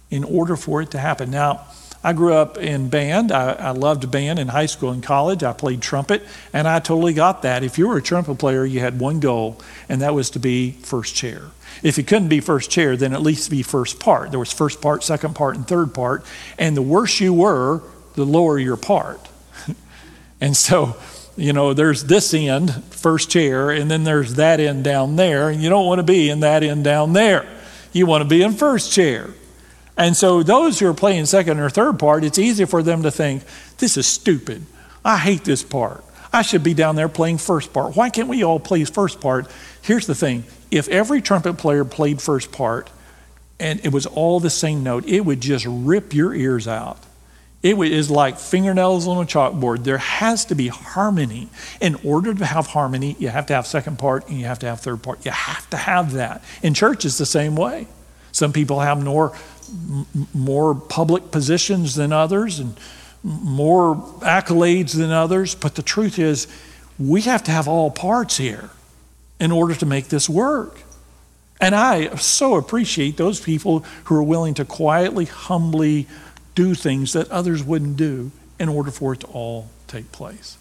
in 0.10 0.24
order 0.24 0.56
for 0.56 0.82
it 0.82 0.92
to 0.92 0.98
happen. 0.98 1.30
Now, 1.30 1.68
I 2.04 2.14
grew 2.14 2.34
up 2.34 2.58
in 2.58 2.90
band. 2.90 3.32
I, 3.32 3.52
I, 3.52 3.72
loved 3.72 4.10
band 4.10 4.40
in 4.40 4.48
high 4.48 4.66
school 4.66 4.90
and 4.90 5.04
college. 5.04 5.44
I 5.44 5.54
played 5.54 5.82
trumpet, 5.82 6.24
and 6.52 6.68
I 6.68 6.80
totally 6.80 7.14
got 7.14 7.44
that. 7.44 7.64
If 7.64 7.78
you 7.78 7.88
were 7.88 7.98
a 7.98 8.02
trumpet 8.02 8.40
player, 8.40 8.66
you 8.66 8.80
had 8.80 9.00
one 9.00 9.20
goal, 9.20 9.62
and 9.88 10.02
that 10.02 10.16
was 10.16 10.32
to 10.32 10.40
be 10.40 10.72
first 10.72 11.16
chair. 11.16 11.44
If 11.84 12.00
you 12.00 12.04
couldn't 12.04 12.30
be 12.30 12.40
first 12.40 12.72
chair, 12.72 12.98
then 12.98 13.14
at 13.14 13.22
least 13.22 13.52
be 13.52 13.62
first 13.62 14.00
part. 14.00 14.32
There 14.32 14.40
was 14.40 14.52
first 14.52 14.82
part, 14.82 15.04
second 15.04 15.36
part, 15.36 15.56
and 15.56 15.68
third 15.68 15.94
part. 15.94 16.26
And 16.58 16.76
the 16.76 16.82
worse 16.82 17.20
you 17.20 17.34
were, 17.36 17.84
the 18.16 18.26
lower 18.26 18.58
your 18.58 18.78
part. 18.78 19.30
and 20.42 20.58
so, 20.58 20.96
you 21.36 21.54
know, 21.54 21.74
there's 21.74 22.04
this 22.04 22.34
end, 22.34 22.84
first 22.86 23.30
chair, 23.30 23.72
and 23.72 23.90
then 23.90 24.04
there's 24.04 24.36
that 24.36 24.60
end 24.60 24.84
down 24.84 25.16
there, 25.16 25.50
and 25.50 25.62
you 25.62 25.70
don't 25.70 25.86
want 25.86 26.00
to 26.00 26.04
be 26.04 26.30
in 26.30 26.42
that 26.42 26.64
end 26.64 26.84
down 26.84 27.14
there. 27.14 27.48
You 27.94 28.06
want 28.06 28.24
to 28.24 28.28
be 28.28 28.42
in 28.42 28.54
first 28.54 28.92
chair. 28.92 29.30
And 29.98 30.16
so 30.16 30.44
those 30.44 30.80
who 30.80 30.88
are 30.88 30.94
playing 30.94 31.26
second 31.26 31.60
or 31.60 31.70
third 31.70 32.00
part, 32.00 32.24
it's 32.24 32.40
easy 32.40 32.66
for 32.66 32.82
them 32.82 33.04
to 33.04 33.12
think, 33.12 33.44
this 33.78 33.98
is 33.98 34.08
stupid. 34.08 34.66
I 35.04 35.18
hate 35.18 35.44
this 35.44 35.64
part. 35.64 36.04
I 36.34 36.42
should 36.44 36.64
be 36.64 36.74
down 36.74 36.96
there 36.96 37.10
playing 37.10 37.40
first 37.40 37.74
part. 37.74 37.96
Why 37.96 38.10
can't 38.10 38.30
we 38.30 38.44
all 38.44 38.60
play 38.60 38.86
first 38.86 39.20
part? 39.20 39.48
Here's 39.82 40.08
the 40.08 40.16
thing 40.16 40.46
if 40.70 40.88
every 40.88 41.22
trumpet 41.22 41.58
player 41.58 41.84
played 41.84 42.22
first 42.22 42.52
part 42.52 42.90
and 43.60 43.80
it 43.86 43.92
was 43.92 44.06
all 44.06 44.40
the 44.40 44.50
same 44.50 44.84
note, 44.84 45.06
it 45.08 45.22
would 45.22 45.42
just 45.42 45.66
rip 45.68 46.14
your 46.14 46.34
ears 46.34 46.68
out. 46.68 46.98
It 47.64 47.78
is 47.78 48.10
like 48.10 48.40
fingernails 48.40 49.08
on 49.08 49.18
a 49.18 49.26
chalkboard. 49.26 49.84
There 49.84 50.00
has 50.00 50.46
to 50.46 50.56
be 50.56 50.68
harmony. 50.70 51.48
In 51.80 51.96
order 52.04 52.34
to 52.34 52.46
have 52.46 52.68
harmony, 52.68 53.16
you 53.20 53.30
have 53.30 53.46
to 53.48 53.54
have 53.54 53.68
second 53.68 54.00
part 54.00 54.28
and 54.28 54.40
you 54.40 54.46
have 54.46 54.60
to 54.60 54.66
have 54.66 54.82
third 54.82 55.04
part. 55.04 55.24
You 55.26 55.32
have 55.32 55.70
to 55.70 55.78
have 55.78 56.14
that. 56.14 56.44
In 56.64 56.74
church, 56.74 57.06
it's 57.06 57.20
the 57.20 57.26
same 57.26 57.56
way. 57.56 57.88
Some 58.32 58.52
people 58.52 58.80
have 58.80 59.04
more 59.04 59.38
more 60.34 60.76
public 60.76 61.32
positions 61.32 61.96
than 61.96 62.12
others 62.12 62.60
and 62.60 62.76
more 63.24 63.96
accolades 64.22 64.98
than 64.98 65.12
others. 65.12 65.56
But 65.56 65.76
the 65.76 65.84
truth 65.84 66.20
is, 66.20 66.48
we 67.00 67.22
have 67.22 67.44
to 67.44 67.52
have 67.52 67.68
all 67.68 67.92
parts 67.92 68.38
here 68.38 68.70
in 69.40 69.52
order 69.52 69.76
to 69.76 69.86
make 69.86 70.10
this 70.10 70.28
work. 70.28 70.84
And 71.60 71.76
I 71.76 72.16
so 72.16 72.56
appreciate 72.56 73.18
those 73.18 73.40
people 73.40 73.86
who 74.06 74.16
are 74.16 74.24
willing 74.24 74.56
to 74.56 74.66
quietly, 74.66 75.26
humbly 75.26 76.08
do 76.56 76.74
things 76.76 77.14
that 77.14 77.30
others 77.30 77.64
wouldn't 77.64 77.98
do 77.98 78.32
in 78.60 78.70
order 78.70 78.92
for 78.92 79.14
it 79.14 79.22
to 79.22 79.28
all 79.28 79.70
take 79.88 80.12
place. 80.12 80.58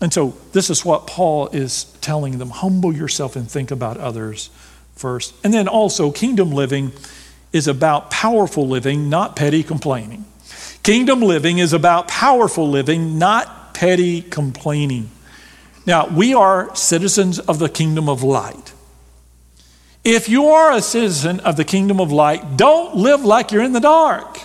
And 0.00 0.12
so, 0.12 0.34
this 0.52 0.68
is 0.68 0.84
what 0.84 1.06
Paul 1.06 1.48
is 1.48 1.84
telling 2.00 2.38
them 2.38 2.50
humble 2.50 2.92
yourself 2.92 3.36
and 3.36 3.48
think 3.48 3.70
about 3.70 3.98
others 3.98 4.50
first. 4.96 5.34
And 5.44 5.54
then 5.54 5.68
also, 5.68 6.10
kingdom 6.10 6.50
living 6.50 6.92
is 7.52 7.68
about 7.68 8.10
powerful 8.10 8.66
living, 8.66 9.08
not 9.08 9.36
petty 9.36 9.62
complaining. 9.62 10.24
Kingdom 10.82 11.20
living 11.20 11.58
is 11.58 11.72
about 11.72 12.08
powerful 12.08 12.68
living, 12.68 13.18
not 13.18 13.74
petty 13.74 14.22
complaining. 14.22 15.10
Now, 15.86 16.08
we 16.08 16.34
are 16.34 16.74
citizens 16.74 17.38
of 17.38 17.58
the 17.58 17.68
kingdom 17.68 18.08
of 18.08 18.22
light. 18.22 18.72
If 20.04 20.28
you 20.28 20.46
are 20.46 20.72
a 20.72 20.80
citizen 20.80 21.38
of 21.40 21.56
the 21.56 21.64
kingdom 21.64 22.00
of 22.00 22.10
light, 22.10 22.56
don't 22.56 22.96
live 22.96 23.24
like 23.24 23.52
you're 23.52 23.62
in 23.62 23.72
the 23.72 23.80
dark. 23.80 24.38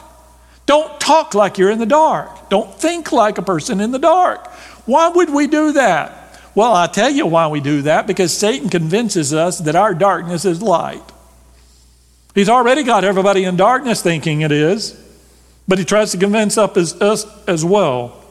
Don't 0.67 0.99
talk 0.99 1.34
like 1.34 1.58
you're 1.58 1.71
in 1.71 1.80
the 1.80 1.88
dark. 1.88 2.49
Don't 2.49 2.71
think 2.75 3.12
like 3.12 3.39
a 3.39 3.41
person 3.41 3.82
in 3.82 3.91
the 3.91 3.99
dark. 3.99 4.45
Why 4.86 5.08
would 5.08 5.32
we 5.32 5.47
do 5.47 5.71
that? 5.71 6.13
Well, 6.53 6.73
I'll 6.73 6.88
tell 6.89 7.10
you 7.10 7.25
why 7.25 7.47
we 7.47 7.60
do 7.60 7.84
that 7.84 8.06
because 8.06 8.36
Satan 8.36 8.69
convinces 8.69 9.34
us 9.34 9.60
that 9.60 9.75
our 9.75 9.93
darkness 9.93 10.45
is 10.45 10.62
light. 10.62 11.03
He's 12.36 12.49
already 12.49 12.84
got 12.84 13.03
everybody 13.03 13.45
in 13.45 13.56
darkness 13.56 14.01
thinking 14.01 14.41
it 14.41 14.51
is, 14.51 14.99
but 15.67 15.80
he 15.80 15.86
tries 15.86 16.12
to 16.12 16.17
convince 16.17 16.58
us 16.58 17.25
as 17.47 17.65
well. 17.65 18.23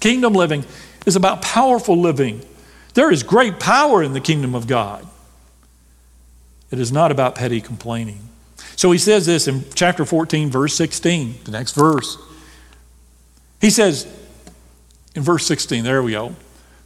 Kingdom 0.00 0.34
living 0.34 0.64
is 1.04 1.16
about 1.16 1.42
powerful 1.42 2.00
living. 2.00 2.42
There 2.94 3.10
is 3.10 3.22
great 3.22 3.58
power 3.58 4.02
in 4.02 4.12
the 4.12 4.20
kingdom 4.20 4.54
of 4.54 4.66
God. 4.66 5.06
It 6.70 6.78
is 6.78 6.92
not 6.92 7.10
about 7.10 7.34
petty 7.34 7.60
complaining. 7.60 8.20
So 8.76 8.92
he 8.92 8.98
says 8.98 9.26
this 9.26 9.48
in 9.48 9.64
chapter 9.74 10.04
14, 10.04 10.50
verse 10.50 10.74
16, 10.74 11.40
the 11.44 11.50
next 11.50 11.74
verse. 11.74 12.18
He 13.60 13.70
says 13.70 14.06
in 15.14 15.22
verse 15.22 15.46
16, 15.46 15.82
there 15.82 16.02
we 16.02 16.12
go. 16.12 16.36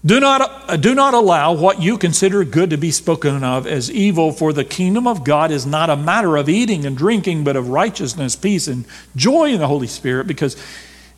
Do 0.06 0.18
not, 0.18 0.70
uh, 0.70 0.76
do 0.76 0.94
not 0.94 1.12
allow 1.12 1.52
what 1.52 1.82
you 1.82 1.98
consider 1.98 2.42
good 2.44 2.70
to 2.70 2.78
be 2.78 2.90
spoken 2.90 3.44
of 3.44 3.66
as 3.66 3.90
evil, 3.90 4.32
for 4.32 4.52
the 4.52 4.64
kingdom 4.64 5.06
of 5.06 5.24
God 5.24 5.50
is 5.50 5.66
not 5.66 5.90
a 5.90 5.96
matter 5.96 6.36
of 6.36 6.48
eating 6.48 6.86
and 6.86 6.96
drinking, 6.96 7.44
but 7.44 7.54
of 7.54 7.68
righteousness, 7.68 8.34
peace, 8.34 8.66
and 8.66 8.86
joy 9.14 9.52
in 9.52 9.58
the 9.58 9.66
Holy 9.66 9.86
Spirit, 9.86 10.26
because 10.26 10.56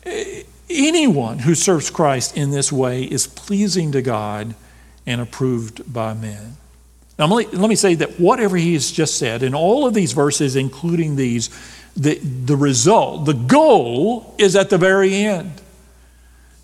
uh, 0.05 0.11
anyone 0.69 1.39
who 1.39 1.55
serves 1.55 1.89
Christ 1.89 2.35
in 2.35 2.51
this 2.51 2.73
way 2.73 3.03
is 3.03 3.25
pleasing 3.25 3.93
to 3.93 4.01
God 4.01 4.53
and 5.05 5.21
approved 5.21 5.93
by 5.93 6.13
men. 6.13 6.57
Now, 7.19 7.27
let 7.27 7.53
me 7.53 7.75
say 7.75 7.95
that 7.95 8.19
whatever 8.19 8.57
he 8.57 8.73
has 8.73 8.91
just 8.91 9.17
said, 9.17 9.43
in 9.43 9.53
all 9.53 9.85
of 9.85 9.93
these 9.93 10.13
verses, 10.13 10.55
including 10.55 11.15
these, 11.15 11.49
the, 11.95 12.15
the 12.15 12.55
result, 12.55 13.25
the 13.25 13.33
goal 13.33 14.33
is 14.39 14.55
at 14.55 14.69
the 14.71 14.79
very 14.79 15.13
end. 15.13 15.61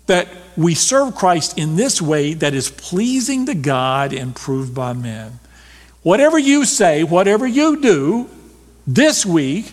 That 0.06 0.28
we 0.56 0.74
serve 0.74 1.14
Christ 1.14 1.56
in 1.56 1.76
this 1.76 2.02
way 2.02 2.34
that 2.34 2.52
is 2.52 2.68
pleasing 2.68 3.46
to 3.46 3.54
God 3.54 4.12
and 4.12 4.34
proved 4.34 4.74
by 4.74 4.92
men. 4.92 5.38
Whatever 6.02 6.38
you 6.38 6.64
say, 6.64 7.04
whatever 7.04 7.46
you 7.46 7.80
do 7.80 8.28
this 8.86 9.24
week, 9.24 9.72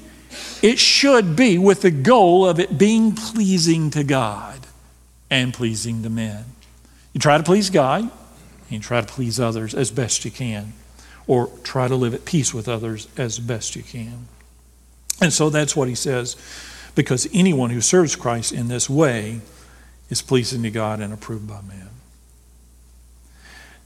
it 0.62 0.78
should 0.78 1.36
be 1.36 1.58
with 1.58 1.82
the 1.82 1.92
goal 1.92 2.48
of 2.48 2.60
it 2.60 2.78
being 2.78 3.14
pleasing 3.14 3.90
to 3.92 4.04
God 4.04 4.60
and 5.30 5.54
pleasing 5.54 6.04
to 6.04 6.10
men. 6.10 6.46
You 7.14 7.20
try 7.20 7.38
to 7.38 7.44
please 7.44 7.72
God, 7.72 8.12
and 8.70 8.82
try 8.82 9.02
to 9.02 9.08
please 9.08 9.40
others 9.40 9.74
as 9.74 9.92
best 9.92 10.26
you 10.26 10.32
can, 10.32 10.74
or 11.26 11.48
try 11.64 11.88
to 11.88 11.96
live 11.96 12.14
at 12.14 12.26
peace 12.26 12.54
with 12.54 12.68
others 12.68 13.08
as 13.18 13.40
best 13.40 13.76
you 13.76 13.84
can. 13.84 14.28
And 15.22 15.34
so 15.34 15.50
that's 15.50 15.76
what 15.76 15.88
he 15.88 15.96
says, 15.96 16.36
because 16.96 17.28
anyone 17.34 17.70
who 17.70 17.82
serves 17.82 18.16
Christ 18.16 18.52
in 18.52 18.68
this 18.68 18.90
way 18.90 19.42
is 20.10 20.22
pleasing 20.22 20.64
to 20.64 20.72
God 20.72 21.00
and 21.00 21.14
approved 21.14 21.48
by 21.48 21.62
man. 21.62 21.90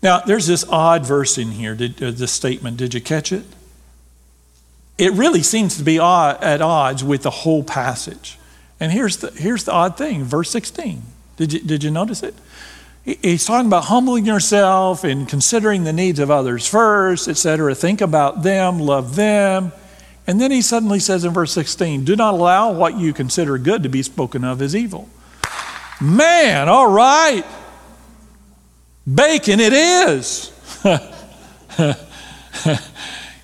Now, 0.03 0.19
there's 0.19 0.47
this 0.47 0.65
odd 0.67 1.05
verse 1.05 1.37
in 1.37 1.51
here, 1.51 1.75
did, 1.75 2.01
uh, 2.01 2.11
this 2.11 2.31
statement. 2.31 2.77
Did 2.77 2.93
you 2.93 3.01
catch 3.01 3.31
it? 3.31 3.45
It 4.97 5.13
really 5.13 5.43
seems 5.43 5.77
to 5.77 5.83
be 5.83 5.99
odd, 5.99 6.43
at 6.43 6.61
odds 6.61 7.03
with 7.03 7.23
the 7.23 7.29
whole 7.29 7.63
passage. 7.63 8.37
And 8.79 8.91
here's 8.91 9.17
the, 9.17 9.31
here's 9.31 9.63
the 9.63 9.71
odd 9.71 9.97
thing 9.97 10.23
verse 10.23 10.49
16. 10.49 11.03
Did 11.37 11.53
you, 11.53 11.59
did 11.59 11.83
you 11.83 11.91
notice 11.91 12.23
it? 12.23 12.35
He's 13.03 13.45
talking 13.45 13.65
about 13.65 13.85
humbling 13.85 14.25
yourself 14.25 15.03
and 15.03 15.27
considering 15.27 15.83
the 15.83 15.93
needs 15.93 16.19
of 16.19 16.29
others 16.29 16.67
first, 16.67 17.27
etc. 17.27 17.73
Think 17.73 17.99
about 17.99 18.43
them, 18.43 18.79
love 18.79 19.15
them. 19.15 19.71
And 20.27 20.39
then 20.39 20.51
he 20.51 20.61
suddenly 20.61 20.99
says 20.99 21.25
in 21.25 21.33
verse 21.33 21.51
16, 21.51 22.05
Do 22.05 22.15
not 22.15 22.35
allow 22.35 22.71
what 22.71 22.99
you 22.99 23.11
consider 23.11 23.57
good 23.57 23.81
to 23.83 23.89
be 23.89 24.03
spoken 24.03 24.43
of 24.43 24.61
as 24.61 24.75
evil. 24.75 25.09
Man, 25.99 26.69
all 26.69 26.91
right. 26.91 27.43
Bacon 29.11 29.59
it 29.59 29.73
is. 29.73 30.51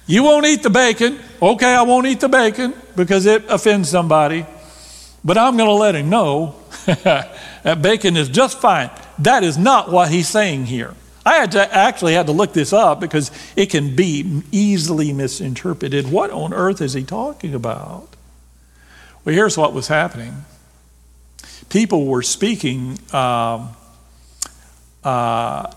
you 0.08 0.24
won't 0.24 0.46
eat 0.46 0.62
the 0.62 0.70
bacon. 0.70 1.20
Okay, 1.42 1.74
I 1.74 1.82
won't 1.82 2.06
eat 2.06 2.20
the 2.20 2.30
bacon 2.30 2.76
because 2.96 3.26
it 3.26 3.46
offends 3.50 3.90
somebody. 3.90 4.46
But 5.26 5.40
I'm 5.40 5.58
going 5.58 5.68
to 5.68 5.74
let 5.74 5.96
him 5.96 6.12
know 6.12 6.56
that 6.86 7.82
bacon 7.82 8.16
is 8.18 8.30
just 8.30 8.60
fine. 8.62 8.92
That 9.20 9.44
is 9.44 9.58
not 9.58 9.92
what 9.92 10.10
he's 10.10 10.28
saying 10.28 10.66
here. 10.66 10.94
I 11.26 11.36
had 11.36 11.52
to 11.54 11.76
actually 11.76 12.14
had 12.14 12.28
to 12.28 12.32
look 12.32 12.54
this 12.54 12.72
up 12.72 13.02
because 13.02 13.32
it 13.56 13.66
can 13.66 13.96
be 13.96 14.44
easily 14.52 15.12
misinterpreted. 15.12 16.10
What 16.10 16.32
on 16.32 16.54
earth 16.54 16.82
is 16.82 16.94
he 16.94 17.04
talking 17.04 17.54
about? 17.54 18.08
Well, 19.26 19.36
here's 19.36 19.58
what 19.58 19.74
was 19.74 19.90
happening. 19.90 20.46
People 21.70 22.06
were 22.06 22.22
speaking 22.22 22.98
um, 23.12 23.76
uh, 25.04 25.70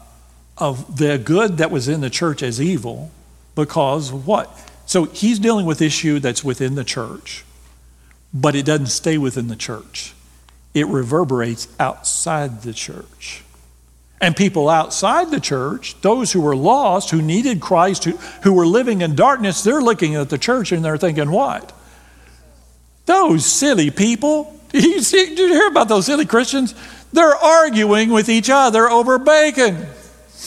of 0.57 0.99
the 0.99 1.19
good 1.19 1.57
that 1.57 1.73
was 1.73 1.89
in 1.89 2.01
the 2.01 2.11
church 2.11 2.45
as 2.45 2.61
evil 2.61 3.11
because 3.57 4.13
what? 4.13 4.57
So 4.87 5.05
he's 5.05 5.39
dealing 5.41 5.67
with 5.67 5.83
issue 5.83 6.21
that's 6.21 6.45
within 6.45 6.77
the 6.77 6.85
church, 6.85 7.45
but 8.33 8.55
it 8.55 8.65
doesn't 8.65 8.87
stay 8.87 9.19
within 9.19 9.49
the 9.49 9.57
church. 9.57 10.15
It 10.75 10.87
reverberates 10.87 11.69
outside 11.79 12.63
the 12.63 12.73
church. 12.73 13.43
And 14.21 14.37
people 14.37 14.69
outside 14.69 15.31
the 15.31 15.41
church, 15.41 15.99
those 16.03 16.31
who 16.31 16.43
were 16.43 16.55
lost, 16.55 17.11
who 17.11 17.23
needed 17.23 17.61
Christ, 17.61 18.05
who, 18.05 18.13
who 18.43 18.53
were 18.53 18.67
living 18.67 19.01
in 19.01 19.15
darkness, 19.15 19.63
they're 19.63 19.81
looking 19.81 20.15
at 20.15 20.29
the 20.29 20.39
church 20.39 20.73
and 20.73 20.85
they're 20.85 20.99
thinking, 20.99 21.31
what? 21.31 21.73
Those 23.07 23.47
silly 23.47 23.91
people. 23.91 24.55
Did 24.69 24.85
you, 24.85 25.01
see, 25.01 25.31
did 25.31 25.39
you 25.39 25.49
hear 25.49 25.69
about 25.69 25.89
those 25.89 26.07
silly 26.07 26.27
Christians? 26.27 26.75
They're 27.13 27.35
arguing 27.35 28.11
with 28.11 28.29
each 28.29 28.51
other 28.51 28.89
over 28.91 29.19
bacon. 29.19 29.87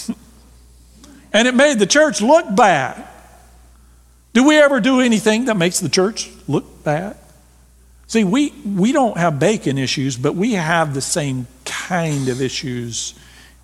and 1.34 1.48
it 1.48 1.56
made 1.56 1.80
the 1.80 1.88
church 1.88 2.22
look 2.22 2.56
bad. 2.56 3.08
Do 4.34 4.48
we 4.48 4.58
ever 4.58 4.80
do 4.80 5.02
anything 5.02 5.46
that 5.46 5.58
makes 5.58 5.80
the 5.80 5.90
church 5.90 6.30
look 6.48 6.84
bad? 6.84 7.18
See, 8.08 8.24
we, 8.24 8.52
we 8.66 8.92
don't 8.92 9.18
have 9.18 9.40
bacon 9.40 9.78
issues, 9.78 10.18
but 10.18 10.36
we 10.36 10.54
have 10.54 10.94
the 10.94 11.02
same 11.02 11.48
kind 11.66 12.28
of 12.30 12.42
issues 12.42 13.14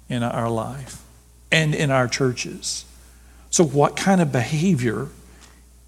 in 0.08 0.24
our 0.24 0.50
life 0.50 1.04
and 1.52 1.76
in 1.76 1.92
our 1.92 2.08
churches. 2.08 2.86
So, 3.52 3.64
what 3.64 3.96
kind 3.96 4.22
of 4.22 4.32
behavior 4.32 5.08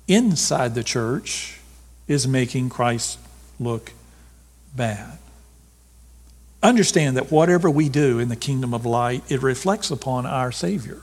inside 0.08 0.76
the 0.76 0.84
church 0.84 1.60
is 2.08 2.28
making 2.28 2.70
Christ 2.70 3.20
look 3.60 3.94
bad? 4.76 5.18
Understand 6.64 7.18
that 7.18 7.32
whatever 7.32 7.70
we 7.70 7.90
do 7.90 8.20
in 8.20 8.30
the 8.30 8.36
kingdom 8.36 8.74
of 8.74 8.86
light, 8.86 9.24
it 9.30 9.42
reflects 9.42 9.90
upon 9.90 10.26
our 10.26 10.52
Savior 10.52 11.02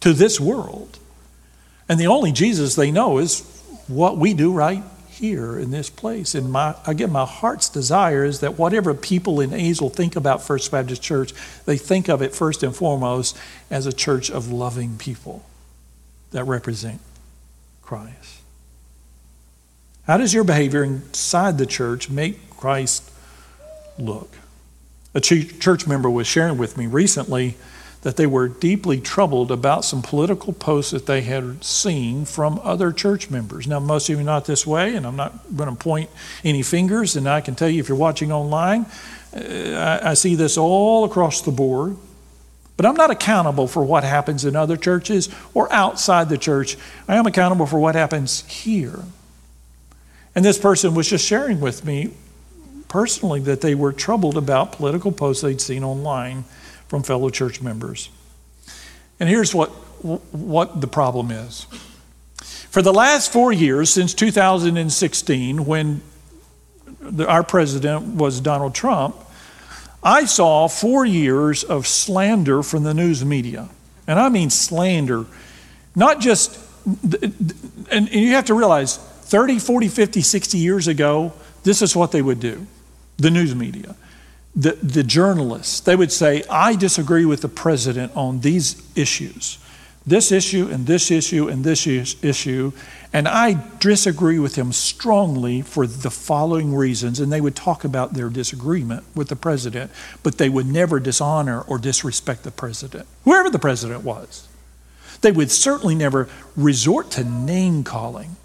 to 0.00 0.12
this 0.12 0.38
world. 0.38 0.98
And 1.88 1.98
the 1.98 2.06
only 2.06 2.32
Jesus 2.32 2.74
they 2.74 2.90
know 2.90 3.18
is 3.18 3.40
what 3.86 4.18
we 4.18 4.34
do 4.34 4.52
right 4.52 4.82
here 5.14 5.58
in 5.58 5.70
this 5.70 5.90
place. 5.90 6.34
And 6.34 6.50
my, 6.50 6.74
again, 6.86 7.10
my 7.10 7.24
heart's 7.24 7.68
desire 7.68 8.24
is 8.24 8.40
that 8.40 8.58
whatever 8.58 8.94
people 8.94 9.40
in 9.40 9.50
Azle 9.50 9.92
think 9.92 10.16
about 10.16 10.42
First 10.42 10.70
Baptist 10.70 11.02
Church, 11.02 11.32
they 11.64 11.76
think 11.76 12.08
of 12.08 12.22
it 12.22 12.34
first 12.34 12.62
and 12.62 12.74
foremost 12.74 13.36
as 13.70 13.86
a 13.86 13.92
church 13.92 14.30
of 14.30 14.50
loving 14.50 14.96
people 14.96 15.44
that 16.32 16.44
represent 16.44 17.00
Christ. 17.82 18.40
How 20.06 20.16
does 20.16 20.34
your 20.34 20.44
behavior 20.44 20.84
inside 20.84 21.58
the 21.58 21.66
church 21.66 22.10
make 22.10 22.50
Christ 22.50 23.10
look? 23.98 24.30
A 25.14 25.20
church 25.20 25.86
member 25.86 26.10
was 26.10 26.26
sharing 26.26 26.58
with 26.58 26.76
me 26.76 26.86
recently 26.86 27.56
that 28.04 28.16
they 28.16 28.26
were 28.26 28.48
deeply 28.48 29.00
troubled 29.00 29.50
about 29.50 29.82
some 29.82 30.02
political 30.02 30.52
posts 30.52 30.92
that 30.92 31.06
they 31.06 31.22
had 31.22 31.64
seen 31.64 32.26
from 32.26 32.60
other 32.62 32.92
church 32.92 33.30
members. 33.30 33.66
Now, 33.66 33.80
most 33.80 34.08
of 34.08 34.16
you 34.16 34.20
are 34.20 34.24
not 34.24 34.44
this 34.44 34.66
way, 34.66 34.94
and 34.94 35.06
I'm 35.06 35.16
not 35.16 35.56
going 35.56 35.70
to 35.70 35.74
point 35.74 36.10
any 36.44 36.62
fingers, 36.62 37.16
and 37.16 37.26
I 37.26 37.40
can 37.40 37.54
tell 37.54 37.68
you 37.68 37.80
if 37.80 37.88
you're 37.88 37.96
watching 37.96 38.30
online, 38.30 38.84
uh, 39.34 40.00
I, 40.02 40.10
I 40.10 40.14
see 40.14 40.34
this 40.34 40.58
all 40.58 41.04
across 41.04 41.40
the 41.40 41.50
board. 41.50 41.96
But 42.76 42.84
I'm 42.84 42.94
not 42.94 43.10
accountable 43.10 43.66
for 43.66 43.82
what 43.82 44.04
happens 44.04 44.44
in 44.44 44.54
other 44.54 44.76
churches 44.76 45.30
or 45.54 45.72
outside 45.72 46.28
the 46.28 46.36
church. 46.36 46.76
I 47.08 47.14
am 47.14 47.24
accountable 47.24 47.66
for 47.66 47.78
what 47.78 47.94
happens 47.94 48.42
here. 48.46 49.00
And 50.34 50.44
this 50.44 50.58
person 50.58 50.94
was 50.94 51.08
just 51.08 51.24
sharing 51.24 51.60
with 51.60 51.84
me 51.84 52.10
personally 52.88 53.40
that 53.40 53.60
they 53.60 53.74
were 53.74 53.92
troubled 53.92 54.36
about 54.36 54.72
political 54.72 55.12
posts 55.12 55.42
they'd 55.42 55.60
seen 55.60 55.84
online 55.84 56.44
from 56.94 57.02
fellow 57.02 57.28
church 57.28 57.60
members. 57.60 58.08
And 59.18 59.28
here's 59.28 59.52
what, 59.52 59.70
what 60.30 60.80
the 60.80 60.86
problem 60.86 61.32
is. 61.32 61.66
For 62.70 62.82
the 62.82 62.92
last 62.92 63.32
four 63.32 63.52
years, 63.52 63.90
since 63.90 64.14
2016, 64.14 65.66
when 65.66 66.02
the, 67.00 67.28
our 67.28 67.42
president 67.42 68.14
was 68.14 68.40
Donald 68.40 68.76
Trump, 68.76 69.16
I 70.04 70.24
saw 70.24 70.68
four 70.68 71.04
years 71.04 71.64
of 71.64 71.88
slander 71.88 72.62
from 72.62 72.84
the 72.84 72.94
news 72.94 73.24
media. 73.24 73.70
And 74.06 74.20
I 74.20 74.28
mean 74.28 74.48
slander. 74.50 75.26
Not 75.96 76.20
just, 76.20 76.56
and 77.90 78.08
you 78.08 78.34
have 78.34 78.44
to 78.44 78.54
realize 78.54 78.98
30, 78.98 79.58
40, 79.58 79.88
50, 79.88 80.20
60 80.20 80.58
years 80.58 80.86
ago, 80.86 81.32
this 81.64 81.82
is 81.82 81.96
what 81.96 82.12
they 82.12 82.22
would 82.22 82.38
do 82.38 82.68
the 83.16 83.32
news 83.32 83.52
media 83.52 83.96
the, 84.56 84.72
the 84.82 85.02
journalists, 85.02 85.80
they 85.80 85.96
would 85.96 86.12
say, 86.12 86.44
I 86.48 86.76
disagree 86.76 87.24
with 87.24 87.40
the 87.40 87.48
president 87.48 88.14
on 88.16 88.40
these 88.40 88.82
issues, 88.94 89.58
this 90.06 90.30
issue 90.30 90.68
and 90.70 90.86
this 90.86 91.10
issue 91.10 91.48
and 91.48 91.64
this 91.64 91.86
issue, 91.86 92.72
and 93.12 93.26
I 93.26 93.64
disagree 93.78 94.38
with 94.38 94.56
him 94.56 94.72
strongly 94.72 95.62
for 95.62 95.86
the 95.86 96.10
following 96.10 96.74
reasons. 96.74 97.20
And 97.20 97.32
they 97.32 97.40
would 97.40 97.56
talk 97.56 97.84
about 97.84 98.14
their 98.14 98.28
disagreement 98.28 99.04
with 99.14 99.28
the 99.28 99.36
president, 99.36 99.90
but 100.22 100.38
they 100.38 100.48
would 100.48 100.66
never 100.66 101.00
dishonor 101.00 101.62
or 101.62 101.78
disrespect 101.78 102.42
the 102.42 102.50
president, 102.50 103.06
whoever 103.24 103.50
the 103.50 103.58
president 103.58 104.04
was. 104.04 104.48
They 105.20 105.32
would 105.32 105.50
certainly 105.50 105.94
never 105.94 106.28
resort 106.56 107.10
to 107.12 107.24
name 107.24 107.82
calling. 107.82 108.36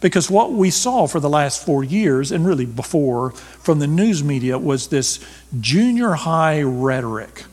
Because 0.00 0.30
what 0.30 0.52
we 0.52 0.70
saw 0.70 1.06
for 1.06 1.20
the 1.20 1.28
last 1.28 1.64
four 1.64 1.82
years, 1.84 2.32
and 2.32 2.46
really 2.46 2.66
before, 2.66 3.30
from 3.30 3.78
the 3.78 3.86
news 3.86 4.22
media 4.22 4.58
was 4.58 4.88
this 4.88 5.20
junior 5.60 6.12
high 6.12 6.62
rhetoric. 6.62 7.44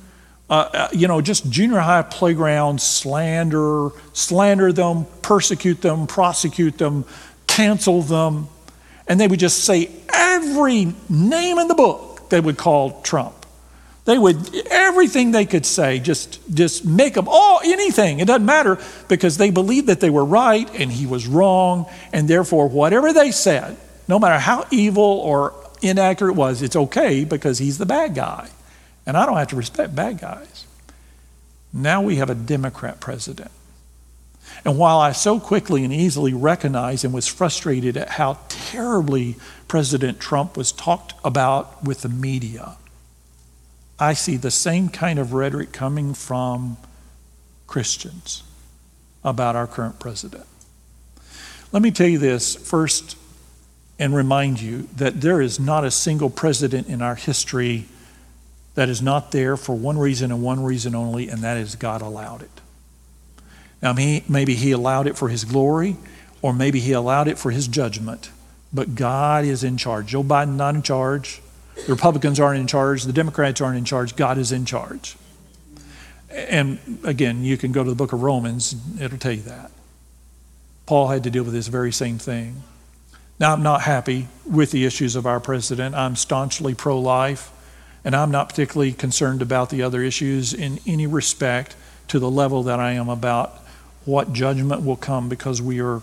Uh, 0.50 0.70
uh, 0.74 0.88
you 0.92 1.08
know, 1.08 1.22
just 1.22 1.50
junior 1.50 1.80
high 1.80 2.02
playground 2.02 2.82
slander, 2.82 3.90
slander 4.12 4.74
them, 4.74 5.06
persecute 5.22 5.82
them, 5.82 6.06
prosecute 6.06 6.78
them, 6.78 7.06
cancel 7.48 8.02
them. 8.02 8.48
And 9.08 9.20
they 9.20 9.28
would 9.28 9.40
just 9.40 9.64
say 9.64 9.90
every 10.14 10.94
name 11.10 11.58
in 11.58 11.68
the 11.68 11.76
book 11.76 12.30
they 12.30 12.40
would 12.40 12.58
call 12.58 13.02
Trump. 13.02 13.43
They 14.06 14.18
would, 14.18 14.54
everything 14.70 15.32
they 15.32 15.46
could 15.46 15.66
say, 15.66 16.00
just, 16.00 16.40
just 16.54 16.84
make 16.84 17.16
up 17.16 17.26
all, 17.28 17.62
anything. 17.64 18.20
It 18.20 18.28
doesn't 18.28 18.46
matter 18.46 18.78
because 19.08 19.38
they 19.38 19.50
believed 19.50 19.88
that 19.88 20.02
they 20.02 20.10
were 20.10 20.26
right 20.26 20.70
and 20.76 20.92
he 20.92 21.06
was 21.06 21.26
wrong. 21.26 21.86
And 22.12 22.28
therefore, 22.28 22.68
whatever 22.68 23.14
they 23.14 23.32
said, 23.32 23.78
no 24.10 24.20
matter 24.20 24.40
how 24.40 24.66
evil 24.72 25.04
or 25.04 25.54
inaccurate 25.82 26.32
it 26.32 26.36
was, 26.36 26.62
it's 26.62 26.76
okay 26.76 27.24
because 27.24 27.60
he's 27.60 27.78
the 27.78 27.86
bad 27.86 28.14
guy. 28.14 28.50
And 29.06 29.16
I 29.16 29.26
don't 29.26 29.38
have 29.38 29.50
to 29.50 29.56
respect 29.56 29.96
bad 29.96 30.20
guys. 30.20 30.66
Now 31.72 32.02
we 32.02 32.18
have 32.18 32.30
a 32.30 32.36
Democrat 32.36 33.00
president. 33.00 33.52
And 34.66 34.78
while 34.78 35.00
I 35.00 35.14
so 35.14 35.40
quickly 35.40 35.84
and 35.84 35.94
easily 35.94 36.34
recognized 36.34 37.06
and 37.06 37.14
was 37.14 37.28
frustrated 37.28 37.98
at 37.98 38.10
how 38.10 38.40
terribly 38.50 39.36
President 39.68 40.20
Trump 40.20 40.58
was 40.58 40.72
talked 40.72 41.14
about 41.24 41.84
with 41.84 42.02
the 42.02 42.10
media, 42.10 42.78
I 44.04 44.14
see 44.14 44.36
the 44.36 44.52
same 44.52 44.90
kind 44.90 45.18
of 45.18 45.32
rhetoric 45.32 45.72
coming 45.72 46.14
from 46.14 46.76
Christians 47.68 48.44
about 49.24 49.56
our 49.56 49.66
current 49.66 49.98
president. 49.98 50.46
Let 51.72 51.82
me 51.82 51.90
tell 51.90 52.08
you 52.10 52.18
this 52.18 52.54
first 52.54 53.16
and 53.98 54.14
remind 54.14 54.62
you 54.62 54.90
that 54.98 55.22
there 55.22 55.42
is 55.42 55.58
not 55.58 55.86
a 55.86 55.92
single 55.92 56.30
president 56.30 56.88
in 56.88 57.02
our 57.02 57.16
history 57.16 57.86
that 58.76 58.90
is 58.90 59.02
not 59.02 59.32
there 59.32 59.56
for 59.56 59.74
one 59.74 59.98
reason 59.98 60.34
and 60.34 60.44
one 60.44 60.62
reason 60.64 60.96
only, 60.96 61.30
and 61.30 61.42
that 61.42 61.56
is 61.56 61.76
God 61.76 62.02
allowed 62.02 62.42
it. 62.42 62.62
Now, 63.82 63.94
maybe 63.94 64.56
He 64.56 64.72
allowed 64.72 65.08
it 65.08 65.18
for 65.18 65.30
His 65.30 65.46
glory, 65.46 65.96
or 66.42 66.52
maybe 66.52 66.82
He 66.82 66.92
allowed 66.92 67.30
it 67.30 67.38
for 67.38 67.52
His 67.52 67.70
judgment, 67.70 68.32
but 68.74 68.96
God 68.96 69.46
is 69.46 69.64
in 69.64 69.78
charge. 69.78 70.08
Joe 70.08 70.24
Biden 70.24 70.58
not 70.58 70.76
in 70.76 70.82
charge. 70.82 71.42
The 71.76 71.92
Republicans 71.92 72.40
aren't 72.40 72.60
in 72.60 72.68
charge. 72.68 73.04
The 73.04 73.14
Democrats 73.14 73.62
aren't 73.62 73.78
in 73.78 73.86
charge. 73.86 74.16
God 74.16 74.38
is 74.38 74.52
in 74.52 74.66
charge. 74.66 75.18
And 76.30 76.80
again, 77.04 77.44
you 77.44 77.58
can 77.58 77.72
go 77.72 77.84
to 77.84 77.90
the 77.90 77.96
book 77.96 78.14
of 78.14 78.24
Romans, 78.24 78.76
it'll 79.00 79.18
tell 79.18 79.34
you 79.34 79.44
that. 79.44 79.72
Paul 80.86 81.10
had 81.10 81.24
to 81.24 81.30
deal 81.30 81.44
with 81.44 81.54
this 81.54 81.68
very 81.68 81.92
same 81.92 82.18
thing. 82.18 82.64
Now, 83.40 83.54
I'm 83.54 83.64
not 83.64 83.82
happy 83.82 84.28
with 84.46 84.72
the 84.72 84.86
issues 84.86 85.16
of 85.16 85.26
our 85.26 85.40
president. 85.40 85.96
I'm 85.96 86.16
staunchly 86.16 86.74
pro 86.76 87.00
life, 87.00 87.52
and 88.04 88.16
I'm 88.16 88.32
not 88.32 88.50
particularly 88.50 88.94
concerned 88.94 89.42
about 89.42 89.70
the 89.70 89.82
other 89.82 90.02
issues 90.02 90.54
in 90.54 90.80
any 90.86 91.08
respect 91.08 91.76
to 92.10 92.20
the 92.20 92.30
level 92.30 92.64
that 92.64 92.80
I 92.80 92.92
am 92.94 93.10
about 93.10 93.60
what 94.06 94.34
judgment 94.34 94.84
will 94.84 94.98
come 94.98 95.30
because 95.30 95.62
we 95.62 95.80
are 95.82 96.02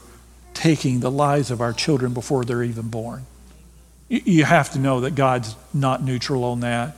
taking 0.55 1.01
the 1.01 1.11
lives 1.11 1.51
of 1.51 1.61
our 1.61 1.73
children 1.73 2.15
before 2.15 2.45
they're 2.45 2.63
even 2.63 2.89
born. 2.89 3.27
You 4.11 4.45
have 4.45 4.71
to 4.73 4.81
know 4.81 5.01
that 5.03 5.15
God's 5.15 5.55
not 5.73 6.03
neutral 6.03 6.43
on 6.43 6.61
that. 6.61 6.97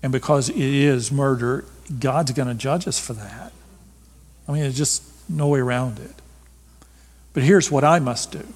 And 0.00 0.12
because 0.12 0.48
it 0.48 0.56
is 0.56 1.10
murder, 1.10 1.64
God's 1.98 2.30
going 2.30 2.46
to 2.46 2.54
judge 2.54 2.86
us 2.86 3.00
for 3.00 3.14
that. 3.14 3.52
I 4.46 4.52
mean, 4.52 4.62
there's 4.62 4.76
just 4.76 5.02
no 5.28 5.48
way 5.48 5.58
around 5.58 5.98
it. 5.98 6.14
But 7.32 7.42
here's 7.42 7.70
what 7.70 7.82
I 7.82 7.98
must 7.98 8.30
do 8.30 8.46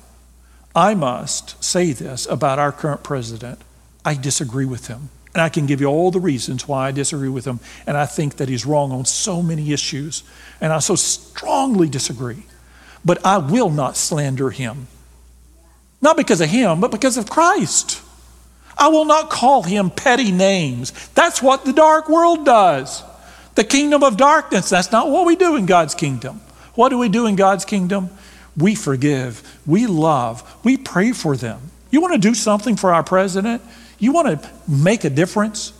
I 0.74 0.94
must 0.94 1.62
say 1.62 1.92
this 1.92 2.26
about 2.26 2.60
our 2.60 2.70
current 2.70 3.02
president 3.02 3.60
I 4.04 4.14
disagree 4.14 4.66
with 4.66 4.86
him. 4.86 5.10
And 5.34 5.42
I 5.42 5.48
can 5.48 5.66
give 5.66 5.80
you 5.80 5.88
all 5.88 6.12
the 6.12 6.20
reasons 6.20 6.68
why 6.68 6.86
I 6.86 6.92
disagree 6.92 7.28
with 7.28 7.44
him. 7.44 7.58
And 7.88 7.96
I 7.96 8.06
think 8.06 8.36
that 8.36 8.48
he's 8.48 8.64
wrong 8.64 8.92
on 8.92 9.04
so 9.04 9.42
many 9.42 9.72
issues. 9.72 10.22
And 10.60 10.72
I 10.72 10.78
so 10.78 10.94
strongly 10.94 11.88
disagree. 11.88 12.44
But 13.04 13.26
I 13.26 13.38
will 13.38 13.70
not 13.70 13.96
slander 13.96 14.50
him. 14.50 14.86
Not 16.04 16.18
because 16.18 16.42
of 16.42 16.50
him, 16.50 16.80
but 16.80 16.90
because 16.90 17.16
of 17.16 17.30
Christ. 17.30 18.02
I 18.76 18.88
will 18.88 19.06
not 19.06 19.30
call 19.30 19.62
him 19.62 19.88
petty 19.88 20.30
names. 20.30 20.92
That's 21.14 21.40
what 21.40 21.64
the 21.64 21.72
dark 21.72 22.10
world 22.10 22.44
does. 22.44 23.02
The 23.54 23.64
kingdom 23.64 24.02
of 24.02 24.18
darkness, 24.18 24.68
that's 24.68 24.92
not 24.92 25.08
what 25.08 25.24
we 25.24 25.34
do 25.34 25.56
in 25.56 25.64
God's 25.64 25.94
kingdom. 25.94 26.42
What 26.74 26.90
do 26.90 26.98
we 26.98 27.08
do 27.08 27.24
in 27.24 27.36
God's 27.36 27.64
kingdom? 27.64 28.10
We 28.54 28.74
forgive, 28.74 29.42
we 29.66 29.86
love, 29.86 30.44
we 30.62 30.76
pray 30.76 31.12
for 31.12 31.38
them. 31.38 31.70
You 31.90 32.02
want 32.02 32.12
to 32.12 32.20
do 32.20 32.34
something 32.34 32.76
for 32.76 32.92
our 32.92 33.02
president? 33.02 33.62
You 33.98 34.12
want 34.12 34.42
to 34.42 34.50
make 34.68 35.04
a 35.04 35.10
difference? 35.10 35.72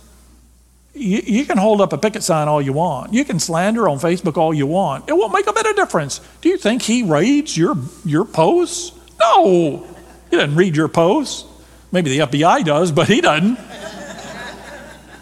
You, 0.94 1.20
you, 1.22 1.44
can 1.44 1.58
hold 1.58 1.82
up 1.82 1.92
a 1.92 1.98
picket 1.98 2.22
sign 2.22 2.48
all 2.48 2.62
you 2.62 2.72
want. 2.72 3.12
You 3.12 3.26
can 3.26 3.38
slander 3.38 3.90
on 3.90 3.98
Facebook 3.98 4.38
all 4.38 4.54
you 4.54 4.66
want. 4.66 5.06
It 5.06 5.12
won't 5.12 5.34
make 5.34 5.48
a 5.48 5.52
bit 5.52 5.66
of 5.66 5.76
difference. 5.76 6.20
Do 6.40 6.48
you 6.48 6.56
think 6.56 6.80
he 6.80 7.02
reads 7.02 7.56
your, 7.58 7.76
your 8.06 8.24
posts? 8.24 8.98
No. 9.20 9.93
He 10.30 10.36
doesn't 10.36 10.56
read 10.56 10.76
your 10.76 10.88
posts. 10.88 11.44
Maybe 11.92 12.18
the 12.18 12.26
FBI 12.26 12.64
does, 12.64 12.90
but 12.90 13.08
he 13.08 13.20
doesn't. 13.20 13.58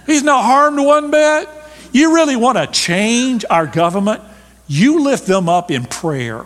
He's 0.07 0.23
not 0.23 0.45
harmed 0.45 0.79
one 0.79 1.11
bit. 1.11 1.49
You 1.93 2.15
really 2.15 2.37
want 2.37 2.59
to 2.59 2.67
change 2.67 3.45
our 3.49 3.67
government? 3.67 4.23
You 4.67 5.05
lift 5.05 5.27
them 5.27 5.49
up 5.49 5.71
in 5.71 5.85
prayer. 5.85 6.45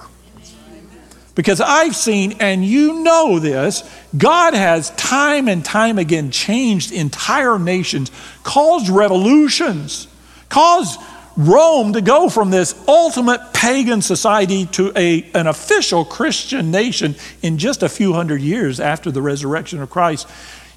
Because 1.36 1.60
I've 1.60 1.94
seen, 1.94 2.36
and 2.40 2.64
you 2.64 3.04
know 3.04 3.38
this, 3.38 3.88
God 4.16 4.54
has 4.54 4.90
time 4.92 5.48
and 5.48 5.64
time 5.64 5.98
again 5.98 6.30
changed 6.30 6.92
entire 6.92 7.58
nations, 7.58 8.10
caused 8.42 8.88
revolutions, 8.88 10.08
caused 10.48 10.98
Rome 11.36 11.92
to 11.92 12.00
go 12.00 12.28
from 12.28 12.50
this 12.50 12.74
ultimate 12.88 13.52
pagan 13.52 14.00
society 14.00 14.66
to 14.66 14.92
a, 14.96 15.22
an 15.34 15.46
official 15.46 16.04
Christian 16.04 16.70
nation 16.70 17.14
in 17.42 17.58
just 17.58 17.82
a 17.82 17.88
few 17.88 18.14
hundred 18.14 18.40
years 18.40 18.80
after 18.80 19.10
the 19.10 19.20
resurrection 19.20 19.82
of 19.82 19.90
Christ. 19.90 20.28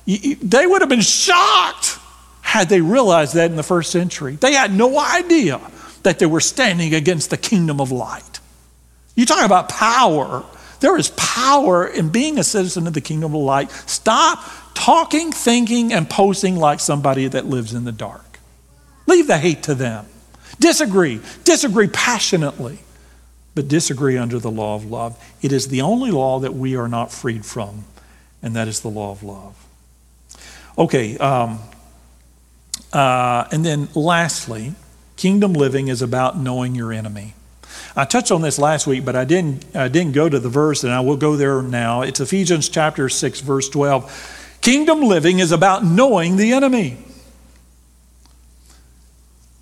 They 0.06 0.68
would 0.68 0.82
have 0.82 0.90
been 0.90 1.02
shocked 1.02 1.98
had 2.42 2.68
they 2.68 2.82
realized 2.82 3.36
that 3.36 3.52
in 3.52 3.58
the 3.58 3.64
first 3.64 3.92
century. 3.92 4.36
They 4.36 4.54
had 4.54 4.74
no 4.74 5.00
idea 5.00 5.62
that 6.04 6.20
they 6.20 6.26
were 6.26 6.40
standing 6.40 6.96
against 6.96 7.30
the 7.30 7.38
kingdom 7.38 7.80
of 7.80 7.92
light. 7.92 8.40
You 9.16 9.26
talk 9.26 9.46
about 9.46 9.70
power. 9.70 10.44
There 10.80 10.98
is 10.98 11.10
power 11.12 11.86
in 11.86 12.10
being 12.10 12.40
a 12.40 12.44
citizen 12.44 12.88
of 12.88 12.94
the 12.94 13.02
kingdom 13.02 13.36
of 13.36 13.42
light. 13.42 13.72
Stop 13.72 14.44
talking, 14.74 15.32
thinking, 15.32 15.94
and 15.94 16.10
posting 16.10 16.56
like 16.56 16.80
somebody 16.80 17.28
that 17.28 17.46
lives 17.46 17.74
in 17.74 17.84
the 17.84 17.92
dark. 17.92 18.40
Leave 19.06 19.28
the 19.28 19.38
hate 19.38 19.64
to 19.64 19.76
them. 19.76 20.06
Disagree. 20.60 21.22
Disagree 21.44 21.88
passionately, 21.88 22.80
but 23.56 23.68
disagree 23.68 24.18
under 24.18 24.40
the 24.40 24.52
law 24.52 24.76
of 24.76 24.86
love. 24.86 25.18
It 25.42 25.52
is 25.52 25.70
the 25.70 25.82
only 25.82 26.12
law 26.12 26.40
that 26.40 26.54
we 26.54 26.76
are 26.76 26.88
not 26.88 27.12
freed 27.12 27.46
from, 27.46 27.86
and 28.42 28.56
that 28.56 28.68
is 28.68 28.82
the 28.82 28.90
law 28.90 29.12
of 29.12 29.24
love. 29.24 29.66
Okay, 30.78 31.18
um, 31.18 31.60
uh, 32.94 33.46
and 33.52 33.66
then 33.66 33.90
lastly, 33.96 34.74
kingdom 35.16 35.54
living 35.54 35.88
is 35.88 36.02
about 36.02 36.38
knowing 36.38 36.76
your 36.76 36.92
enemy. 36.92 37.34
I 37.96 38.06
touched 38.06 38.32
on 38.32 38.42
this 38.42 38.60
last 38.60 38.88
week, 38.88 39.06
but 39.06 39.16
I 39.16 39.26
didn't, 39.26 39.66
I 39.76 39.88
didn't 39.88 40.14
go 40.14 40.30
to 40.30 40.40
the 40.40 40.50
verse, 40.50 40.84
and 40.84 40.94
I 40.94 41.00
will 41.02 41.18
go 41.18 41.36
there 41.36 41.62
now. 41.62 42.02
It's 42.02 42.20
Ephesians 42.20 42.70
chapter 42.70 43.10
6, 43.10 43.42
verse 43.42 43.70
12. 43.70 44.58
Kingdom 44.62 45.02
living 45.02 45.40
is 45.40 45.52
about 45.52 45.86
knowing 45.86 46.38
the 46.38 46.52
enemy. 46.52 46.98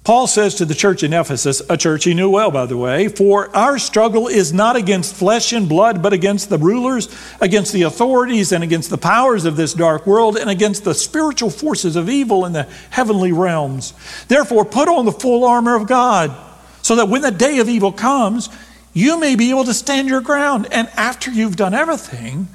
Paul 0.07 0.27
says 0.27 0.55
to 0.55 0.63
the 0.63 0.73
church 0.73 1.03
in 1.03 1.11
Ephesus, 1.11 1.61
a 1.69 1.75
church 1.75 2.05
he 2.05 2.13
knew 2.13 2.29
well, 2.29 2.49
by 2.49 2.65
the 2.65 2.77
way, 2.77 3.09
for 3.09 3.53
our 3.53 3.77
struggle 3.77 4.29
is 4.29 4.53
not 4.53 4.77
against 4.77 5.13
flesh 5.13 5.51
and 5.51 5.67
blood, 5.67 6.01
but 6.01 6.13
against 6.13 6.47
the 6.47 6.57
rulers, 6.57 7.09
against 7.41 7.73
the 7.73 7.81
authorities, 7.81 8.53
and 8.53 8.63
against 8.63 8.89
the 8.89 8.97
powers 8.97 9.43
of 9.43 9.57
this 9.57 9.73
dark 9.73 10.07
world, 10.07 10.37
and 10.37 10.49
against 10.49 10.85
the 10.85 10.93
spiritual 10.93 11.49
forces 11.49 11.97
of 11.97 12.07
evil 12.09 12.45
in 12.45 12.53
the 12.53 12.69
heavenly 12.89 13.33
realms. 13.33 13.93
Therefore, 14.29 14.63
put 14.63 14.87
on 14.87 15.03
the 15.03 15.11
full 15.11 15.43
armor 15.43 15.75
of 15.75 15.87
God, 15.87 16.33
so 16.81 16.95
that 16.95 17.09
when 17.09 17.21
the 17.21 17.29
day 17.29 17.59
of 17.59 17.67
evil 17.67 17.91
comes, 17.91 18.47
you 18.93 19.19
may 19.19 19.35
be 19.35 19.49
able 19.49 19.65
to 19.65 19.73
stand 19.73 20.07
your 20.07 20.21
ground, 20.21 20.69
and 20.71 20.87
after 20.95 21.29
you've 21.29 21.57
done 21.57 21.73
everything, 21.73 22.47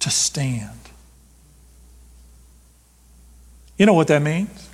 to 0.00 0.10
stand. 0.10 0.78
You 3.78 3.86
know 3.86 3.94
what 3.94 4.08
that 4.08 4.20
means? 4.20 4.65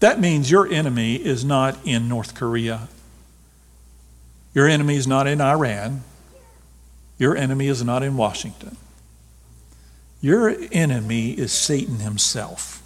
That 0.00 0.20
means 0.20 0.50
your 0.50 0.70
enemy 0.70 1.16
is 1.16 1.44
not 1.44 1.78
in 1.84 2.08
North 2.08 2.34
Korea. 2.34 2.88
Your 4.54 4.68
enemy 4.68 4.96
is 4.96 5.06
not 5.06 5.26
in 5.26 5.40
Iran. 5.40 6.02
Your 7.18 7.36
enemy 7.36 7.68
is 7.68 7.82
not 7.82 8.02
in 8.02 8.16
Washington. 8.16 8.76
Your 10.20 10.54
enemy 10.72 11.30
is 11.30 11.52
Satan 11.52 12.00
himself 12.00 12.82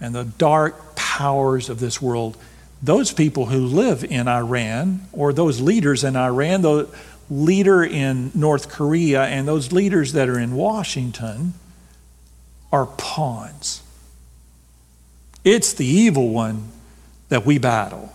and 0.00 0.14
the 0.14 0.24
dark 0.24 0.94
powers 0.94 1.68
of 1.68 1.80
this 1.80 2.00
world. 2.00 2.36
Those 2.82 3.12
people 3.12 3.46
who 3.46 3.64
live 3.66 4.04
in 4.04 4.28
Iran, 4.28 5.06
or 5.12 5.32
those 5.32 5.60
leaders 5.60 6.04
in 6.04 6.16
Iran, 6.16 6.62
the 6.62 6.88
leader 7.30 7.82
in 7.82 8.30
North 8.34 8.68
Korea, 8.68 9.24
and 9.24 9.48
those 9.48 9.72
leaders 9.72 10.12
that 10.12 10.28
are 10.28 10.38
in 10.38 10.54
Washington 10.54 11.54
are 12.70 12.86
pawns 12.86 13.83
it's 15.44 15.72
the 15.72 15.86
evil 15.86 16.30
one 16.30 16.68
that 17.28 17.44
we 17.44 17.58
battle. 17.58 18.12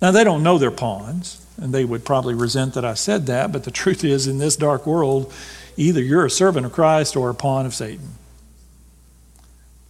Now, 0.00 0.10
they 0.10 0.24
don't 0.24 0.42
know 0.42 0.58
they're 0.58 0.70
pawns, 0.70 1.44
and 1.56 1.72
they 1.72 1.84
would 1.84 2.04
probably 2.04 2.34
resent 2.34 2.74
that 2.74 2.84
I 2.84 2.94
said 2.94 3.26
that, 3.26 3.50
but 3.50 3.64
the 3.64 3.70
truth 3.70 4.04
is, 4.04 4.26
in 4.26 4.38
this 4.38 4.56
dark 4.56 4.86
world, 4.86 5.32
either 5.76 6.02
you're 6.02 6.26
a 6.26 6.30
servant 6.30 6.66
of 6.66 6.72
Christ 6.72 7.16
or 7.16 7.30
a 7.30 7.34
pawn 7.34 7.66
of 7.66 7.74
Satan. 7.74 8.10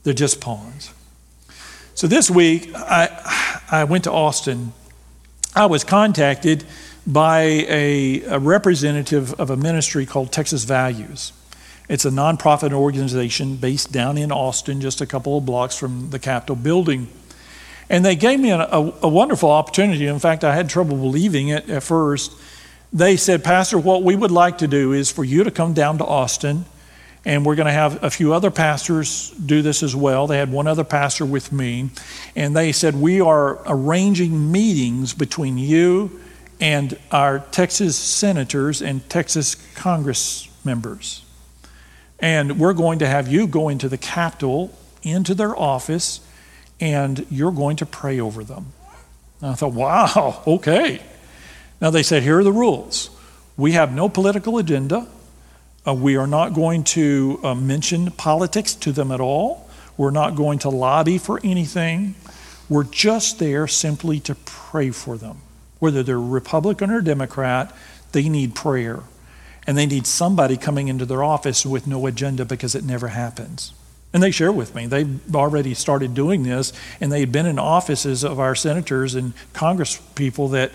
They're 0.05 0.14
just 0.14 0.41
pawns. 0.41 0.93
So 1.95 2.07
this 2.07 2.31
week, 2.31 2.70
I, 2.74 3.62
I 3.70 3.85
went 3.85 4.05
to 4.05 4.12
Austin. 4.12 4.72
I 5.55 5.66
was 5.66 5.83
contacted 5.83 6.64
by 7.07 7.41
a, 7.41 8.22
a 8.22 8.39
representative 8.39 9.33
of 9.41 9.51
a 9.51 9.57
ministry 9.57 10.07
called 10.07 10.31
Texas 10.31 10.64
Values. 10.64 11.33
It's 11.89 12.05
a 12.05 12.11
nonprofit 12.11 12.72
organization 12.72 13.57
based 13.57 13.93
down 13.93 14.18
in 14.18 14.32
Austin, 14.32 14.80
just 14.80 15.01
a 15.01 15.07
couple 15.07 15.39
of 15.39 15.47
blocks 15.47 15.76
from 15.76 16.11
the 16.11 16.18
Capitol 16.18 16.57
building. 16.57 17.09
And 17.89 18.05
they 18.05 18.16
gave 18.16 18.41
me 18.41 18.51
a, 18.51 18.59
a, 18.59 18.95
a, 19.03 19.09
wonderful 19.09 19.51
opportunity. 19.51 20.07
In 20.07 20.18
fact, 20.18 20.43
I 20.43 20.55
had 20.55 20.68
trouble 20.68 20.97
believing 20.97 21.49
it 21.49 21.70
at 21.70 21.84
first. 21.84 22.32
They 22.93 23.16
said, 23.16 23.45
Pastor, 23.45 23.78
what 23.78 24.03
we 24.03 24.16
would 24.16 24.32
like 24.32 24.59
to 24.59 24.66
do 24.66 24.93
is 24.93 25.12
for 25.12 25.24
you 25.24 25.45
to 25.45 25.51
come 25.53 25.74
down 25.74 25.99
to 25.99 26.05
Austin, 26.05 26.64
and 27.24 27.47
we're 27.47 27.55
going 27.55 27.66
to 27.66 27.72
have 27.72 28.03
a 28.03 28.11
few 28.11 28.32
other 28.32 28.51
pastors 28.51 29.30
do 29.30 29.62
this 29.62 29.82
as 29.82 29.95
well. 29.95 30.26
They 30.26 30.39
had 30.39 30.51
one 30.51 30.66
other 30.66 30.84
pastor 30.84 31.24
with 31.24 31.53
me, 31.53 31.91
and 32.34 32.57
they 32.57 32.72
said, 32.72 32.97
We 32.97 33.20
are 33.20 33.61
arranging 33.66 34.51
meetings 34.51 35.14
between 35.14 35.59
you 35.59 36.20
and 36.61 36.99
our 37.12 37.41
Texas 37.41 37.97
senators 37.97 38.82
and 38.82 39.09
Texas 39.09 39.55
Congress 39.74 40.49
members. 40.64 41.26
And 42.19 42.59
we're 42.59 42.73
going 42.73 42.99
to 43.01 43.07
have 43.07 43.29
you 43.29 43.47
go 43.47 43.69
into 43.69 43.89
the 43.89 43.99
Capitol, 43.99 44.77
into 45.03 45.35
their 45.35 45.57
office, 45.57 46.21
and 46.81 47.27
you're 47.31 47.53
going 47.53 47.77
to 47.77 47.87
pray 47.87 48.21
over 48.21 48.43
them. 48.45 48.73
And 49.41 49.51
I 49.51 49.55
thought, 49.55 49.73
wow, 49.73 50.43
okay. 50.47 51.03
Now 51.81 51.91
they 51.91 52.03
said, 52.03 52.23
here 52.23 52.39
are 52.39 52.45
the 52.45 52.53
rules. 52.53 53.11
We 53.57 53.73
have 53.73 53.95
no 53.95 54.09
political 54.09 54.59
agenda. 54.59 55.07
Uh, 55.87 55.95
we 55.95 56.17
are 56.17 56.27
not 56.27 56.53
going 56.53 56.85
to 56.85 57.39
uh, 57.43 57.55
mention 57.55 58.11
politics 58.11 58.75
to 58.75 58.93
them 58.93 59.12
at 59.12 59.21
all. 59.21 59.69
We're 59.97 60.11
not 60.11 60.35
going 60.35 60.59
to 60.61 60.69
lobby 60.69 61.19
for 61.19 61.41
anything. 61.45 62.14
We're 62.69 62.85
just 62.85 63.39
there 63.39 63.67
simply 63.67 64.21
to 64.21 64.35
pray 64.35 64.91
for 64.91 65.17
them. 65.17 65.39
Whether 65.79 66.03
they're 66.03 66.21
Republican 66.21 66.91
or 66.91 67.01
Democrat, 67.01 67.75
they 68.12 68.29
need 68.29 68.55
prayer. 68.55 69.03
And 69.67 69.77
they 69.77 69.87
need 69.87 70.07
somebody 70.07 70.57
coming 70.57 70.89
into 70.89 71.05
their 71.05 71.25
office 71.25 71.67
with 71.67 71.87
no 71.87 72.07
agenda 72.07 72.45
because 72.45 72.75
it 72.75 72.85
never 72.85 73.09
happens. 73.09 73.73
And 74.12 74.23
they 74.23 74.31
share 74.31 74.53
with 74.53 74.75
me. 74.75 74.87
They've 74.87 75.35
already 75.35 75.75
started 75.75 76.14
doing 76.14 76.45
this, 76.45 76.73
and 77.01 77.11
they 77.11 77.21
had 77.21 77.33
been 77.33 77.47
in 77.47 77.59
offices 77.59 78.25
of 78.25 78.39
our 78.39 78.55
senators 78.55 79.14
and 79.14 79.33
Congress 79.53 80.01
people 80.14 80.49
that, 80.49 80.73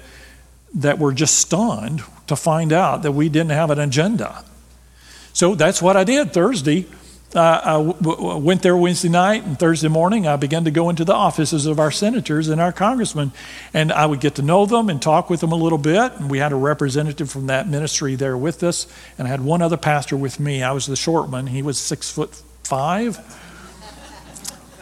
that 0.75 0.99
were 0.99 1.13
just 1.13 1.39
stunned 1.39 2.03
to 2.27 2.35
find 2.35 2.73
out 2.73 3.03
that 3.03 3.13
we 3.13 3.29
didn't 3.29 3.51
have 3.51 3.71
an 3.71 3.79
agenda. 3.79 4.43
So 5.33 5.55
that's 5.55 5.81
what 5.81 5.95
I 5.95 6.03
did 6.03 6.33
Thursday. 6.33 6.85
I 7.35 7.77
went 7.77 8.61
there 8.61 8.75
Wednesday 8.75 9.09
night 9.09 9.45
and 9.45 9.57
Thursday 9.57 9.87
morning. 9.87 10.27
I 10.27 10.35
began 10.35 10.65
to 10.65 10.71
go 10.71 10.89
into 10.89 11.05
the 11.05 11.13
offices 11.13 11.65
of 11.65 11.79
our 11.79 11.91
senators 11.91 12.49
and 12.49 12.59
our 12.59 12.71
congressmen, 12.71 13.31
and 13.73 13.91
I 13.91 14.05
would 14.05 14.19
get 14.19 14.35
to 14.35 14.41
know 14.41 14.65
them 14.65 14.89
and 14.89 15.01
talk 15.01 15.29
with 15.29 15.39
them 15.39 15.51
a 15.51 15.55
little 15.55 15.77
bit. 15.77 16.13
And 16.13 16.29
we 16.29 16.39
had 16.39 16.51
a 16.51 16.55
representative 16.55 17.31
from 17.31 17.47
that 17.47 17.67
ministry 17.67 18.15
there 18.15 18.37
with 18.37 18.63
us, 18.63 18.87
and 19.17 19.27
I 19.27 19.31
had 19.31 19.41
one 19.41 19.61
other 19.61 19.77
pastor 19.77 20.17
with 20.17 20.39
me. 20.39 20.61
I 20.61 20.71
was 20.71 20.87
the 20.87 20.95
short 20.95 21.29
one. 21.29 21.47
He 21.47 21.61
was 21.61 21.77
six 21.77 22.11
foot 22.11 22.41
five, 22.63 23.19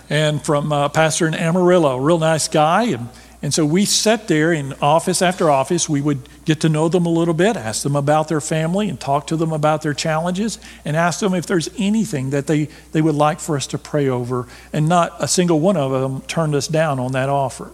and 0.10 0.44
from 0.44 0.72
uh, 0.72 0.90
pastor 0.90 1.28
in 1.28 1.36
Amarillo, 1.36 1.98
a 1.98 2.02
real 2.02 2.20
nice 2.20 2.48
guy, 2.48 2.84
and 2.84 3.10
and 3.42 3.54
so 3.54 3.66
we 3.66 3.86
sat 3.86 4.28
there 4.28 4.52
in 4.52 4.74
office 4.82 5.22
after 5.22 5.50
office. 5.50 5.88
We 5.88 6.02
would 6.02 6.28
get 6.50 6.62
to 6.62 6.68
know 6.68 6.90
them 6.90 7.06
a 7.06 7.10
little 7.10 7.36
bit, 7.36 7.56
ask 7.56 7.84
them 7.84 7.96
about 7.96 8.28
their 8.28 8.42
family, 8.42 8.90
and 8.90 9.00
talk 9.00 9.28
to 9.28 9.36
them 9.36 9.52
about 9.52 9.84
their 9.84 9.94
challenges, 9.94 10.58
and 10.84 10.98
ask 10.98 11.20
them 11.20 11.36
if 11.36 11.46
there's 11.46 11.70
anything 11.78 12.32
that 12.32 12.48
they, 12.48 12.68
they 12.92 13.04
would 13.04 13.14
like 13.14 13.40
for 13.40 13.56
us 13.56 13.68
to 13.68 13.78
pray 13.78 14.10
over. 14.10 14.48
And 14.74 14.90
not 14.90 15.14
a 15.20 15.28
single 15.28 15.60
one 15.60 15.78
of 15.78 15.92
them 15.92 16.22
turned 16.22 16.56
us 16.56 16.68
down 16.68 16.98
on 16.98 17.12
that 17.12 17.30
offer 17.30 17.70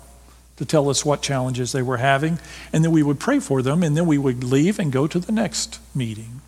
to 0.58 0.66
tell 0.66 0.90
us 0.90 1.06
what 1.06 1.22
challenges 1.22 1.72
they 1.72 1.82
were 1.82 1.98
having. 1.98 2.38
And 2.74 2.84
then 2.84 2.92
we 2.92 3.02
would 3.02 3.18
pray 3.18 3.40
for 3.40 3.62
them, 3.62 3.82
and 3.82 3.96
then 3.96 4.08
we 4.08 4.18
would 4.18 4.44
leave 4.44 4.78
and 4.78 4.92
go 4.92 5.08
to 5.08 5.20
the 5.20 5.32
next 5.32 5.80
meeting. 5.96 6.42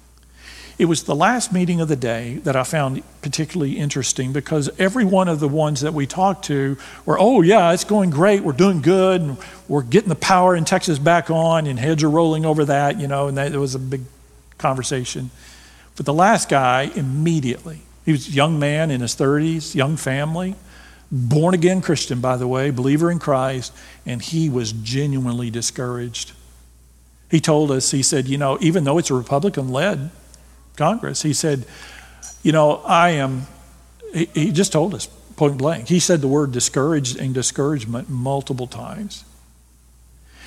It 0.77 0.85
was 0.85 1.03
the 1.03 1.15
last 1.15 1.51
meeting 1.51 1.81
of 1.81 1.87
the 1.87 1.95
day 1.95 2.35
that 2.43 2.55
I 2.55 2.63
found 2.63 3.01
particularly 3.23 3.77
interesting 3.77 4.31
because 4.31 4.69
every 4.77 5.05
one 5.05 5.27
of 5.27 5.39
the 5.39 5.47
ones 5.47 5.81
that 5.81 5.93
we 5.93 6.05
talked 6.05 6.45
to 6.45 6.77
were, 7.03 7.17
oh, 7.19 7.41
yeah, 7.41 7.71
it's 7.73 7.83
going 7.83 8.11
great. 8.11 8.43
We're 8.43 8.51
doing 8.51 8.83
good. 8.83 9.21
And 9.21 9.37
we're 9.67 9.81
getting 9.81 10.09
the 10.09 10.15
power 10.15 10.55
in 10.55 10.65
Texas 10.65 10.99
back 10.99 11.31
on, 11.31 11.65
and 11.65 11.79
heads 11.79 12.03
are 12.03 12.09
rolling 12.09 12.45
over 12.45 12.63
that, 12.65 12.99
you 12.99 13.07
know, 13.07 13.27
and 13.27 13.37
that, 13.37 13.49
there 13.51 13.59
was 13.59 13.73
a 13.73 13.79
big 13.79 14.01
conversation. 14.59 15.31
But 15.95 16.05
the 16.05 16.13
last 16.13 16.47
guy, 16.47 16.91
immediately, 16.95 17.81
he 18.05 18.11
was 18.11 18.27
a 18.27 18.31
young 18.31 18.59
man 18.59 18.91
in 18.91 19.01
his 19.01 19.15
30s, 19.15 19.73
young 19.73 19.97
family, 19.97 20.53
born 21.11 21.55
again 21.55 21.81
Christian, 21.81 22.21
by 22.21 22.37
the 22.37 22.47
way, 22.47 22.69
believer 22.69 23.09
in 23.09 23.17
Christ, 23.17 23.73
and 24.05 24.21
he 24.21 24.47
was 24.47 24.73
genuinely 24.73 25.49
discouraged. 25.49 26.33
He 27.31 27.39
told 27.39 27.71
us, 27.71 27.89
he 27.89 28.03
said, 28.03 28.27
you 28.27 28.37
know, 28.37 28.59
even 28.61 28.83
though 28.83 28.99
it's 28.99 29.09
a 29.09 29.15
Republican 29.15 29.69
led 29.69 30.11
Congress. 30.77 31.21
He 31.21 31.33
said, 31.33 31.65
You 32.43 32.51
know, 32.53 32.77
I 32.85 33.09
am, 33.09 33.47
he, 34.13 34.29
he 34.33 34.51
just 34.51 34.71
told 34.71 34.93
us 34.93 35.07
point 35.35 35.57
blank. 35.57 35.87
He 35.87 35.99
said 35.99 36.21
the 36.21 36.27
word 36.27 36.51
discouraged 36.51 37.17
and 37.17 37.33
discouragement 37.33 38.09
multiple 38.09 38.67
times. 38.67 39.23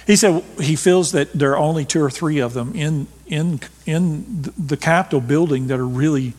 He 0.06 0.16
said 0.16 0.42
he 0.58 0.76
feels 0.76 1.12
that 1.12 1.32
there 1.32 1.52
are 1.52 1.58
only 1.58 1.84
two 1.84 2.02
or 2.02 2.10
three 2.10 2.40
of 2.40 2.54
them 2.54 2.74
in, 2.74 3.06
in, 3.26 3.60
in 3.86 4.42
the 4.58 4.76
Capitol 4.76 5.20
building 5.20 5.68
that 5.68 5.78
are 5.78 5.86
really 5.86 6.32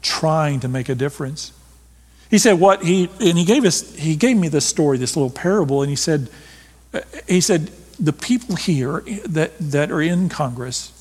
trying 0.00 0.60
to 0.60 0.68
make 0.68 0.88
a 0.88 0.94
difference. 0.94 1.52
He 2.30 2.38
said 2.38 2.60
what 2.60 2.82
he, 2.82 3.10
and 3.20 3.36
he 3.36 3.44
gave 3.44 3.64
us, 3.64 3.94
he 3.96 4.16
gave 4.16 4.36
me 4.36 4.48
this 4.48 4.66
story, 4.66 4.98
this 4.98 5.16
little 5.16 5.30
parable, 5.30 5.82
and 5.82 5.90
he 5.90 5.96
said, 5.96 6.30
uh, 6.94 7.00
he 7.26 7.40
said, 7.40 7.70
the 8.00 8.12
people 8.12 8.54
here 8.54 9.00
that, 9.26 9.58
that 9.58 9.90
are 9.90 10.00
in 10.00 10.28
Congress, 10.28 10.97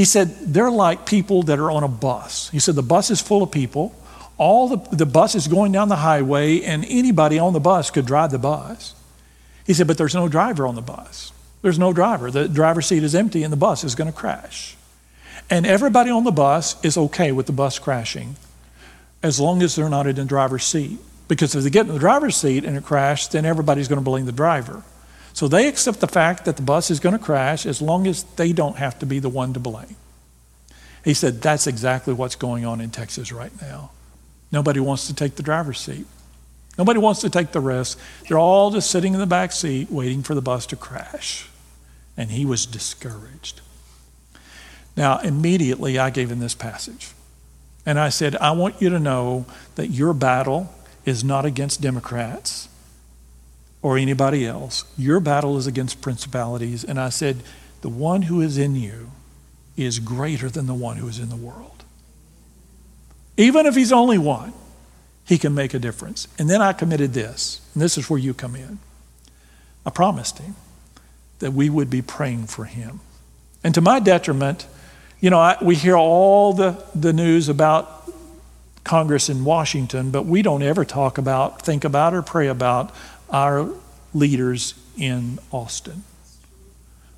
he 0.00 0.06
said, 0.06 0.30
they're 0.40 0.70
like 0.70 1.04
people 1.04 1.42
that 1.42 1.58
are 1.58 1.70
on 1.70 1.84
a 1.84 1.88
bus. 1.88 2.48
He 2.48 2.58
said, 2.58 2.74
the 2.74 2.82
bus 2.82 3.10
is 3.10 3.20
full 3.20 3.42
of 3.42 3.50
people. 3.50 3.94
All 4.38 4.66
the, 4.66 4.96
the 4.96 5.04
bus 5.04 5.34
is 5.34 5.46
going 5.46 5.72
down 5.72 5.90
the 5.90 5.96
highway, 5.96 6.62
and 6.62 6.86
anybody 6.88 7.38
on 7.38 7.52
the 7.52 7.60
bus 7.60 7.90
could 7.90 8.06
drive 8.06 8.30
the 8.30 8.38
bus. 8.38 8.94
He 9.66 9.74
said, 9.74 9.86
but 9.86 9.98
there's 9.98 10.14
no 10.14 10.26
driver 10.26 10.66
on 10.66 10.74
the 10.74 10.80
bus. 10.80 11.32
There's 11.60 11.78
no 11.78 11.92
driver. 11.92 12.30
The 12.30 12.48
driver's 12.48 12.86
seat 12.86 13.02
is 13.02 13.14
empty, 13.14 13.42
and 13.42 13.52
the 13.52 13.58
bus 13.58 13.84
is 13.84 13.94
going 13.94 14.10
to 14.10 14.16
crash. 14.16 14.74
And 15.50 15.66
everybody 15.66 16.08
on 16.08 16.24
the 16.24 16.32
bus 16.32 16.82
is 16.82 16.96
okay 16.96 17.30
with 17.30 17.44
the 17.44 17.52
bus 17.52 17.78
crashing 17.78 18.36
as 19.22 19.38
long 19.38 19.62
as 19.62 19.76
they're 19.76 19.90
not 19.90 20.06
in 20.06 20.16
the 20.16 20.24
driver's 20.24 20.64
seat. 20.64 20.98
Because 21.28 21.54
if 21.54 21.62
they 21.62 21.68
get 21.68 21.84
in 21.84 21.92
the 21.92 21.98
driver's 21.98 22.36
seat 22.36 22.64
and 22.64 22.74
it 22.74 22.86
crashes, 22.86 23.28
then 23.28 23.44
everybody's 23.44 23.86
going 23.86 24.00
to 24.00 24.02
blame 24.02 24.24
the 24.24 24.32
driver. 24.32 24.82
So 25.32 25.48
they 25.48 25.68
accept 25.68 26.00
the 26.00 26.08
fact 26.08 26.44
that 26.44 26.56
the 26.56 26.62
bus 26.62 26.90
is 26.90 27.00
going 27.00 27.16
to 27.16 27.24
crash 27.24 27.66
as 27.66 27.80
long 27.80 28.06
as 28.06 28.24
they 28.36 28.52
don't 28.52 28.76
have 28.76 28.98
to 28.98 29.06
be 29.06 29.18
the 29.18 29.28
one 29.28 29.52
to 29.54 29.60
blame. 29.60 29.96
He 31.04 31.14
said, 31.14 31.40
That's 31.40 31.66
exactly 31.66 32.12
what's 32.12 32.36
going 32.36 32.64
on 32.64 32.80
in 32.80 32.90
Texas 32.90 33.32
right 33.32 33.52
now. 33.60 33.90
Nobody 34.52 34.80
wants 34.80 35.06
to 35.06 35.14
take 35.14 35.36
the 35.36 35.42
driver's 35.42 35.78
seat. 35.78 36.06
Nobody 36.76 36.98
wants 36.98 37.20
to 37.20 37.30
take 37.30 37.52
the 37.52 37.60
risk. 37.60 37.98
They're 38.28 38.38
all 38.38 38.70
just 38.70 38.90
sitting 38.90 39.14
in 39.14 39.20
the 39.20 39.26
back 39.26 39.52
seat 39.52 39.90
waiting 39.90 40.22
for 40.22 40.34
the 40.34 40.42
bus 40.42 40.66
to 40.66 40.76
crash. 40.76 41.48
And 42.16 42.30
he 42.30 42.44
was 42.44 42.66
discouraged. 42.66 43.60
Now, 44.96 45.18
immediately 45.18 45.98
I 45.98 46.10
gave 46.10 46.30
him 46.30 46.40
this 46.40 46.54
passage. 46.54 47.12
And 47.86 47.98
I 47.98 48.08
said, 48.08 48.36
I 48.36 48.52
want 48.52 48.80
you 48.80 48.90
to 48.90 48.98
know 48.98 49.46
that 49.76 49.88
your 49.88 50.12
battle 50.12 50.74
is 51.04 51.24
not 51.24 51.44
against 51.44 51.80
Democrats 51.80 52.68
or 53.82 53.96
anybody 53.96 54.46
else. 54.46 54.84
Your 54.98 55.20
battle 55.20 55.56
is 55.56 55.66
against 55.66 56.02
principalities. 56.02 56.84
And 56.84 57.00
I 57.00 57.08
said, 57.08 57.42
The 57.80 57.88
one 57.88 58.22
who 58.22 58.40
is 58.40 58.58
in 58.58 58.74
you 58.76 59.10
is 59.76 59.98
greater 59.98 60.50
than 60.50 60.66
the 60.66 60.74
one 60.74 60.98
who 60.98 61.08
is 61.08 61.18
in 61.18 61.28
the 61.28 61.36
world. 61.36 61.84
Even 63.36 63.64
if 63.64 63.74
he's 63.74 63.92
only 63.92 64.18
one, 64.18 64.52
he 65.24 65.38
can 65.38 65.54
make 65.54 65.72
a 65.72 65.78
difference. 65.78 66.28
And 66.38 66.50
then 66.50 66.60
I 66.60 66.72
committed 66.72 67.14
this, 67.14 67.60
and 67.72 67.82
this 67.82 67.96
is 67.96 68.10
where 68.10 68.18
you 68.18 68.34
come 68.34 68.54
in. 68.54 68.78
I 69.86 69.90
promised 69.90 70.38
him 70.38 70.56
that 71.38 71.52
we 71.52 71.70
would 71.70 71.88
be 71.88 72.02
praying 72.02 72.46
for 72.46 72.64
him. 72.64 73.00
And 73.64 73.74
to 73.74 73.80
my 73.80 74.00
detriment, 74.00 74.66
you 75.20 75.30
know, 75.30 75.38
I, 75.38 75.56
we 75.62 75.74
hear 75.74 75.96
all 75.96 76.52
the, 76.52 76.84
the 76.94 77.12
news 77.12 77.48
about 77.48 78.10
Congress 78.84 79.28
in 79.28 79.44
Washington, 79.44 80.10
but 80.10 80.24
we 80.26 80.42
don't 80.42 80.62
ever 80.62 80.84
talk 80.84 81.18
about, 81.18 81.62
think 81.62 81.84
about, 81.84 82.12
or 82.12 82.22
pray 82.22 82.48
about 82.48 82.94
our 83.30 83.68
leaders 84.12 84.74
in 84.96 85.38
Austin. 85.52 86.04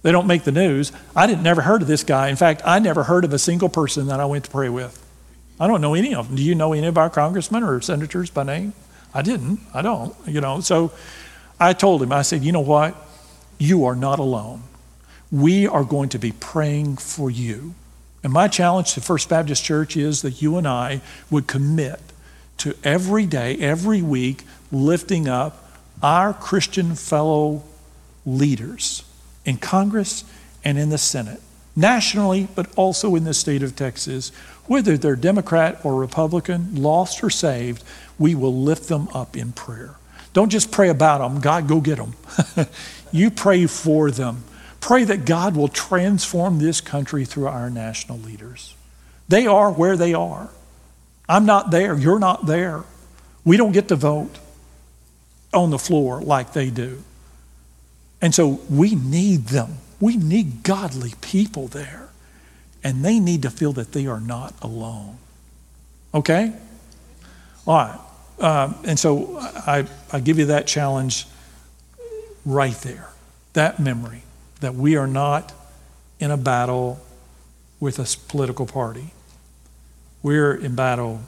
They 0.02 0.10
don't 0.10 0.26
make 0.26 0.42
the 0.42 0.52
news. 0.52 0.92
I 1.14 1.26
didn't 1.26 1.42
never 1.42 1.62
heard 1.62 1.82
of 1.82 1.88
this 1.88 2.02
guy. 2.04 2.28
In 2.28 2.36
fact, 2.36 2.62
I 2.64 2.78
never 2.78 3.04
heard 3.04 3.24
of 3.24 3.32
a 3.32 3.38
single 3.38 3.68
person 3.68 4.08
that 4.08 4.20
I 4.20 4.24
went 4.24 4.44
to 4.44 4.50
pray 4.50 4.68
with. 4.68 4.98
I 5.60 5.68
don't 5.68 5.80
know 5.80 5.94
any 5.94 6.14
of 6.14 6.26
them. 6.26 6.36
Do 6.36 6.42
you 6.42 6.54
know 6.54 6.72
any 6.72 6.86
of 6.86 6.98
our 6.98 7.08
congressmen 7.08 7.62
or 7.62 7.80
senators 7.80 8.30
by 8.30 8.42
name? 8.42 8.72
I 9.14 9.22
didn't. 9.22 9.60
I 9.72 9.82
don't. 9.82 10.14
You 10.26 10.40
know, 10.40 10.60
so 10.60 10.92
I 11.60 11.72
told 11.72 12.02
him, 12.02 12.12
I 12.12 12.22
said, 12.22 12.42
you 12.42 12.50
know 12.50 12.60
what? 12.60 12.96
You 13.58 13.84
are 13.84 13.94
not 13.94 14.18
alone. 14.18 14.64
We 15.30 15.68
are 15.68 15.84
going 15.84 16.08
to 16.10 16.18
be 16.18 16.32
praying 16.32 16.96
for 16.96 17.30
you. 17.30 17.74
And 18.24 18.32
my 18.32 18.48
challenge 18.48 18.94
to 18.94 19.00
First 19.00 19.28
Baptist 19.28 19.64
Church 19.64 19.96
is 19.96 20.22
that 20.22 20.42
you 20.42 20.56
and 20.56 20.66
I 20.66 21.00
would 21.30 21.46
commit 21.46 22.00
to 22.58 22.74
every 22.82 23.26
day, 23.26 23.56
every 23.58 24.02
week, 24.02 24.44
lifting 24.70 25.28
up 25.28 25.61
our 26.02 26.34
Christian 26.34 26.94
fellow 26.94 27.62
leaders 28.26 29.04
in 29.44 29.56
Congress 29.56 30.24
and 30.64 30.78
in 30.78 30.90
the 30.90 30.98
Senate, 30.98 31.40
nationally, 31.74 32.48
but 32.54 32.68
also 32.76 33.14
in 33.14 33.24
the 33.24 33.34
state 33.34 33.62
of 33.62 33.76
Texas. 33.76 34.30
Whether 34.66 34.96
they're 34.96 35.16
Democrat 35.16 35.84
or 35.84 35.94
Republican, 35.94 36.82
lost 36.82 37.22
or 37.22 37.30
saved, 37.30 37.82
we 38.18 38.34
will 38.34 38.54
lift 38.54 38.88
them 38.88 39.08
up 39.14 39.36
in 39.36 39.52
prayer. 39.52 39.96
Don't 40.32 40.50
just 40.50 40.70
pray 40.70 40.88
about 40.88 41.18
them, 41.18 41.40
God, 41.40 41.68
go 41.68 41.80
get 41.80 41.98
them. 41.98 42.14
you 43.12 43.30
pray 43.30 43.66
for 43.66 44.10
them. 44.10 44.44
Pray 44.80 45.04
that 45.04 45.24
God 45.24 45.56
will 45.56 45.68
transform 45.68 46.58
this 46.58 46.80
country 46.80 47.24
through 47.24 47.46
our 47.46 47.70
national 47.70 48.18
leaders. 48.18 48.74
They 49.28 49.46
are 49.46 49.70
where 49.70 49.96
they 49.96 50.14
are. 50.14 50.50
I'm 51.28 51.46
not 51.46 51.70
there. 51.70 51.96
You're 51.96 52.18
not 52.18 52.46
there. 52.46 52.82
We 53.44 53.56
don't 53.56 53.72
get 53.72 53.88
to 53.88 53.96
vote 53.96 54.38
on 55.52 55.70
the 55.70 55.78
floor 55.78 56.20
like 56.20 56.52
they 56.52 56.70
do. 56.70 57.02
And 58.20 58.34
so 58.34 58.60
we 58.70 58.94
need 58.94 59.46
them. 59.46 59.78
We 60.00 60.16
need 60.16 60.62
godly 60.62 61.14
people 61.20 61.68
there. 61.68 62.08
And 62.84 63.04
they 63.04 63.20
need 63.20 63.42
to 63.42 63.50
feel 63.50 63.72
that 63.74 63.92
they 63.92 64.06
are 64.06 64.20
not 64.20 64.54
alone. 64.62 65.18
Okay? 66.14 66.52
All 67.66 67.76
right. 67.76 67.98
Um, 68.38 68.74
and 68.84 68.98
so 68.98 69.38
I, 69.38 69.86
I 70.12 70.20
give 70.20 70.38
you 70.38 70.46
that 70.46 70.66
challenge 70.66 71.26
right 72.44 72.76
there, 72.78 73.08
that 73.52 73.78
memory 73.78 74.22
that 74.60 74.74
we 74.74 74.96
are 74.96 75.06
not 75.06 75.52
in 76.18 76.30
a 76.30 76.36
battle 76.36 77.00
with 77.78 77.98
a 77.98 78.16
political 78.28 78.66
party. 78.66 79.12
We're 80.22 80.54
in 80.54 80.74
battle 80.74 81.20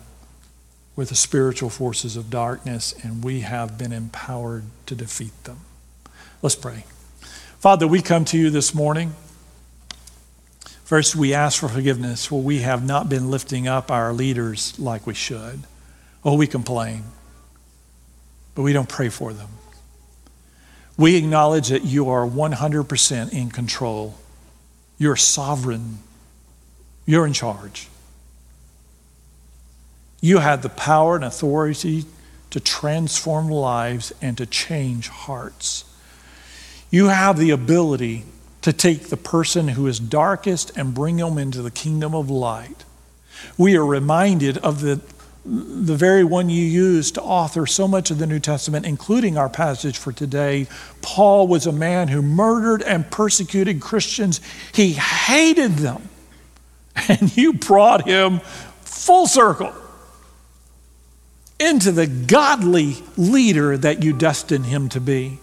with 0.97 1.09
the 1.09 1.15
spiritual 1.15 1.71
forces 1.71 2.17
of 2.17 2.31
darkness, 2.31 2.95
and 3.03 3.25
we 3.25 3.41
have 3.41 3.77
been 3.77 3.93
empowered 3.93 4.65
to 4.87 4.95
defeat 4.95 5.33
them. 5.45 5.61
Let's 6.41 6.55
pray. 6.55 6.85
Father, 7.59 7.87
we 7.87 8.01
come 8.03 8.25
to 8.27 8.39
you 8.39 8.51
this 8.51 8.75
morning. 8.75 9.15
First, 10.85 11.17
we 11.17 11.33
ask 11.33 11.59
for 11.59 11.69
forgiveness 11.69 12.27
for 12.27 12.43
we 12.43 12.61
have 12.61 12.87
not 12.87 13.09
been 13.09 13.31
lifting 13.31 13.67
up 13.67 13.91
our 13.91 14.13
leaders 14.13 14.79
like 14.79 15.07
we 15.07 15.15
should. 15.15 15.65
Oh, 16.25 16.37
we 16.37 16.47
complain, 16.47 17.05
but 18.55 18.63
we 18.63 18.73
don't 18.73 18.89
pray 18.89 19.09
for 19.09 19.33
them. 19.33 19.49
We 20.97 21.17
acknowledge 21.17 21.69
that 21.69 21.85
you 21.85 22.09
are 22.11 22.27
100% 22.27 23.33
in 23.33 23.51
control. 23.51 24.15
You're 24.97 25.17
sovereign. 25.17 25.99
You're 27.05 27.27
in 27.27 27.33
charge. 27.33 27.89
You 30.25 30.39
have 30.39 30.63
the 30.63 30.71
power 30.71 31.17
and 31.17 31.25
authority 31.25 32.07
to 32.49 32.59
transform 32.59 33.51
lives 33.51 34.11
and 34.23 34.39
to 34.39 34.47
change 34.47 35.09
hearts. 35.09 35.85
You 36.91 37.09
have 37.09 37.39
the 37.39 37.51
ability 37.51 38.25
to 38.63 38.73
take 38.73 39.11
the 39.11 39.19
person 39.19 39.69
who 39.69 39.87
is 39.87 40.01
darkest 40.01 40.75
and 40.79 40.95
bring 40.95 41.19
them 41.19 41.37
into 41.37 41.61
the 41.61 41.71
kingdom 41.71 42.15
of 42.15 42.31
light. 42.31 42.87
We 43.59 43.77
are 43.77 43.85
reminded 43.85 44.57
of 44.57 44.81
the, 44.81 45.03
the 45.45 45.95
very 45.95 46.25
one 46.25 46.49
you 46.49 46.65
used 46.65 47.17
to 47.17 47.23
author 47.23 47.67
so 47.67 47.87
much 47.87 48.11
of 48.11 48.17
the 48.17 48.27
New 48.27 48.41
Testament, 48.41 48.87
including 48.87 49.37
our 49.37 49.51
passage 49.51 49.99
for 49.99 50.11
today. 50.11 50.69
Paul 51.03 51.49
was 51.49 51.67
a 51.67 51.73
man 51.73 52.09
who 52.09 52.23
murdered 52.23 52.81
and 52.81 53.11
persecuted 53.11 53.79
Christians, 53.79 54.41
he 54.73 54.95
hated 54.95 55.73
them. 55.73 56.09
And 57.11 57.37
you 57.37 57.53
brought 57.53 58.09
him 58.09 58.41
full 58.85 59.27
circle 59.27 59.75
into 61.59 61.93
the 61.93 62.07
godly 62.07 62.97
leader 63.17 63.77
that 63.77 64.03
you 64.03 64.13
destined 64.13 64.67
him 64.67 64.89
to 64.91 65.01
be. 65.01 65.39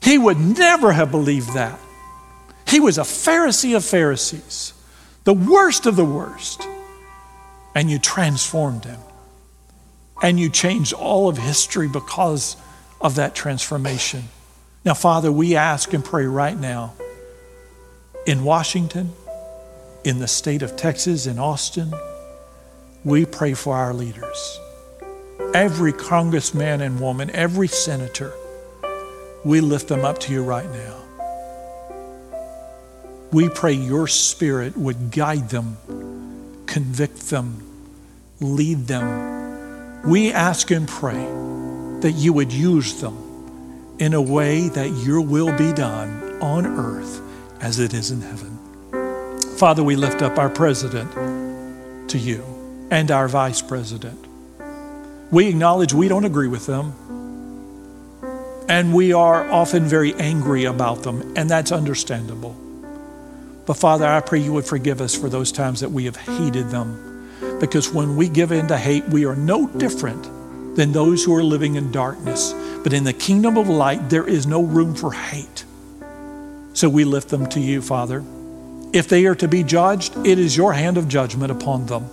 He 0.00 0.18
would 0.18 0.38
never 0.38 0.92
have 0.92 1.10
believed 1.10 1.54
that. 1.54 1.78
He 2.66 2.80
was 2.80 2.98
a 2.98 3.02
Pharisee 3.02 3.76
of 3.76 3.84
Pharisees, 3.84 4.72
the 5.24 5.34
worst 5.34 5.86
of 5.86 5.96
the 5.96 6.04
worst. 6.04 6.66
And 7.74 7.90
you 7.90 7.98
transformed 7.98 8.84
him. 8.84 9.00
And 10.22 10.38
you 10.38 10.50
changed 10.50 10.92
all 10.92 11.28
of 11.28 11.38
history 11.38 11.88
because 11.88 12.56
of 13.00 13.14
that 13.16 13.34
transformation. 13.34 14.24
Now, 14.84 14.94
Father, 14.94 15.32
we 15.32 15.56
ask 15.56 15.92
and 15.92 16.04
pray 16.04 16.26
right 16.26 16.58
now 16.58 16.94
in 18.26 18.44
Washington, 18.44 19.12
in 20.04 20.18
the 20.18 20.28
state 20.28 20.62
of 20.62 20.76
Texas, 20.76 21.26
in 21.26 21.38
Austin, 21.38 21.92
we 23.04 23.26
pray 23.26 23.54
for 23.54 23.76
our 23.76 23.92
leaders. 23.92 24.60
Every 25.54 25.92
congressman 25.92 26.80
and 26.80 27.00
woman, 27.00 27.30
every 27.30 27.68
senator, 27.68 28.32
we 29.44 29.60
lift 29.60 29.88
them 29.88 30.04
up 30.04 30.18
to 30.20 30.32
you 30.32 30.42
right 30.42 30.70
now. 30.70 30.98
We 33.32 33.48
pray 33.48 33.72
your 33.72 34.06
spirit 34.06 34.76
would 34.76 35.10
guide 35.10 35.48
them, 35.48 35.76
convict 36.66 37.30
them, 37.30 37.62
lead 38.40 38.86
them. 38.86 40.02
We 40.08 40.32
ask 40.32 40.70
and 40.70 40.86
pray 40.86 41.24
that 42.02 42.12
you 42.16 42.32
would 42.34 42.52
use 42.52 43.00
them 43.00 43.96
in 43.98 44.14
a 44.14 44.22
way 44.22 44.68
that 44.68 44.90
your 45.04 45.20
will 45.20 45.56
be 45.56 45.72
done 45.72 46.40
on 46.40 46.66
earth 46.66 47.20
as 47.60 47.78
it 47.78 47.94
is 47.94 48.10
in 48.10 48.20
heaven. 48.20 48.58
Father, 49.56 49.82
we 49.82 49.96
lift 49.96 50.22
up 50.22 50.38
our 50.38 50.50
president 50.50 51.10
to 52.08 52.18
you 52.18 52.51
and 52.92 53.10
our 53.10 53.26
vice 53.26 53.62
president. 53.62 54.18
We 55.30 55.48
acknowledge 55.48 55.94
we 55.94 56.08
don't 56.08 56.26
agree 56.26 56.46
with 56.46 56.66
them, 56.66 56.92
and 58.68 58.92
we 58.92 59.14
are 59.14 59.50
often 59.50 59.84
very 59.84 60.12
angry 60.16 60.66
about 60.66 61.02
them, 61.02 61.32
and 61.34 61.48
that's 61.48 61.72
understandable. 61.72 62.54
But 63.64 63.78
Father, 63.78 64.04
I 64.06 64.20
pray 64.20 64.40
you 64.40 64.52
would 64.52 64.66
forgive 64.66 65.00
us 65.00 65.14
for 65.14 65.30
those 65.30 65.50
times 65.50 65.80
that 65.80 65.90
we 65.90 66.04
have 66.04 66.16
hated 66.16 66.68
them. 66.68 67.30
Because 67.60 67.90
when 67.90 68.14
we 68.14 68.28
give 68.28 68.52
in 68.52 68.68
to 68.68 68.76
hate, 68.76 69.04
we 69.08 69.24
are 69.24 69.36
no 69.36 69.66
different 69.68 70.76
than 70.76 70.92
those 70.92 71.24
who 71.24 71.34
are 71.34 71.42
living 71.42 71.76
in 71.76 71.92
darkness. 71.92 72.52
But 72.82 72.92
in 72.92 73.04
the 73.04 73.14
kingdom 73.14 73.56
of 73.56 73.70
light, 73.70 74.10
there 74.10 74.28
is 74.28 74.46
no 74.46 74.62
room 74.62 74.94
for 74.94 75.12
hate. 75.12 75.64
So 76.74 76.90
we 76.90 77.04
lift 77.04 77.30
them 77.30 77.46
to 77.46 77.60
you, 77.60 77.80
Father. 77.80 78.22
If 78.92 79.08
they 79.08 79.24
are 79.24 79.36
to 79.36 79.48
be 79.48 79.62
judged, 79.62 80.14
it 80.26 80.38
is 80.38 80.58
your 80.58 80.74
hand 80.74 80.98
of 80.98 81.08
judgment 81.08 81.50
upon 81.50 81.86
them. 81.86 82.10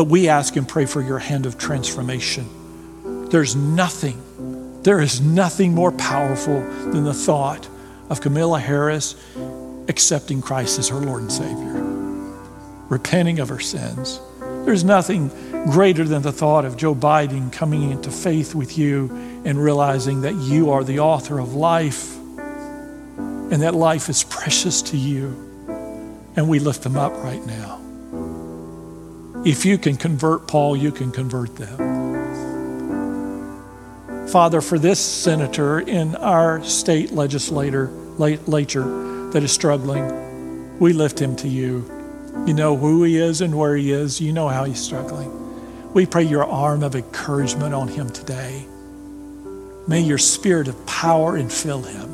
But 0.00 0.08
we 0.08 0.30
ask 0.30 0.56
and 0.56 0.66
pray 0.66 0.86
for 0.86 1.02
your 1.02 1.18
hand 1.18 1.44
of 1.44 1.58
transformation. 1.58 3.28
There's 3.28 3.54
nothing, 3.54 4.82
there 4.82 4.98
is 4.98 5.20
nothing 5.20 5.74
more 5.74 5.92
powerful 5.92 6.62
than 6.90 7.04
the 7.04 7.12
thought 7.12 7.68
of 8.08 8.22
Kamala 8.22 8.60
Harris 8.60 9.14
accepting 9.88 10.40
Christ 10.40 10.78
as 10.78 10.88
her 10.88 10.96
Lord 10.96 11.20
and 11.20 11.30
Savior, 11.30 11.82
repenting 12.88 13.40
of 13.40 13.50
her 13.50 13.60
sins. 13.60 14.22
There's 14.64 14.84
nothing 14.84 15.28
greater 15.66 16.04
than 16.04 16.22
the 16.22 16.32
thought 16.32 16.64
of 16.64 16.78
Joe 16.78 16.94
Biden 16.94 17.52
coming 17.52 17.90
into 17.90 18.10
faith 18.10 18.54
with 18.54 18.78
you 18.78 19.10
and 19.44 19.62
realizing 19.62 20.22
that 20.22 20.34
you 20.34 20.70
are 20.70 20.82
the 20.82 21.00
author 21.00 21.38
of 21.38 21.52
life 21.52 22.16
and 22.38 23.60
that 23.60 23.74
life 23.74 24.08
is 24.08 24.24
precious 24.24 24.80
to 24.80 24.96
you. 24.96 25.26
And 26.36 26.48
we 26.48 26.58
lift 26.58 26.84
them 26.84 26.96
up 26.96 27.12
right 27.22 27.44
now. 27.44 27.89
If 29.44 29.64
you 29.64 29.78
can 29.78 29.96
convert 29.96 30.46
Paul, 30.46 30.76
you 30.76 30.92
can 30.92 31.10
convert 31.10 31.56
them. 31.56 32.00
Father, 34.28 34.60
for 34.60 34.78
this 34.78 35.00
senator 35.00 35.80
in 35.80 36.14
our 36.16 36.62
state 36.62 37.10
legislator, 37.12 37.86
legislature 38.18 39.30
that 39.30 39.42
is 39.42 39.50
struggling, 39.50 40.78
we 40.78 40.92
lift 40.92 41.18
him 41.18 41.36
to 41.36 41.48
you. 41.48 41.90
You 42.46 42.52
know 42.52 42.76
who 42.76 43.02
he 43.02 43.16
is 43.16 43.40
and 43.40 43.56
where 43.56 43.74
he 43.76 43.92
is. 43.92 44.20
You 44.20 44.34
know 44.34 44.48
how 44.48 44.64
he's 44.64 44.78
struggling. 44.78 45.32
We 45.94 46.04
pray 46.04 46.24
your 46.24 46.44
arm 46.44 46.82
of 46.82 46.94
encouragement 46.94 47.72
on 47.72 47.88
him 47.88 48.10
today. 48.10 48.66
May 49.88 50.02
your 50.02 50.18
spirit 50.18 50.68
of 50.68 50.86
power 50.86 51.38
infill 51.38 51.86
him. 51.86 52.10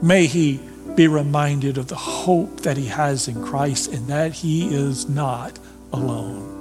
May 0.00 0.26
he 0.26 0.60
be 0.94 1.08
reminded 1.08 1.78
of 1.78 1.88
the 1.88 1.96
hope 1.96 2.60
that 2.60 2.76
he 2.76 2.86
has 2.86 3.28
in 3.28 3.44
Christ 3.44 3.92
and 3.92 4.06
that 4.08 4.32
he 4.32 4.74
is 4.74 5.08
not 5.08 5.58
alone. 5.92 6.54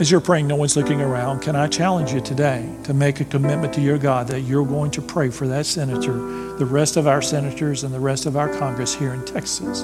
As 0.00 0.10
you're 0.10 0.20
praying, 0.20 0.48
no 0.48 0.56
one's 0.56 0.76
looking 0.76 1.00
around. 1.00 1.42
Can 1.42 1.54
I 1.54 1.68
challenge 1.68 2.12
you 2.12 2.20
today 2.20 2.68
to 2.84 2.94
make 2.94 3.20
a 3.20 3.24
commitment 3.24 3.72
to 3.74 3.80
your 3.80 3.98
God 3.98 4.26
that 4.28 4.40
you're 4.40 4.66
going 4.66 4.90
to 4.92 5.02
pray 5.02 5.30
for 5.30 5.46
that 5.46 5.66
senator, 5.66 6.14
the 6.56 6.66
rest 6.66 6.96
of 6.96 7.06
our 7.06 7.22
senators, 7.22 7.84
and 7.84 7.94
the 7.94 8.00
rest 8.00 8.26
of 8.26 8.36
our 8.36 8.52
Congress 8.58 8.94
here 8.94 9.12
in 9.12 9.24
Texas 9.24 9.82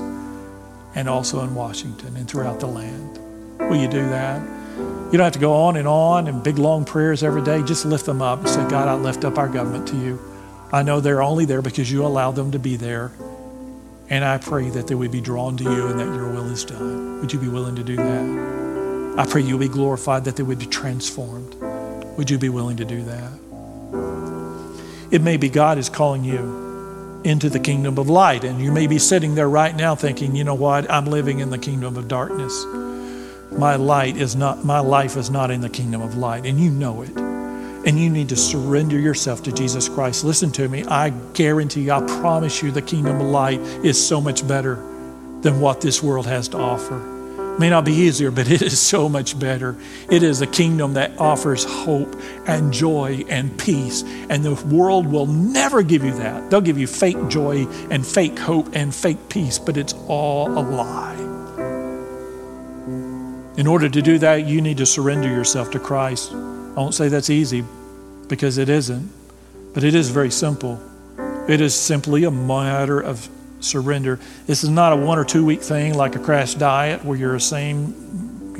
and 0.94 1.08
also 1.08 1.44
in 1.44 1.54
Washington 1.54 2.16
and 2.16 2.28
throughout 2.28 2.58
the 2.58 2.66
land? 2.66 3.18
Will 3.60 3.76
you 3.76 3.86
do 3.86 4.00
that? 4.08 4.40
You 5.12 5.12
don't 5.12 5.24
have 5.24 5.32
to 5.34 5.38
go 5.38 5.52
on 5.52 5.76
and 5.76 5.86
on 5.86 6.26
and 6.26 6.42
big 6.42 6.58
long 6.58 6.84
prayers 6.84 7.22
every 7.22 7.42
day. 7.42 7.62
Just 7.62 7.84
lift 7.84 8.06
them 8.06 8.20
up 8.20 8.40
and 8.40 8.48
say, 8.48 8.68
God, 8.68 8.88
I 8.88 8.94
lift 8.94 9.24
up 9.24 9.38
our 9.38 9.48
government 9.48 9.86
to 9.88 9.96
you. 9.96 10.18
I 10.70 10.82
know 10.82 11.00
they're 11.00 11.22
only 11.22 11.46
there 11.46 11.62
because 11.62 11.90
you 11.90 12.04
allow 12.04 12.30
them 12.30 12.50
to 12.50 12.58
be 12.58 12.76
there. 12.76 13.12
And 14.10 14.24
I 14.24 14.38
pray 14.38 14.68
that 14.70 14.86
they 14.86 14.94
would 14.94 15.10
be 15.10 15.20
drawn 15.20 15.56
to 15.56 15.64
you 15.64 15.86
and 15.88 15.98
that 15.98 16.06
your 16.06 16.30
will 16.30 16.50
is 16.50 16.64
done. 16.64 17.20
Would 17.20 17.32
you 17.32 17.38
be 17.38 17.48
willing 17.48 17.76
to 17.76 17.82
do 17.82 17.96
that? 17.96 19.18
I 19.18 19.26
pray 19.26 19.42
you'll 19.42 19.58
be 19.58 19.68
glorified, 19.68 20.24
that 20.24 20.36
they 20.36 20.42
would 20.42 20.58
be 20.58 20.66
transformed. 20.66 21.54
Would 22.16 22.30
you 22.30 22.38
be 22.38 22.48
willing 22.48 22.76
to 22.78 22.84
do 22.84 23.02
that? 23.04 23.32
It 25.10 25.22
may 25.22 25.38
be 25.38 25.48
God 25.48 25.78
is 25.78 25.88
calling 25.88 26.22
you 26.22 27.20
into 27.24 27.48
the 27.48 27.58
kingdom 27.58 27.98
of 27.98 28.08
light, 28.08 28.44
and 28.44 28.60
you 28.62 28.70
may 28.70 28.86
be 28.86 28.98
sitting 28.98 29.34
there 29.34 29.48
right 29.48 29.74
now 29.74 29.94
thinking, 29.94 30.36
you 30.36 30.44
know 30.44 30.54
what, 30.54 30.90
I'm 30.90 31.06
living 31.06 31.40
in 31.40 31.50
the 31.50 31.58
kingdom 31.58 31.96
of 31.96 32.08
darkness. 32.08 32.64
My 33.52 33.76
light 33.76 34.16
is 34.16 34.36
not 34.36 34.64
my 34.64 34.80
life 34.80 35.16
is 35.16 35.30
not 35.30 35.50
in 35.50 35.62
the 35.62 35.70
kingdom 35.70 36.02
of 36.02 36.16
light, 36.16 36.44
and 36.46 36.60
you 36.60 36.70
know 36.70 37.02
it 37.02 37.27
and 37.88 37.98
you 37.98 38.10
need 38.10 38.28
to 38.28 38.36
surrender 38.36 38.98
yourself 38.98 39.42
to 39.42 39.50
Jesus 39.50 39.88
Christ. 39.88 40.22
Listen 40.22 40.52
to 40.52 40.68
me. 40.68 40.84
I 40.84 41.08
guarantee 41.32 41.84
you, 41.84 41.92
I 41.92 42.02
promise 42.20 42.62
you, 42.62 42.70
the 42.70 42.82
kingdom 42.82 43.18
of 43.18 43.26
light 43.26 43.60
is 43.60 44.06
so 44.06 44.20
much 44.20 44.46
better 44.46 44.74
than 45.40 45.58
what 45.58 45.80
this 45.80 46.02
world 46.02 46.26
has 46.26 46.48
to 46.48 46.58
offer. 46.58 47.54
It 47.54 47.58
may 47.58 47.70
not 47.70 47.86
be 47.86 47.94
easier, 47.94 48.30
but 48.30 48.50
it 48.50 48.60
is 48.60 48.78
so 48.78 49.08
much 49.08 49.40
better. 49.40 49.74
It 50.10 50.22
is 50.22 50.42
a 50.42 50.46
kingdom 50.46 50.92
that 50.94 51.18
offers 51.18 51.64
hope 51.64 52.14
and 52.46 52.74
joy 52.74 53.24
and 53.30 53.58
peace. 53.58 54.02
And 54.28 54.44
the 54.44 54.54
world 54.66 55.06
will 55.06 55.24
never 55.24 55.82
give 55.82 56.04
you 56.04 56.12
that. 56.12 56.50
They'll 56.50 56.60
give 56.60 56.76
you 56.76 56.86
fake 56.86 57.28
joy 57.28 57.64
and 57.90 58.06
fake 58.06 58.38
hope 58.38 58.68
and 58.74 58.94
fake 58.94 59.30
peace, 59.30 59.58
but 59.58 59.78
it's 59.78 59.94
all 60.08 60.50
a 60.50 60.60
lie. 60.60 61.16
In 63.56 63.66
order 63.66 63.88
to 63.88 64.02
do 64.02 64.18
that, 64.18 64.44
you 64.46 64.60
need 64.60 64.76
to 64.76 64.84
surrender 64.84 65.28
yourself 65.28 65.70
to 65.70 65.78
Christ. 65.78 66.32
I 66.34 66.80
won't 66.80 66.94
say 66.94 67.08
that's 67.08 67.30
easy 67.30 67.64
because 68.28 68.58
it 68.58 68.68
isn't, 68.68 69.10
but 69.74 69.84
it 69.84 69.94
is 69.94 70.10
very 70.10 70.30
simple. 70.30 70.80
It 71.48 71.60
is 71.60 71.74
simply 71.74 72.24
a 72.24 72.30
matter 72.30 73.00
of 73.00 73.28
surrender. 73.60 74.20
This 74.46 74.62
is 74.62 74.70
not 74.70 74.92
a 74.92 74.96
one 74.96 75.18
or 75.18 75.24
two 75.24 75.44
week 75.44 75.62
thing 75.62 75.94
like 75.94 76.14
a 76.14 76.18
crash 76.18 76.54
diet 76.54 77.04
where 77.04 77.16
you're 77.16 77.32
the 77.32 77.40
same, 77.40 78.54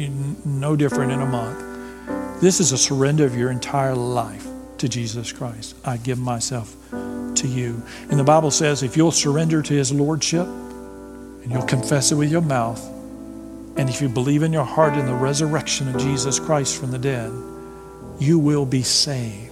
no 0.44 0.76
different 0.76 1.12
in 1.12 1.20
a 1.20 1.26
month. 1.26 2.40
This 2.40 2.60
is 2.60 2.72
a 2.72 2.78
surrender 2.78 3.24
of 3.24 3.36
your 3.36 3.50
entire 3.50 3.94
life 3.94 4.46
to 4.78 4.88
Jesus 4.88 5.32
Christ. 5.32 5.76
I 5.84 5.96
give 5.96 6.18
myself 6.18 6.74
to 6.90 7.48
you. 7.48 7.82
And 8.10 8.18
the 8.18 8.24
Bible 8.24 8.50
says 8.50 8.82
if 8.82 8.96
you'll 8.96 9.12
surrender 9.12 9.62
to 9.62 9.74
his 9.74 9.92
lordship 9.92 10.46
and 10.46 11.50
you'll 11.50 11.62
confess 11.62 12.12
it 12.12 12.14
with 12.14 12.30
your 12.30 12.42
mouth, 12.42 12.84
and 13.76 13.88
if 13.88 14.00
you 14.00 14.08
believe 14.08 14.42
in 14.42 14.52
your 14.52 14.64
heart 14.64 14.94
in 14.94 15.06
the 15.06 15.14
resurrection 15.14 15.88
of 15.88 16.00
Jesus 16.00 16.40
Christ 16.40 16.80
from 16.80 16.90
the 16.90 16.98
dead, 16.98 17.32
you 18.18 18.38
will 18.38 18.66
be 18.66 18.82
saved. 18.82 19.47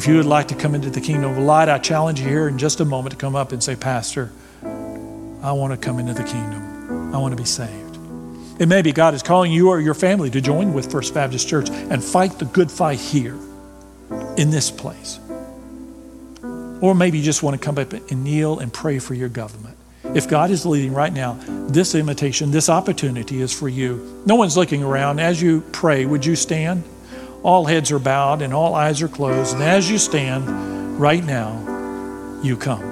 If 0.00 0.06
you 0.06 0.16
would 0.16 0.24
like 0.24 0.48
to 0.48 0.54
come 0.54 0.74
into 0.74 0.88
the 0.88 1.02
kingdom 1.02 1.32
of 1.32 1.36
light, 1.36 1.68
I 1.68 1.76
challenge 1.76 2.20
you 2.20 2.26
here 2.26 2.48
in 2.48 2.56
just 2.56 2.80
a 2.80 2.86
moment 2.86 3.10
to 3.10 3.18
come 3.18 3.36
up 3.36 3.52
and 3.52 3.62
say, 3.62 3.76
Pastor, 3.76 4.32
I 4.62 5.52
want 5.52 5.74
to 5.74 5.76
come 5.76 5.98
into 5.98 6.14
the 6.14 6.24
kingdom. 6.24 7.14
I 7.14 7.18
want 7.18 7.32
to 7.32 7.36
be 7.36 7.44
saved. 7.44 7.98
It 8.58 8.66
may 8.66 8.80
be 8.80 8.92
God 8.92 9.12
is 9.12 9.22
calling 9.22 9.52
you 9.52 9.68
or 9.68 9.78
your 9.78 9.92
family 9.92 10.30
to 10.30 10.40
join 10.40 10.72
with 10.72 10.90
First 10.90 11.12
Baptist 11.12 11.46
Church 11.46 11.68
and 11.68 12.02
fight 12.02 12.38
the 12.38 12.46
good 12.46 12.70
fight 12.70 12.98
here 12.98 13.36
in 14.38 14.48
this 14.50 14.70
place. 14.70 15.20
Or 16.80 16.94
maybe 16.94 17.18
you 17.18 17.24
just 17.24 17.42
want 17.42 17.60
to 17.60 17.62
come 17.62 17.76
up 17.76 17.92
and 17.92 18.24
kneel 18.24 18.58
and 18.58 18.72
pray 18.72 19.00
for 19.00 19.12
your 19.12 19.28
government. 19.28 19.76
If 20.14 20.30
God 20.30 20.50
is 20.50 20.64
leading 20.64 20.94
right 20.94 21.12
now, 21.12 21.34
this 21.68 21.94
invitation, 21.94 22.52
this 22.52 22.70
opportunity 22.70 23.42
is 23.42 23.52
for 23.52 23.68
you. 23.68 24.22
No 24.24 24.36
one's 24.36 24.56
looking 24.56 24.82
around. 24.82 25.20
As 25.20 25.42
you 25.42 25.60
pray, 25.72 26.06
would 26.06 26.24
you 26.24 26.36
stand? 26.36 26.84
All 27.42 27.64
heads 27.64 27.90
are 27.90 27.98
bowed 27.98 28.42
and 28.42 28.52
all 28.52 28.74
eyes 28.74 29.00
are 29.02 29.08
closed. 29.08 29.54
And 29.54 29.62
as 29.62 29.90
you 29.90 29.98
stand 29.98 31.00
right 31.00 31.24
now, 31.24 32.40
you 32.42 32.56
come. 32.56 32.89